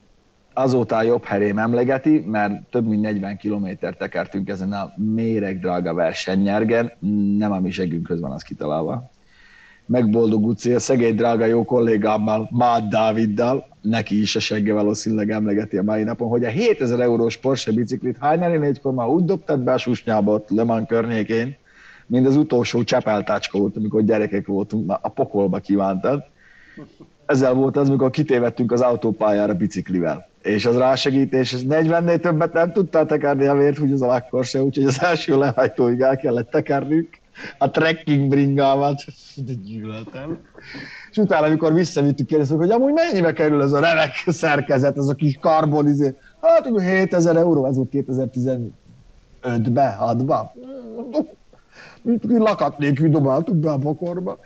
azóta 0.54 0.96
a 0.96 1.04
jobb 1.04 1.24
herém 1.24 1.58
emlegeti, 1.58 2.24
mert 2.28 2.62
több 2.70 2.88
mint 2.88 3.02
40 3.02 3.38
kilométer 3.38 3.96
tekertünk 3.96 4.50
ezen 4.50 4.74
a 4.74 4.94
méreg 4.96 5.60
drága 5.60 5.94
versenynyergen, 5.94 6.92
nem 7.38 7.52
a 7.52 7.60
mi 7.60 7.72
segünkhöz 7.72 8.20
van 8.20 8.32
az 8.32 8.42
kitalálva 8.42 9.12
megboldogult 9.86 10.66
a 10.66 10.80
szegény 10.80 11.16
drága 11.16 11.46
jó 11.46 11.64
kollégámmal, 11.64 12.50
Mád 12.52 12.90
Dáviddal, 12.90 13.68
neki 13.82 14.22
is 14.22 14.36
a 14.36 14.40
segge 14.40 14.74
valószínűleg 14.74 15.32
emlegeti 15.32 15.78
a 15.78 15.84
mai 15.84 16.04
napon, 16.04 16.30
hogy 16.30 16.44
a 16.44 16.50
7000 16.50 17.00
eurós 17.00 17.38
Porsche 17.38 17.72
biciklit 17.72 18.18
hány 18.20 18.60
négykor 18.60 18.94
már 18.94 19.08
úgy 19.08 19.26
dobtad 19.26 19.60
be 19.60 19.74
a 19.74 19.78
susnyába 19.78 20.34
ott 20.34 20.50
Le 20.50 20.64
Mans 20.64 20.88
környékén, 20.88 21.56
mint 22.06 22.28
az 22.28 22.36
utolsó 22.36 22.84
csepeltácska 22.84 23.58
volt, 23.58 23.78
amikor 23.78 24.04
gyerekek 24.04 24.48
voltunk, 24.48 24.88
már 24.88 25.00
a 25.02 25.10
pokolba 25.10 25.60
kívántad. 25.60 26.24
Ezzel 27.26 27.54
volt 27.54 27.78
az, 27.78 27.90
amikor 27.90 28.10
kitévettünk 28.10 28.72
az 28.72 28.82
autópályára 28.82 29.54
biciklivel. 29.54 30.28
és 30.42 30.66
az 30.66 30.78
rásegítés, 30.78 31.54
és 31.54 31.62
40-nél 31.70 32.20
többet 32.20 32.54
nem 32.54 32.72
tudtál 32.72 33.06
tekerni 33.06 33.46
a 33.46 33.56
vért, 33.56 33.78
hogy 33.78 33.92
az 33.92 34.02
akkor 34.02 34.46
se, 34.46 34.64
úgyhogy 34.64 34.86
az 34.86 35.02
első 35.02 35.38
lehajtóig 35.38 36.02
el 36.02 36.18
kellett 36.18 36.50
tekernünk 36.50 37.10
a 37.58 37.70
trekking 37.70 38.30
bringával, 38.30 38.98
de 39.36 39.54
gyűlöltem. 39.54 40.40
És 41.12 41.18
utána, 41.18 41.46
amikor 41.46 41.74
visszavittük, 41.74 42.28
kérdeztük, 42.28 42.58
hogy 42.58 42.72
amúgy 42.72 42.94
mennyibe 42.94 43.34
kerül 43.34 43.62
ez 43.62 43.72
a 43.72 43.80
remek 43.80 44.12
szerkezet, 44.28 44.98
ez 44.98 45.08
a 45.08 45.14
kis 45.14 45.38
karbonizé. 45.42 46.16
Hát, 46.42 46.80
7000 46.80 47.38
euró, 47.38 47.66
ez 47.66 47.76
volt 47.76 47.90
2015-be, 47.92 49.98
6-ba. 50.02 50.52
Lakat 52.22 52.78
nélkül 52.78 53.10
dobáltuk 53.10 53.56
be 53.56 53.72
a 53.72 53.78
pokorba. 53.78 54.40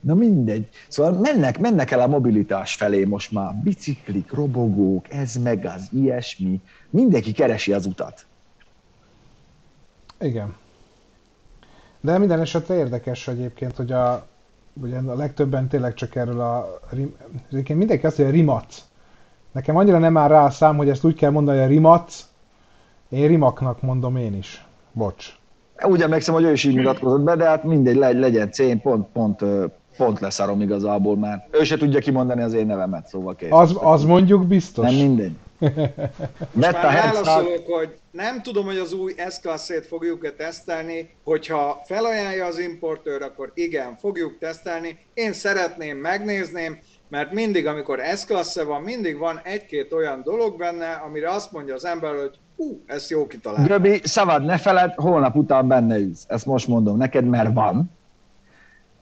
Na 0.00 0.14
mindegy. 0.14 0.68
Szóval 0.88 1.12
mennek, 1.12 1.58
mennek 1.58 1.90
el 1.90 2.00
a 2.00 2.06
mobilitás 2.06 2.74
felé 2.74 3.04
most 3.04 3.32
már. 3.32 3.54
Biciklik, 3.54 4.32
robogók, 4.32 5.12
ez 5.12 5.34
meg 5.34 5.64
az, 5.64 5.88
ilyesmi. 5.92 6.60
Mindenki 6.90 7.32
keresi 7.32 7.72
az 7.72 7.86
utat. 7.86 8.26
Igen. 10.20 10.54
De 12.00 12.18
minden 12.18 12.40
esetre 12.40 12.74
érdekes 12.74 13.28
egyébként, 13.28 13.76
hogy 13.76 13.92
a, 13.92 14.26
ugye 14.82 14.98
a 14.98 15.14
legtöbben 15.14 15.68
tényleg 15.68 15.94
csak 15.94 16.14
erről 16.14 16.40
a... 16.40 16.80
Egyébként 17.50 17.78
mindenki 17.78 18.06
azt 18.06 18.18
mondja, 18.18 18.36
rimac. 18.36 18.82
Nekem 19.52 19.76
annyira 19.76 19.98
nem 19.98 20.16
áll 20.16 20.28
rá 20.28 20.44
a 20.44 20.50
szám, 20.50 20.76
hogy 20.76 20.88
ezt 20.88 21.04
úgy 21.04 21.14
kell 21.14 21.30
mondani, 21.30 21.58
hogy 21.58 21.68
rimac. 21.68 22.24
Én 23.08 23.26
rimaknak 23.26 23.82
mondom 23.82 24.16
én 24.16 24.34
is. 24.34 24.64
Bocs. 24.92 25.38
Úgy 25.82 26.02
emlékszem, 26.02 26.34
hogy 26.34 26.44
ő 26.44 26.52
is 26.52 26.64
így 26.64 26.76
mutatkozott 26.76 27.20
be, 27.20 27.36
de 27.36 27.44
hát 27.44 27.64
mindegy, 27.64 27.96
legyen 27.96 28.50
C, 28.50 28.82
pont, 28.82 29.06
pont, 29.12 29.44
pont 29.96 30.20
leszarom 30.20 30.60
igazából, 30.60 31.16
mert 31.16 31.56
ő 31.56 31.64
se 31.64 31.76
tudja 31.76 32.00
kimondani 32.00 32.42
az 32.42 32.52
én 32.52 32.66
nevemet, 32.66 33.08
szóval 33.08 33.34
kész. 33.34 33.50
Az, 33.52 33.76
az 33.80 34.04
mondjuk 34.04 34.46
biztos. 34.46 34.84
Nem 34.84 34.94
mindegy. 34.94 35.36
Már 36.52 36.72
válaszolok, 36.72 37.66
hogy 37.66 37.96
nem 38.10 38.42
tudom, 38.42 38.64
hogy 38.64 38.76
az 38.76 38.92
új 38.92 39.14
s 39.28 39.38
fogjuk-e 39.88 40.30
tesztelni, 40.30 41.14
hogyha 41.24 41.82
felajánlja 41.84 42.46
az 42.46 42.58
importőr, 42.58 43.22
akkor 43.22 43.50
igen, 43.54 43.96
fogjuk 44.00 44.38
tesztelni. 44.38 44.98
Én 45.14 45.32
szeretném, 45.32 45.96
megnézném, 45.96 46.78
mert 47.08 47.32
mindig, 47.32 47.66
amikor 47.66 48.00
s 48.14 48.54
van, 48.66 48.82
mindig 48.82 49.18
van 49.18 49.40
egy-két 49.42 49.92
olyan 49.92 50.22
dolog 50.24 50.58
benne, 50.58 50.92
amire 50.92 51.30
azt 51.30 51.52
mondja 51.52 51.74
az 51.74 51.84
ember, 51.84 52.14
hogy 52.14 52.38
hú, 52.56 52.82
ezt 52.86 53.10
jó 53.10 53.26
kitalálni. 53.26 53.68
Göbi, 53.68 54.00
szabad 54.04 54.44
ne 54.44 54.58
feled, 54.58 54.94
holnap 54.94 55.36
után 55.36 55.68
benne 55.68 55.98
ülsz. 55.98 56.24
Ezt 56.28 56.46
most 56.46 56.68
mondom 56.68 56.96
neked, 56.96 57.24
mert 57.24 57.54
van. 57.54 57.90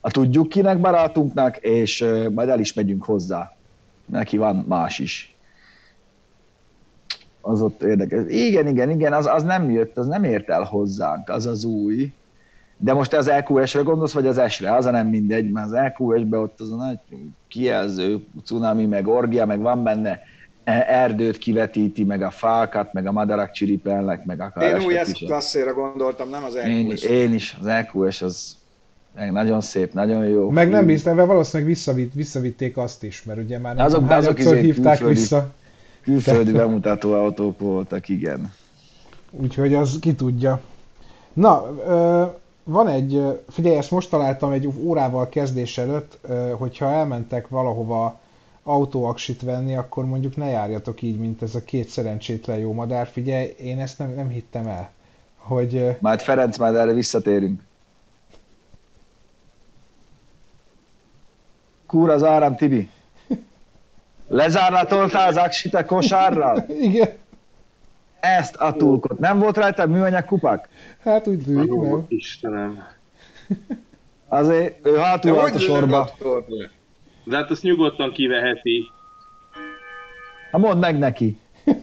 A 0.00 0.10
tudjuk 0.10 0.48
kinek 0.48 0.78
barátunknak, 0.80 1.56
és 1.56 2.04
majd 2.30 2.48
el 2.48 2.60
is 2.60 2.72
megyünk 2.72 3.04
hozzá. 3.04 3.56
Neki 4.06 4.36
van 4.36 4.64
más 4.68 4.98
is 4.98 5.36
az 7.48 7.62
ott 7.62 7.82
érdekes. 7.82 8.20
Igen, 8.28 8.66
igen, 8.66 8.90
igen, 8.90 9.12
az, 9.12 9.26
az 9.26 9.42
nem 9.42 9.70
jött, 9.70 9.98
az 9.98 10.06
nem 10.06 10.24
ért 10.24 10.48
el 10.48 10.62
hozzánk, 10.62 11.28
az 11.28 11.46
az 11.46 11.64
új. 11.64 12.12
De 12.76 12.92
most 12.92 13.14
az 13.14 13.28
EQS-re 13.28 13.80
gondolsz, 13.80 14.12
vagy 14.12 14.26
az 14.26 14.40
S-re? 14.48 14.74
Az 14.74 14.86
a 14.86 14.90
nem 14.90 15.06
mindegy, 15.06 15.50
mert 15.50 15.66
az 15.66 15.72
EQS-be 15.72 16.38
ott 16.38 16.60
az 16.60 16.72
a 16.72 16.76
nagy 16.76 16.98
kijelző, 17.48 18.24
cunami, 18.44 18.86
meg 18.86 19.06
orgia, 19.06 19.46
meg 19.46 19.60
van 19.60 19.82
benne 19.82 20.20
e, 20.64 20.84
erdőt 20.88 21.38
kivetíti, 21.38 22.04
meg 22.04 22.22
a 22.22 22.30
fákat, 22.30 22.92
meg 22.92 23.06
a 23.06 23.12
madarak 23.12 23.50
csiripelnek, 23.50 24.24
meg 24.24 24.40
akár 24.40 24.80
Én 24.80 24.86
új 24.86 24.94
s 25.04 25.12
klasszéra 25.12 25.74
gondoltam, 25.74 26.28
nem 26.28 26.44
az 26.44 26.54
EQS. 26.54 27.02
Én, 27.02 27.10
én 27.10 27.34
is, 27.34 27.56
az 27.60 27.66
EQS 27.66 28.22
az 28.22 28.56
nagyon 29.30 29.60
szép, 29.60 29.92
nagyon 29.92 30.24
jó. 30.24 30.50
Meg 30.50 30.68
nem 30.68 30.86
bíztam, 30.86 31.16
mert 31.16 31.28
valószínűleg 31.28 31.72
visszavitt, 31.72 32.12
visszavitték 32.14 32.76
azt 32.76 33.02
is, 33.02 33.22
mert 33.22 33.38
ugye 33.38 33.58
már 33.58 33.74
nem 33.74 33.84
azok, 33.84 34.10
azok 34.10 34.38
izé 34.38 34.60
hívták 34.60 34.96
külföldi, 34.96 35.20
vissza. 35.20 35.52
Külföldi 36.08 36.52
bemutató 36.52 37.12
autók 37.12 37.58
voltak, 37.58 38.08
igen. 38.08 38.52
Úgyhogy 39.30 39.74
az 39.74 39.98
ki 40.00 40.14
tudja. 40.14 40.60
Na, 41.32 41.74
van 42.64 42.88
egy, 42.88 43.42
figyelj, 43.48 43.76
ezt 43.76 43.90
most 43.90 44.10
találtam 44.10 44.52
egy 44.52 44.68
órával 44.78 45.28
kezdés 45.28 45.78
előtt, 45.78 46.18
hogyha 46.58 46.86
elmentek 46.86 47.48
valahova 47.48 48.20
autóaksit 48.62 49.42
venni, 49.42 49.76
akkor 49.76 50.04
mondjuk 50.04 50.36
ne 50.36 50.46
járjatok 50.46 51.02
így, 51.02 51.18
mint 51.18 51.42
ez 51.42 51.54
a 51.54 51.64
két 51.64 51.88
szerencsétlen 51.88 52.58
jó 52.58 52.72
madár. 52.72 53.06
Figyelj, 53.06 53.54
én 53.58 53.80
ezt 53.80 53.98
nem, 53.98 54.14
nem 54.14 54.28
hittem 54.28 54.66
el. 54.66 54.90
Hogy... 55.36 55.96
Majd 56.00 56.20
Ferenc, 56.20 56.58
majd 56.58 56.74
erre 56.74 56.92
visszatérünk. 56.92 57.60
Kúr 61.86 62.10
az 62.10 62.22
áram, 62.22 62.56
Tibi. 62.56 62.90
Lezárlatoltál 64.28 65.28
az 65.28 65.36
aksit 65.36 65.74
a 65.74 65.84
kosárral? 65.84 66.64
Igen. 66.80 67.08
Ezt 68.20 68.56
a 68.56 68.72
túlkot. 68.72 69.18
Nem 69.18 69.38
volt 69.38 69.56
rajta 69.56 69.86
műanyag 69.86 70.24
kupak? 70.24 70.68
Hát 71.04 71.26
úgy 71.26 71.42
tűnik, 71.42 71.70
nem. 71.70 72.04
Istenem. 72.08 72.86
Azért 74.28 74.86
ő 74.86 74.96
hátul 74.96 75.32
volt 75.32 75.54
a 75.54 75.58
sorba. 75.58 76.10
De 77.24 77.36
hát 77.36 77.50
azt 77.50 77.62
nyugodtan 77.62 78.12
kiveheti. 78.12 78.84
Ha 80.50 80.58
mondd 80.58 80.78
meg 80.78 80.98
neki. 80.98 81.38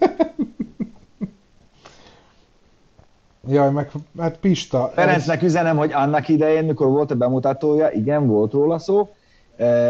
Jaj, 3.48 3.72
meg 3.72 3.91
hát 4.20 4.38
Pista. 4.38 4.91
Ferencnek 4.93 5.38
ez... 5.38 5.43
üzenem, 5.43 5.78
hogy 5.78 5.91
annak 5.91 6.28
idején, 6.28 6.66
mikor 6.66 6.88
volt 6.88 7.12
a 7.12 7.16
bemutatója, 7.16 7.91
igen, 7.91 8.28
volt 8.28 8.52
róla 8.52 8.80
szó, 8.80 9.14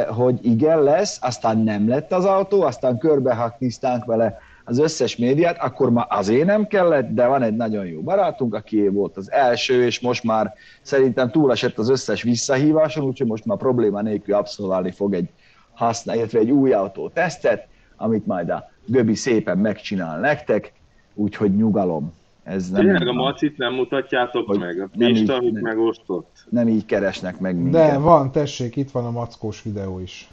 hogy 0.08 0.46
igen 0.46 0.84
lesz, 0.84 1.20
aztán 1.22 1.58
nem 1.58 1.88
lett 1.88 2.12
az 2.12 2.26
autó, 2.26 2.62
aztán 2.62 2.98
körbehaknisztánk 2.98 4.06
vele 4.06 4.38
az 4.66 4.80
összes 4.80 5.18
médiát, 5.18 5.58
akkor 5.58 5.90
ma 5.90 6.02
azért 6.02 6.46
nem 6.46 6.68
kellett, 6.68 7.10
de 7.10 7.28
van 7.28 7.42
egy 7.42 7.56
nagyon 7.56 7.86
jó 7.86 8.02
barátunk, 8.02 8.54
aki 8.54 8.88
volt 8.88 9.18
az 9.18 9.32
első, 9.32 9.86
és 9.86 10.00
most 10.00 10.24
már 10.24 10.54
szerintem 10.82 11.32
túlesett 11.32 11.78
az 11.78 11.90
összes 11.90 12.22
visszahíváson, 12.22 13.06
úgyhogy 13.06 13.28
most 13.28 13.46
már 13.46 13.58
probléma 13.58 14.02
nélkül 14.02 14.34
abszolválni 14.34 14.92
fog 14.92 15.14
egy 15.14 15.30
használ, 15.74 16.16
illetve 16.16 16.40
egy 16.40 16.52
új 16.52 16.74
autó 16.74 17.10
tesztet, 17.10 17.68
amit 17.96 18.26
majd 18.26 18.50
a 18.50 18.70
Göbi 18.86 19.16
szépen 19.16 19.58
megcsinál 19.58 20.20
nektek, 20.20 20.74
úgyhogy 21.14 21.56
nyugalom. 21.56 22.14
Ez 22.46 22.70
nem 22.70 22.82
Tényleg 22.82 23.08
a 23.08 23.14
macit 23.14 23.58
nem 23.58 23.74
mutatjátok 23.74 24.48
hogy 24.48 24.60
meg, 24.60 24.80
a 24.80 24.90
Pista, 24.98 25.36
amit 25.36 25.62
megosztott. 25.62 26.46
Nem 26.50 26.68
így 26.68 26.86
keresnek 26.86 27.40
meg 27.40 27.56
minket. 27.56 27.92
De 27.92 27.98
van, 27.98 28.32
tessék, 28.32 28.76
itt 28.76 28.92
van 28.92 29.06
a 29.06 29.12
mackós 29.12 29.64
videó 29.64 30.00
is. 30.00 30.28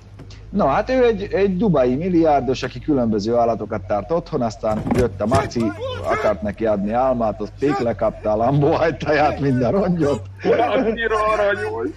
No, 0.50 0.66
hát 0.66 0.90
ő 0.90 1.04
egy, 1.04 1.22
egy 1.22 1.56
dubai 1.56 1.94
milliárdos, 1.94 2.62
aki 2.62 2.78
különböző 2.78 3.34
állatokat 3.34 3.86
tárt 3.86 4.10
otthon, 4.10 4.42
aztán 4.42 4.82
jött 4.96 5.20
a 5.20 5.26
maci, 5.26 5.64
akart 6.04 6.42
neki 6.42 6.66
adni 6.66 6.92
álmát, 6.92 7.40
az 7.40 7.52
pék 7.58 7.78
lekapta 7.78 8.32
a 8.32 8.36
lambó 8.36 8.72
ajtaját, 8.72 9.40
minden 9.40 9.70
rongyot. 9.70 10.22
Annyira 10.44 11.16
aranyos. 11.32 11.88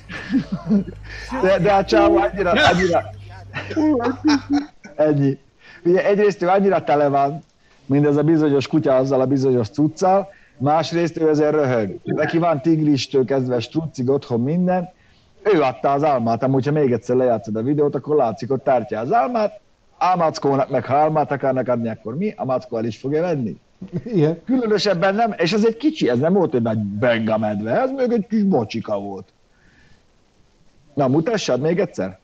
De, 1.42 1.60
de 1.60 1.74
a 1.74 1.86
csávó 1.86 2.18
annyira, 2.18 2.52
annyira... 2.52 3.04
Ennyi. 4.96 5.38
Ugye 5.86 6.06
egyrészt 6.06 6.42
ő 6.42 6.48
annyira 6.48 6.84
tele 6.84 7.08
van, 7.08 7.44
mindez 7.86 8.16
a 8.16 8.24
bizonyos 8.24 8.68
kutya 8.68 8.96
azzal 8.96 9.22
a 9.22 9.26
bizonyos 9.26 9.70
cuccal, 9.70 10.30
másrészt 10.58 11.18
ő 11.18 11.30
ezért 11.30 11.52
röhög. 11.52 12.00
Neki 12.04 12.38
van 12.38 12.62
tigristől 12.62 13.26
kezdve 13.26 13.60
struccig 13.60 14.10
otthon 14.10 14.42
minden, 14.42 14.90
ő 15.54 15.62
adta 15.62 15.92
az 15.92 16.04
álmát, 16.04 16.44
amúgy 16.44 16.66
ha 16.66 16.72
még 16.72 16.92
egyszer 16.92 17.16
lejátszod 17.16 17.56
a 17.56 17.62
videót, 17.62 17.96
akkor 17.96 18.16
látszik, 18.16 18.50
hogy 18.50 18.62
tártja 18.62 19.00
az 19.00 19.14
álmát, 19.14 19.60
a 19.98 20.16
mackónak 20.16 20.70
meg 20.70 20.86
ha 20.86 20.96
álmát 20.96 21.32
akarnak 21.32 21.68
adni, 21.68 21.90
akkor 21.90 22.18
mi? 22.18 22.34
A 22.38 22.46
mackó 22.46 22.78
el 22.78 22.86
is 22.86 22.98
fogja 22.98 23.22
venni. 23.22 23.60
Igen. 24.04 24.42
Különösebben 24.46 25.16
nem, 25.16 25.34
és 25.38 25.54
ez 25.54 25.66
egy 25.66 25.78
kicsi, 25.78 26.10
ez 26.10 26.20
nem 26.20 26.34
volt 26.34 26.54
egy 26.54 26.62
nagy 26.62 26.78
benga 26.78 27.38
medve, 27.38 27.82
ez 27.82 27.92
még 27.92 28.12
egy 28.12 28.28
kis 28.28 28.44
bocsika 28.44 29.00
volt. 29.00 29.28
Na, 30.94 31.08
mutassad 31.08 31.62
még 31.62 31.80
egyszer. 31.80 32.20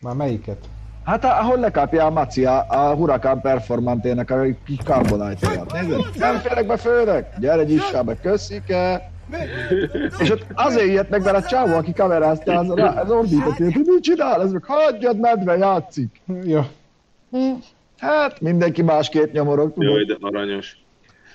Már 0.00 0.14
melyiket? 0.14 0.68
Hát 1.04 1.24
ahol 1.24 1.58
lekapja 1.58 2.04
a 2.04 2.10
Maci 2.10 2.44
a, 2.44 2.64
a 2.68 2.94
Huracán 2.94 3.40
performantének 3.40 4.30
a 4.30 4.42
kis 4.66 4.78
karbonajtaját. 4.84 5.72
Nézd, 5.72 6.18
nem 6.18 6.36
félek 6.36 6.66
be 6.66 6.76
főnök, 6.76 7.26
gyere 7.38 7.64
gyissá 7.64 8.02
be, 8.02 8.16
köszike. 8.20 9.10
És 10.18 10.30
ott 10.30 10.46
azért 10.54 10.86
ilyet 10.86 11.10
meg, 11.10 11.22
mert 11.22 11.36
a 11.36 11.42
csávó, 11.42 11.74
aki 11.74 11.92
kamerázta, 11.92 12.58
az, 12.58 12.68
az 12.96 13.10
ordított, 13.10 13.56
hogy 13.56 13.66
mit 13.74 14.00
csinál, 14.00 14.42
ez 14.42 14.52
meg 14.52 14.64
hagyjad, 14.64 15.18
medve 15.18 15.56
játszik. 15.56 16.20
Ja. 16.44 16.68
Hát 17.98 18.40
mindenki 18.40 18.82
másképp 18.82 19.32
nyomorog. 19.32 19.72
Tudod. 19.72 19.94
Jaj, 19.94 20.04
de 20.04 20.16
aranyos. 20.20 20.78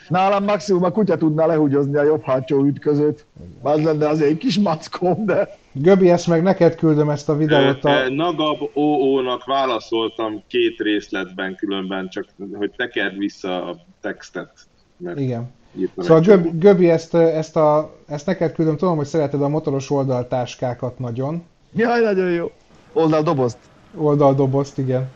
Nálam 0.07 0.43
maximum 0.43 0.83
a 0.83 0.91
kutya 0.91 1.17
tudná 1.17 1.45
lehúgyozni 1.45 1.97
a 1.97 2.03
jobb 2.03 2.23
hátsó 2.23 2.63
ütközőt. 2.63 3.25
Az 3.61 3.83
lenne 3.83 4.07
az 4.07 4.21
egy 4.21 4.37
kis 4.37 4.59
mackóm, 4.59 5.25
de... 5.25 5.57
Göbi, 5.77 6.09
ezt 6.09 6.27
meg 6.27 6.43
neked 6.43 6.75
küldöm 6.75 7.09
ezt 7.09 7.29
a 7.29 7.35
videót. 7.35 7.85
A... 7.85 8.09
Nagab 8.09 8.69
OO-nak 8.73 9.45
válaszoltam 9.45 10.43
két 10.47 10.79
részletben 10.79 11.55
különben, 11.55 12.09
csak 12.09 12.25
hogy 12.53 12.71
tekerd 12.71 13.17
vissza 13.17 13.65
a 13.65 13.77
textet. 14.01 14.51
Mert 14.97 15.19
Igen. 15.19 15.51
Szóval 15.97 16.21
Göbi, 16.21 16.49
Göbi 16.53 16.89
ezt, 16.89 17.13
ezt, 17.13 17.55
a, 17.55 17.95
ezt 18.07 18.25
neked 18.25 18.53
küldöm, 18.53 18.77
tudom, 18.77 18.97
hogy 18.97 19.05
szereted 19.05 19.41
a 19.41 19.47
motoros 19.47 19.91
oldaltáskákat 19.91 20.99
nagyon. 20.99 21.43
Jaj, 21.73 22.01
nagyon 22.01 22.31
jó. 22.31 22.51
Oldaldobozt. 22.93 23.57
Oldaldobozt, 23.95 24.77
igen. 24.77 25.07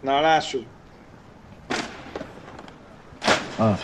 Na, 0.00 0.20
lássuk. 0.20 0.64
Ah. 3.58 3.78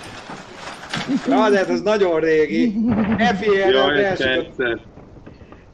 Na, 1.27 1.51
de 1.51 1.57
hát 1.57 1.69
ez 1.69 1.81
nagyon 1.81 2.21
régi. 2.21 2.75
Jaj, 3.71 4.03
persze. 4.03 4.81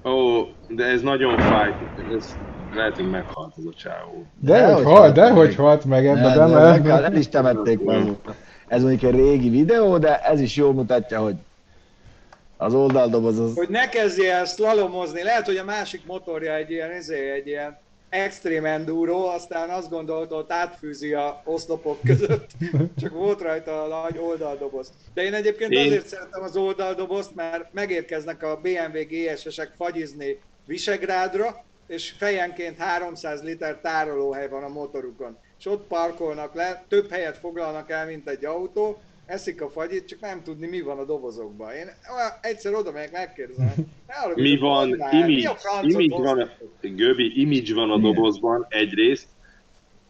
Ó, 0.04 0.42
de 0.68 0.84
ez 0.84 1.02
nagyon 1.02 1.38
fáj. 1.38 1.74
Ez 2.10 2.36
lehet, 2.70 2.96
hogy 2.96 3.10
meghalt 3.10 3.52
az 3.56 3.66
a 3.66 3.72
csávó. 3.76 4.26
De, 4.40 4.58
de 4.58 4.72
hogy 4.72 4.84
halt, 4.84 5.14
de 5.14 5.30
hogy 5.30 5.54
halt 5.54 5.84
meg 5.84 6.06
ebben, 6.06 6.22
de, 6.50 6.56
de, 6.56 6.78
de, 6.78 7.04
el 7.04 7.16
is 7.16 7.28
temették 7.28 7.80
meg. 7.80 8.02
Ez 8.68 8.82
mondjuk 8.82 9.12
egy 9.12 9.18
régi 9.18 9.48
videó, 9.48 9.98
de 9.98 10.18
ez 10.18 10.40
is 10.40 10.56
jól 10.56 10.72
mutatja, 10.72 11.20
hogy 11.20 11.34
az 12.56 12.74
oldaldoboz 12.74 13.38
az... 13.38 13.54
Hogy 13.54 13.68
ne 13.68 13.88
kezdje 13.88 14.34
el 14.34 14.44
slalomozni, 14.44 15.22
lehet, 15.22 15.46
hogy 15.46 15.56
a 15.56 15.64
másik 15.64 16.06
motorja 16.06 16.54
egy 16.54 16.70
ilyen, 16.70 16.90
ezé, 16.90 17.30
egy 17.30 17.46
ilyen 17.46 17.78
extrém 18.14 18.64
enduro, 18.64 19.26
aztán 19.26 19.70
azt 19.70 19.90
gondolta, 19.90 20.34
hogy 20.34 20.44
átfűzi 20.48 21.12
a 21.12 21.42
oszlopok 21.44 22.00
között, 22.04 22.50
csak 23.00 23.12
volt 23.12 23.40
rajta 23.40 23.82
a 23.82 24.02
nagy 24.02 24.18
oldaldoboz. 24.18 24.92
De 25.14 25.22
én 25.22 25.34
egyébként 25.34 25.70
én... 25.70 25.86
azért 25.86 26.06
szeretem 26.06 26.42
az 26.42 26.56
oldaldobozt, 26.56 27.34
mert 27.34 27.72
megérkeznek 27.72 28.42
a 28.42 28.60
BMW 28.62 29.06
GS-esek 29.08 29.72
fagyizni 29.76 30.38
Visegrádra, 30.66 31.64
és 31.86 32.10
fejenként 32.10 32.78
300 32.78 33.42
liter 33.42 33.78
tárolóhely 33.80 34.48
van 34.48 34.62
a 34.62 34.68
motorukon. 34.68 35.38
És 35.58 35.66
ott 35.66 35.86
parkolnak 35.86 36.54
le, 36.54 36.84
több 36.88 37.10
helyet 37.10 37.38
foglalnak 37.38 37.90
el, 37.90 38.06
mint 38.06 38.28
egy 38.28 38.44
autó, 38.44 39.00
eszik 39.26 39.62
a 39.62 39.68
fagyit, 39.70 40.08
csak 40.08 40.20
nem 40.20 40.42
tudni, 40.42 40.66
mi 40.66 40.80
van 40.80 40.98
a 40.98 41.04
dobozokban. 41.04 41.72
Én 41.72 41.86
egyszer 42.40 42.74
oda 42.74 42.92
megyek, 42.92 43.12
megkérdezem. 43.12 43.72
Mi 44.34 44.56
van, 44.56 44.88
image, 44.88 45.56
image 45.82 46.16
van, 46.22 46.38
a, 46.40 46.48
Göbi, 46.80 47.40
image 47.40 47.74
van 47.74 47.90
a 47.90 47.98
dobozban 47.98 48.66
egyrészt, 48.68 49.26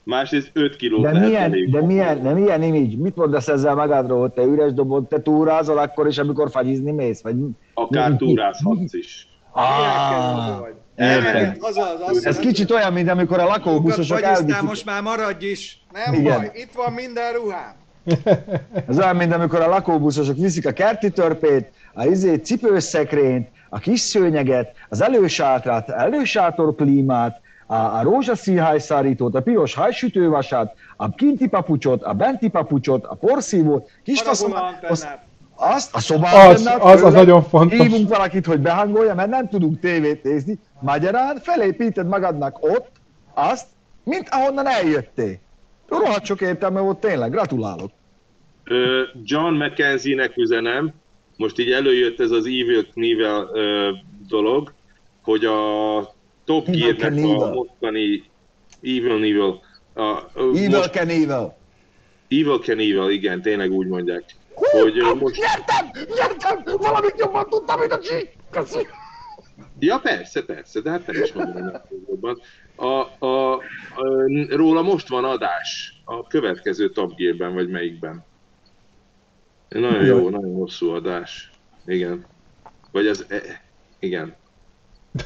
másrészt 0.03 0.51
5 0.53 0.77
kiló 0.77 1.01
de 1.03 1.19
milyen, 1.19 1.71
de 1.71 1.81
milyen, 1.83 2.23
de 2.23 2.33
milyen 2.33 2.63
image? 2.63 2.97
Mit 2.97 3.17
mondasz 3.17 3.49
ezzel 3.49 3.75
magadról, 3.75 4.21
hogy 4.21 4.33
te 4.33 4.43
üres 4.43 4.73
doboz, 4.73 5.03
te 5.09 5.23
túrázol 5.23 5.79
akkor 5.79 6.07
is, 6.07 6.19
amikor 6.19 6.51
fagyizni 6.51 6.91
mész? 6.91 7.23
Vagy 7.23 7.37
Akár 7.75 8.11
mi, 8.11 8.17
túrázhatsz 8.17 8.93
is. 8.93 9.29
Ah, 9.53 10.61
az 11.59 11.77
az, 11.77 12.01
az, 12.07 12.27
Ez 12.27 12.39
kicsit 12.39 12.71
olyan, 12.71 12.93
mint 12.93 13.09
amikor 13.09 13.39
a 13.41 13.45
lakóbuszosok 13.45 14.23
elviszik. 14.23 14.63
most 14.63 14.85
már 14.85 15.03
maradj 15.03 15.47
is. 15.47 15.85
Nem 15.93 16.15
Igen. 16.15 16.37
baj, 16.39 16.51
itt 16.55 16.73
van 16.73 16.93
minden 16.93 17.33
ruhám. 17.33 17.75
Ez 18.89 18.99
olyan, 18.99 19.17
mint 19.17 19.33
amikor 19.33 19.61
a 19.61 19.69
lakóbuszosok 19.69 20.37
viszik 20.37 20.67
a 20.67 20.73
kerti 20.73 21.11
törpét, 21.11 21.71
a 21.95 22.05
izé, 22.05 22.35
cipőszekrényt, 22.35 23.49
a 23.69 23.79
kis 23.79 24.01
szőnyeget, 24.01 24.73
az 24.89 25.03
elősátrát, 25.03 25.91
elősátor 25.91 26.75
klímát, 26.75 27.41
a, 27.67 27.75
a 27.75 28.03
rózsaszín 28.03 28.63
hajszárítót, 28.63 29.35
a 29.35 29.43
piros 29.43 29.75
hajsütővasát, 29.75 30.75
a 30.97 31.15
kinti 31.15 31.49
papucsot, 31.49 32.03
a 32.03 32.13
benti 32.13 32.49
papucsot, 32.49 33.05
a 33.05 33.15
porszívót, 33.15 33.91
kis 34.03 34.23
faszomát, 34.23 34.87
azt 35.57 35.95
a 35.95 36.01
szobában 36.01 36.47
az, 36.47 36.63
benned, 36.63 36.83
az, 36.83 37.03
az 37.03 37.13
nagyon 37.13 37.43
fontos. 37.43 37.79
Hívunk 37.79 38.09
valakit, 38.09 38.47
hogy 38.47 38.61
behangolja, 38.61 39.15
mert 39.15 39.31
nem 39.31 39.49
tudunk 39.49 39.81
tévét 39.81 40.23
nézni. 40.23 40.59
Magyarán 40.81 41.37
felépíted 41.43 42.07
magadnak 42.07 42.59
ott 42.61 42.91
azt, 43.35 43.67
mint 44.05 44.29
ahonnan 44.31 44.67
eljöttél. 44.67 45.37
Rohadt 45.89 46.25
sok 46.25 46.41
értelme 46.41 46.81
volt 46.81 46.99
tényleg, 46.99 47.31
gratulálok. 47.31 47.91
John 49.25 49.55
McKenzie-nek 49.55 50.37
üzenem, 50.37 50.93
most 51.37 51.59
így 51.59 51.71
előjött 51.71 52.21
ez 52.21 52.31
az 52.31 52.45
Evil 52.45 52.87
Knievel 52.87 53.51
dolog, 54.29 54.73
hogy 55.23 55.45
a 55.45 56.15
Top 56.45 56.71
Gear-nek 56.71 57.25
a 57.25 57.53
mostani 57.53 58.23
Evil 58.83 59.17
Knievel. 59.17 59.61
A, 59.95 60.23
Evil 60.37 60.69
most, 60.69 60.91
Knievel. 60.91 61.57
Evil 62.29 62.59
Knievel, 62.59 63.11
igen, 63.11 63.43
tényleg 63.43 63.73
úgy 63.73 63.87
mondják. 63.87 64.25
Hú, 64.55 64.79
hogy 64.79 64.95
most... 65.21 65.37
Nyertem! 65.37 66.05
Nyertem! 66.15 66.77
Valamit 66.77 67.15
jobban 67.19 67.49
tudtam, 67.49 67.79
mint 67.79 67.93
a 67.93 67.99
G! 67.99 68.07
Köszi! 68.51 68.87
Ja, 69.79 69.99
persze, 69.99 70.45
persze, 70.45 70.81
de 70.81 70.91
hát 70.91 71.07
nem 71.07 71.23
is 71.23 71.33
mondom 71.33 71.73
jobban. 72.09 72.41
A, 72.77 73.27
a, 73.27 73.53
a, 73.55 73.61
róla 74.49 74.83
most 74.83 75.09
van 75.09 75.25
adás 75.25 76.01
a 76.05 76.27
következő 76.27 76.91
Top 76.91 77.15
Gear-ben, 77.17 77.55
vagy 77.55 77.69
melyikben. 77.69 78.25
Nagyon 79.69 80.05
jó, 80.05 80.29
nagyon 80.29 80.55
hosszú 80.55 80.91
adás. 80.91 81.51
Igen. 81.87 82.25
Vagy 82.93 83.07
az... 83.07 83.25
E, 83.29 83.41
igen. 83.99 84.35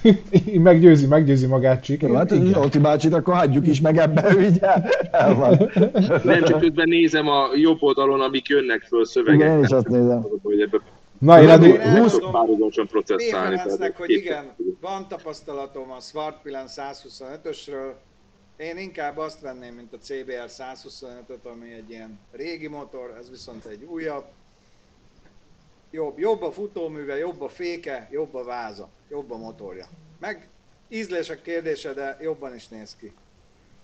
meggyőzi, 0.68 1.06
meggyőzi 1.06 1.46
magát 1.46 1.84
Csik. 1.84 2.12
Hát 2.12 2.32
Zsolti 2.52 2.78
bácsit 2.78 3.14
akkor 3.14 3.34
hagyjuk 3.34 3.66
is 3.66 3.80
meg 3.80 3.96
ebbe, 3.96 4.34
ugye? 4.34 4.66
El 5.10 5.34
van. 5.34 5.70
Nem, 6.24 6.42
csak 6.42 6.60
közben 6.60 6.88
nézem 6.88 7.28
a 7.28 7.48
jobb 7.54 7.82
oldalon, 7.82 8.20
amik 8.20 8.48
jönnek 8.48 8.82
föl 8.82 9.04
szövegek. 9.04 9.40
Igen, 9.40 9.56
én 9.56 9.64
is 9.64 9.70
azt 9.70 9.88
nézem. 9.88 10.26
Hogy 10.42 10.60
ebbe 10.60 10.80
Na, 11.18 11.42
én 11.42 11.48
addig 11.48 11.80
20 11.80 12.18
párhuzamosan 12.30 12.86
processzálni. 12.86 13.60
hogy 13.96 14.10
igen, 14.10 14.54
van 14.80 15.08
tapasztalatom 15.08 15.90
a 15.90 16.00
Swartpillen 16.00 16.66
125-ösről, 16.68 17.92
én 18.56 18.78
inkább 18.78 19.16
azt 19.16 19.40
venném, 19.40 19.74
mint 19.74 19.92
a 19.92 19.98
CBR 19.98 20.48
125-öt, 20.48 21.44
ami 21.44 21.72
egy 21.72 21.90
ilyen 21.90 22.18
régi 22.32 22.66
motor, 22.66 23.16
ez 23.18 23.30
viszont 23.30 23.64
egy 23.64 23.84
újabb. 23.84 24.24
Jobb, 25.90 26.18
jobb 26.18 26.42
a 26.42 26.52
futóműve, 26.52 27.16
jobb 27.18 27.40
a 27.40 27.48
féke, 27.48 28.08
jobb 28.10 28.34
a 28.34 28.44
váza, 28.44 28.88
jobb 29.08 29.30
a 29.30 29.36
motorja. 29.36 29.86
Meg 30.20 30.48
ízlések 30.88 31.42
kérdése, 31.42 31.92
de 31.92 32.16
jobban 32.20 32.54
is 32.54 32.68
néz 32.68 32.96
ki. 32.96 33.12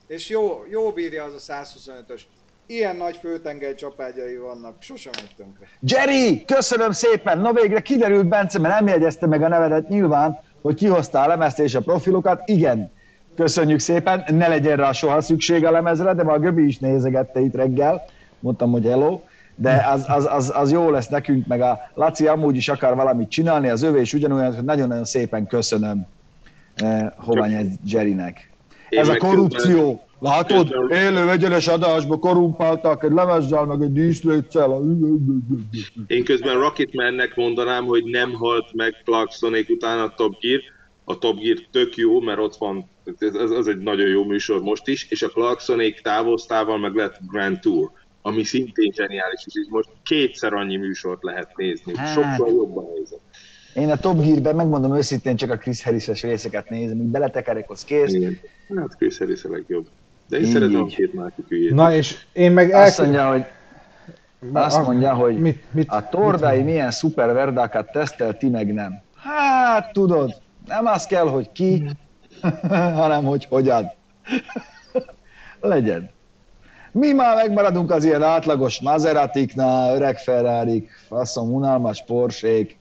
És 0.07 0.29
jó, 0.29 0.65
jó 0.69 0.93
bírja 0.93 1.25
az 1.25 1.49
a 1.49 1.53
125-ös. 1.53 2.21
Ilyen 2.67 2.97
nagy 2.97 3.17
főtengely 3.17 3.75
csapágyai 3.75 4.37
vannak, 4.37 4.75
sosem 4.79 5.13
megy 5.17 5.35
tönkre. 5.37 5.67
Jerry, 5.81 6.45
köszönöm 6.45 6.93
szépen! 6.93 7.39
Na 7.39 7.53
végre 7.53 7.81
kiderült, 7.81 8.29
Bence, 8.29 8.59
mert 8.59 8.75
nem 8.79 8.89
jegyezte 8.89 9.27
meg 9.27 9.43
a 9.43 9.49
nevedet 9.49 9.89
nyilván, 9.89 10.39
hogy 10.63 10.75
kihoztál 10.75 11.25
a 11.25 11.29
lemezt 11.29 11.59
és 11.59 11.75
a 11.75 11.81
profilokat. 11.81 12.49
Igen, 12.49 12.93
köszönjük 13.37 13.79
szépen, 13.79 14.25
ne 14.29 14.49
legyen 14.49 14.77
rá 14.77 14.93
soha 14.93 15.21
szükség 15.21 15.65
a 15.65 15.71
lemezre, 15.71 16.15
de 16.15 16.23
már 16.23 16.37
a 16.37 16.39
Göbi 16.39 16.67
is 16.67 16.79
nézegette 16.79 17.41
itt 17.41 17.55
reggel, 17.55 18.05
mondtam, 18.39 18.71
hogy 18.71 18.85
hello, 18.85 19.21
de 19.55 19.87
az, 19.93 20.05
az, 20.09 20.29
az, 20.31 20.53
az 20.55 20.73
jó 20.73 20.91
lesz 20.91 21.09
nekünk, 21.09 21.47
meg 21.47 21.61
a 21.61 21.81
Laci 21.95 22.27
amúgy 22.27 22.57
is 22.57 22.69
akar 22.69 22.95
valamit 22.95 23.29
csinálni, 23.29 23.69
az 23.69 23.83
övé 23.83 24.01
is 24.01 24.13
ugyanolyan, 24.13 24.55
hogy 24.55 24.65
nagyon-nagyon 24.65 25.05
szépen 25.05 25.47
köszönöm 25.47 26.07
eh, 26.75 27.07
Hovany 27.17 27.79
Jerrynek. 27.85 28.53
Ez 28.97 29.09
a 29.09 29.17
korrupció, 29.17 30.07
látod? 30.19 30.75
Élő 30.91 31.31
egyenes 31.31 31.67
adásba 31.67 32.19
korrumpáltak 32.19 33.05
egy 33.05 33.13
lemezzel, 33.13 33.65
meg 33.65 33.83
egy 33.83 33.93
díszléccel. 33.93 34.81
Én 36.07 36.25
közben 36.25 36.59
Rocketmannek 36.59 37.37
mondanám, 37.37 37.85
hogy 37.85 38.05
nem 38.05 38.33
halt 38.33 38.73
meg 38.73 38.95
Clarksonék 39.05 39.69
után 39.69 39.99
a 39.99 40.15
Top 40.15 40.41
Gear. 40.41 40.61
A 41.05 41.19
Top 41.19 41.39
Gear 41.39 41.59
tök 41.71 41.97
jó, 41.97 42.21
mert 42.21 42.39
ott 42.39 42.57
van, 42.57 42.91
ez, 43.19 43.51
ez 43.51 43.67
egy 43.67 43.79
nagyon 43.79 44.09
jó 44.09 44.25
műsor 44.25 44.63
most 44.63 44.89
is, 44.89 45.07
és 45.11 45.23
a 45.23 45.29
Clarksonék 45.29 46.01
távoztával 46.01 46.79
meg 46.79 46.95
lett 46.95 47.19
Grand 47.31 47.61
Tour 47.61 47.91
ami 48.27 48.45
szintén 48.45 48.93
zseniális, 48.93 49.43
és 49.47 49.57
így 49.57 49.71
most 49.71 49.89
kétszer 50.03 50.53
annyi 50.53 50.77
műsort 50.77 51.23
lehet 51.23 51.57
nézni, 51.57 51.97
hát, 51.97 52.13
sokkal 52.13 52.55
jobban 52.55 52.85
nézem. 52.95 53.19
Én 53.75 53.91
a 53.91 53.97
Top 53.97 54.21
Gear-ben 54.23 54.57
megmondom 54.57 54.97
őszintén 54.97 55.37
csak 55.37 55.51
a 55.51 55.57
Chris 55.57 55.83
Harris-es 55.83 56.23
részeket 56.23 56.69
nézem, 56.69 57.01
így 57.01 57.07
beletekerek, 57.07 57.71
az 57.71 57.85
kész. 57.85 58.13
Igen. 58.13 58.39
Hát 58.77 58.97
Chris 58.97 59.19
Harris 59.19 59.45
a 59.45 59.51
legjobb. 59.51 59.87
De 60.29 60.37
én 60.37 60.45
így, 60.45 60.51
szeretem 60.51 60.83
a 60.83 60.87
két 60.87 61.15
másik 61.15 61.45
ügyét. 61.49 61.75
Na 61.75 61.95
és 61.95 62.25
én 62.33 62.53
meg 62.53 62.71
el... 62.71 62.83
Azt 62.83 63.01
mondja, 63.01 63.31
hogy 63.31 63.45
azt 64.53 64.83
mondja, 64.83 65.15
hogy 65.15 65.39
mit, 65.39 65.63
mit, 65.71 65.91
a 65.91 66.09
Tordai 66.09 66.57
mit 66.57 66.65
milyen 66.65 66.91
szuper 66.91 67.33
verdákat 67.33 67.93
tesztel, 67.93 68.37
ti 68.37 68.49
meg 68.49 68.73
nem. 68.73 69.03
Hát 69.17 69.93
tudod, 69.93 70.35
nem 70.67 70.87
az 70.87 71.07
kell, 71.07 71.29
hogy 71.29 71.53
ki, 71.53 71.91
hanem 73.01 73.25
hogy 73.25 73.45
hogyan. 73.45 73.93
Legyen. 75.61 76.11
Mi 76.93 77.13
már 77.13 77.37
megmaradunk 77.37 77.91
az 77.91 78.05
ilyen 78.05 78.23
átlagos 78.23 78.81
Maseratiknál, 78.81 79.97
öreg 79.97 80.19
ferrari 80.19 80.89
faszom, 81.09 81.55
unalmas 81.55 82.05
Porsék, 82.07 82.77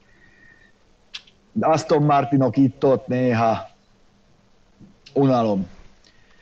Aston 1.59 2.03
Martinok 2.03 2.57
itt-ott 2.57 3.07
néha, 3.07 3.69
unalom, 5.13 5.67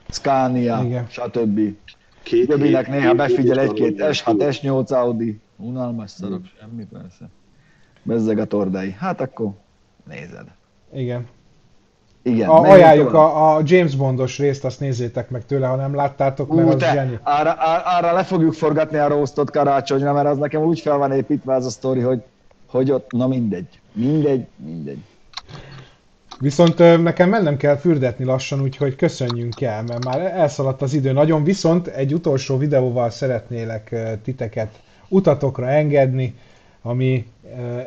Scania, 0.09 0.81
Igen. 0.83 1.05
stb. 1.09 1.59
Két 2.23 2.47
Göbinek 2.47 2.87
néha 2.87 3.13
befigyel 3.13 3.59
egy-két 3.59 3.97
S6, 3.97 4.35
S8 4.37 4.91
Audi, 4.91 5.39
unalmas 5.57 6.11
szarok, 6.11 6.41
semmi 6.59 6.85
persze. 6.85 7.29
Bezzeg 8.03 8.39
a 8.39 8.45
tordai. 8.45 8.91
Hát 8.99 9.21
akkor 9.21 9.51
nézed. 10.07 10.45
Igen. 10.93 11.27
Igen. 12.23 12.49
A, 12.49 12.61
ajánljuk 12.61 13.13
a, 13.13 13.55
a 13.55 13.61
James 13.63 13.95
Bondos 13.95 14.37
részt, 14.37 14.65
azt 14.65 14.79
nézzétek 14.79 15.29
meg 15.29 15.45
tőle, 15.45 15.67
ha 15.67 15.75
nem 15.75 15.95
láttátok, 15.95 16.53
mert 16.55 16.67
Ú, 16.67 16.71
az 16.71 16.77
te, 16.77 16.93
zseni. 16.93 17.19
Arra, 17.23 17.53
arra 17.97 18.11
le 18.11 18.23
fogjuk 18.23 18.53
forgatni 18.53 18.97
a 18.97 19.07
roastot 19.07 19.51
karácsonyra, 19.51 20.13
mert 20.13 20.27
az 20.27 20.37
nekem 20.37 20.61
úgy 20.61 20.79
fel 20.79 20.97
van 20.97 21.11
építve 21.11 21.53
az 21.53 21.65
a 21.65 21.69
sztori, 21.69 21.99
hogy, 21.99 22.23
hogy 22.67 22.91
ott, 22.91 23.11
na 23.11 23.27
mindegy. 23.27 23.80
Mindegy, 23.93 24.45
mindegy. 24.55 24.99
Viszont 26.39 26.77
nekem 27.03 27.29
mennem 27.29 27.57
kell 27.57 27.77
fürdetni 27.77 28.25
lassan, 28.25 28.61
úgyhogy 28.61 28.95
köszönjünk 28.95 29.61
el, 29.61 29.83
mert 29.83 30.03
már 30.03 30.19
elszaladt 30.21 30.81
az 30.81 30.93
idő 30.93 31.11
nagyon, 31.11 31.43
viszont 31.43 31.87
egy 31.87 32.13
utolsó 32.13 32.57
videóval 32.57 33.09
szeretnélek 33.09 33.95
titeket 34.23 34.79
utatokra 35.07 35.69
engedni, 35.69 36.35
ami 36.81 37.25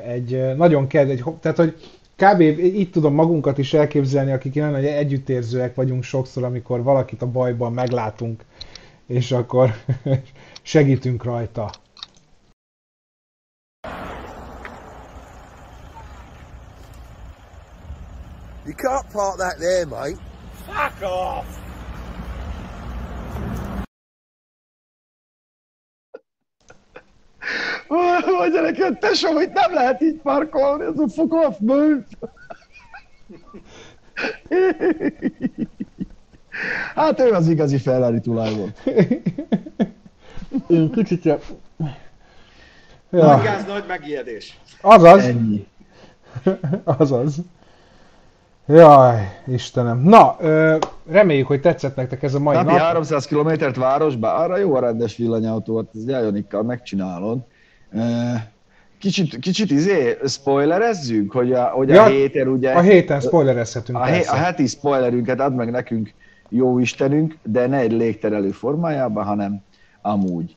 egy 0.06 0.56
nagyon 0.56 0.86
kedves, 0.86 1.20
tehát 1.40 1.56
hogy 1.56 1.76
kb. 2.16 2.40
így 2.60 2.90
tudom 2.90 3.14
magunkat 3.14 3.58
is 3.58 3.74
elképzelni, 3.74 4.32
akik 4.32 4.54
nagyon 4.54 4.84
együttérzőek 4.84 5.74
vagyunk 5.74 6.02
sokszor, 6.02 6.44
amikor 6.44 6.82
valakit 6.82 7.22
a 7.22 7.30
bajban 7.30 7.72
meglátunk, 7.72 8.44
és 9.06 9.32
akkor 9.32 9.70
segítünk 10.62 11.24
rajta. 11.24 11.70
You 18.66 18.74
can't 18.74 19.10
park 19.12 19.38
that 19.38 19.58
there, 19.58 19.86
mate. 19.86 20.18
Fuck 20.66 21.02
off! 21.02 21.46
Hogy 27.88 28.52
gyerekek, 28.52 28.98
tesó, 28.98 29.32
hogy 29.32 29.50
nem 29.52 29.74
lehet 29.74 30.00
így 30.00 30.20
parkolni, 30.20 30.84
ez 30.84 30.98
a 30.98 31.08
fuck 31.08 31.32
off, 31.32 31.56
move! 31.58 32.06
Hát 36.94 37.20
ő 37.20 37.30
az 37.30 37.48
igazi 37.48 37.78
Ferrari 37.78 38.20
tulajdon. 38.20 38.72
Én 40.68 40.90
kicsit... 40.92 41.24
Ja. 41.24 41.38
Nagy 43.10 43.42
gáz, 43.42 43.64
nagy 43.64 43.84
megijedés. 43.86 44.58
Azaz. 44.80 45.24
Ennyi. 45.24 45.66
Azaz. 46.84 47.36
Jaj, 48.66 49.42
Istenem. 49.46 49.98
Na, 49.98 50.36
ö, 50.40 50.76
reméljük, 51.06 51.46
hogy 51.46 51.60
tetszett 51.60 51.96
nektek 51.96 52.22
ez 52.22 52.34
a 52.34 52.38
mai 52.38 52.56
Napi 52.56 52.66
nap. 52.66 52.78
300 52.78 53.26
kilométert 53.26 53.76
városba, 53.76 54.34
arra 54.34 54.56
jó 54.56 54.74
a 54.74 54.80
rendes 54.80 55.16
villanyautó, 55.16 55.76
hát 55.76 55.86
ez 55.94 56.08
Jajonikkal 56.08 56.62
megcsinálod. 56.62 57.38
Kicsit, 58.98 59.38
kicsit 59.38 59.70
izé, 59.70 60.18
spoilerezzünk, 60.26 61.32
hogy 61.32 61.52
a, 61.52 61.64
hogy 61.64 61.88
ja, 61.88 62.02
a 62.02 62.06
héten 62.06 62.48
ugye... 62.48 62.72
A 62.72 62.80
héten 62.80 63.20
spoilerezhetünk, 63.20 63.98
a, 63.98 64.04
hé, 64.04 64.24
a 64.24 64.34
heti 64.34 64.66
spoilerünket 64.66 65.40
ad 65.40 65.54
meg 65.54 65.70
nekünk 65.70 66.12
jó 66.48 66.78
Istenünk, 66.78 67.36
de 67.42 67.66
ne 67.66 67.76
egy 67.76 67.92
légterelő 67.92 68.50
formájában, 68.50 69.24
hanem 69.24 69.62
amúgy. 70.02 70.56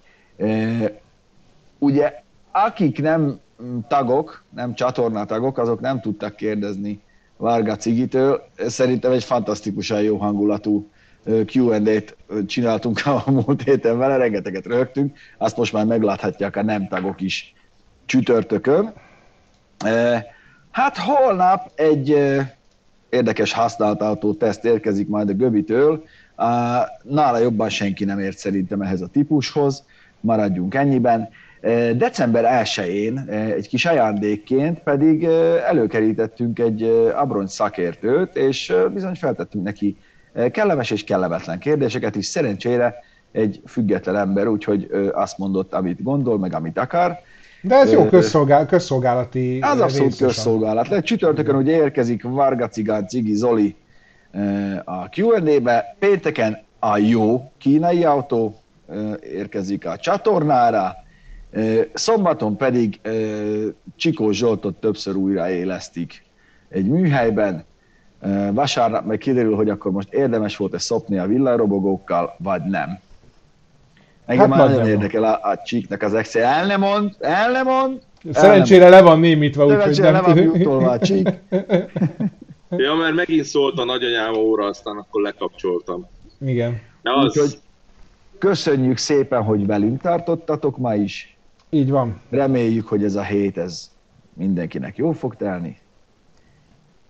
Ugye, 1.80 2.14
akik 2.51 3.01
nem 3.01 3.39
tagok, 3.88 4.43
nem 4.55 4.74
csatornatagok, 4.74 5.58
azok 5.58 5.80
nem 5.80 6.01
tudtak 6.01 6.36
kérdezni 6.36 7.01
Varga 7.38 7.76
Cigitől. 7.76 8.48
Szerintem 8.68 9.12
egy 9.12 9.24
fantasztikusan 9.24 10.02
jó 10.02 10.18
hangulatú 10.18 10.90
Q&A-t 11.26 12.16
csináltunk 12.46 13.02
a 13.06 13.24
múlt 13.32 13.64
héten 13.64 13.98
vele, 13.98 14.18
rengeteget 14.18 14.66
rögtünk, 14.66 15.18
azt 15.38 15.58
most 15.58 15.74
már 15.74 15.86
megláthatják 15.86 16.56
a 16.56 16.64
nem 16.64 16.88
tagok 16.88 17.22
is 17.22 17.54
csütörtökön. 18.06 18.94
Hát 20.72 20.98
holnap 20.98 21.72
egy 21.76 22.18
érdekes 23.10 23.54
használt 23.54 24.38
teszt 24.38 24.66
érkezik 24.66 25.08
majd 25.08 25.30
a 25.30 25.34
Göbitől. 25.34 26.04
Nála 27.04 27.38
jobban 27.38 27.70
senki 27.70 28.06
nem 28.06 28.20
ért 28.20 28.38
szerintem 28.38 28.82
ehhez 28.82 29.02
a 29.02 29.08
típushoz, 29.08 29.84
maradjunk 30.20 30.76
ennyiben. 30.76 31.30
December 31.95 32.64
1-én 32.64 33.26
egy 33.30 33.68
kis 33.68 33.86
ajándékként 33.86 34.80
pedig 34.80 35.24
előkerítettünk 35.68 36.60
egy 36.60 36.84
abroncs 37.16 37.49
szakértőt, 37.49 38.36
és 38.36 38.74
bizony 38.93 39.16
feltettünk 39.16 39.64
neki 39.64 39.97
kellemes 40.51 40.91
és 40.91 41.03
kellemetlen 41.03 41.60
kérdéseket, 41.60 42.16
és 42.16 42.26
szerencsére 42.26 42.95
egy 43.32 43.62
független 43.66 44.16
ember, 44.16 44.47
úgyhogy 44.47 44.89
azt 45.14 45.38
mondott, 45.38 45.74
amit 45.74 46.03
gondol, 46.03 46.39
meg 46.39 46.53
amit 46.53 46.78
akar. 46.78 47.20
De 47.62 47.76
ez 47.76 47.91
jó 47.91 48.05
közszolgál, 48.05 48.66
közszolgálati 48.66 49.60
Az 49.60 49.80
abszolút 49.80 50.03
részesen. 50.03 50.28
közszolgálat. 50.28 50.88
Le 50.88 51.01
csütörtökön 51.01 51.55
ugye 51.55 51.76
érkezik 51.76 52.24
Varga 52.24 52.68
Cigán 52.68 53.08
Cigi 53.08 53.36
Zoli 53.36 53.76
a 54.84 55.10
Q&A-be, 55.16 55.95
pénteken 55.99 56.64
a 56.80 56.97
jó 56.97 57.51
kínai 57.58 58.03
autó 58.03 58.55
érkezik 59.34 59.86
a 59.86 59.97
csatornára, 59.97 60.95
Szombaton 61.93 62.58
pedig 62.58 63.00
Csikó 63.95 64.32
Zsoltot 64.32 64.76
többször 64.76 65.16
újraélesztik 65.16 66.24
egy 66.70 66.86
műhelyben. 66.86 67.66
Vasárnap 68.52 69.06
meg 69.06 69.18
kiderül, 69.18 69.56
hogy 69.56 69.70
akkor 69.70 69.91
most 69.91 70.14
érdemes 70.14 70.58
volt-e 70.58 70.78
szopni 70.78 71.18
a 71.18 71.28
villanyrobogókkal, 71.28 72.36
vagy 72.38 72.62
nem. 72.64 73.00
Engem 74.26 74.52
hát 74.52 74.60
már 74.60 74.70
nagyon 74.70 74.88
érdekel 74.88 75.24
a, 75.24 75.39
a 75.50 75.62
csíknak 75.66 76.02
az 76.02 76.14
exe. 76.14 76.45
El 76.45 76.66
nem 76.66 76.80
mond, 76.80 77.16
el 77.20 77.52
nem 77.52 77.66
mond. 77.66 78.02
Szerencsére 78.32 78.86
el 78.86 78.89
le 78.89 79.02
van 79.02 79.20
némítva, 79.20 79.66
úgyhogy 79.66 80.00
nem 80.00 80.14
le 80.14 80.22
van 80.64 80.84
a 80.84 81.00
csík. 81.00 81.30
Ja, 82.70 82.95
mert 82.95 83.16
megint 83.16 83.45
szólt 83.45 83.80
a 83.80 83.86
nagyanyám 83.86 84.34
óra, 84.34 84.66
aztán 84.66 84.98
akkor 84.98 85.22
lekapcsoltam. 85.22 86.08
Igen. 86.45 86.82
De 87.02 87.14
az... 87.14 87.26
Úgyhogy 87.26 87.60
köszönjük 88.38 88.98
szépen, 88.98 89.43
hogy 89.43 89.66
velünk 89.66 90.02
tartottatok 90.02 90.78
ma 90.78 90.95
is. 90.95 91.37
Így 91.70 91.89
van. 91.89 92.22
Reméljük, 92.30 92.88
hogy 92.88 93.03
ez 93.03 93.15
a 93.15 93.24
hét 93.24 93.57
ez 93.57 93.91
mindenkinek 94.34 94.97
jól 94.97 95.13
fog 95.13 95.36
telni. 95.36 95.78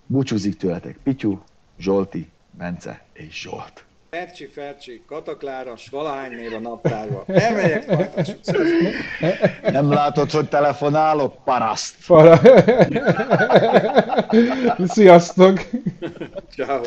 Búcsúzik 0.06 0.58
tőletek 0.58 0.98
Pityu, 1.04 1.40
Zsolti, 1.78 2.30
Bence 2.52 3.06
és 3.14 3.42
Zsolt. 3.42 3.86
Fercsi, 4.10 4.46
Fercsi, 4.46 5.04
Katakláras, 5.08 5.88
valahány 5.88 6.32
név 6.32 6.54
a 6.54 6.60
naptárba. 6.60 7.24
Elmegyek 7.28 7.88
majd. 7.88 8.40
Nem 9.62 9.90
látod, 9.92 10.32
hogy 10.32 10.50
telefonálok? 10.50 11.44
Paraszt! 11.44 11.96
Para... 12.08 12.40
Sziasztok! 14.96 15.60
Ciao. 16.56 16.82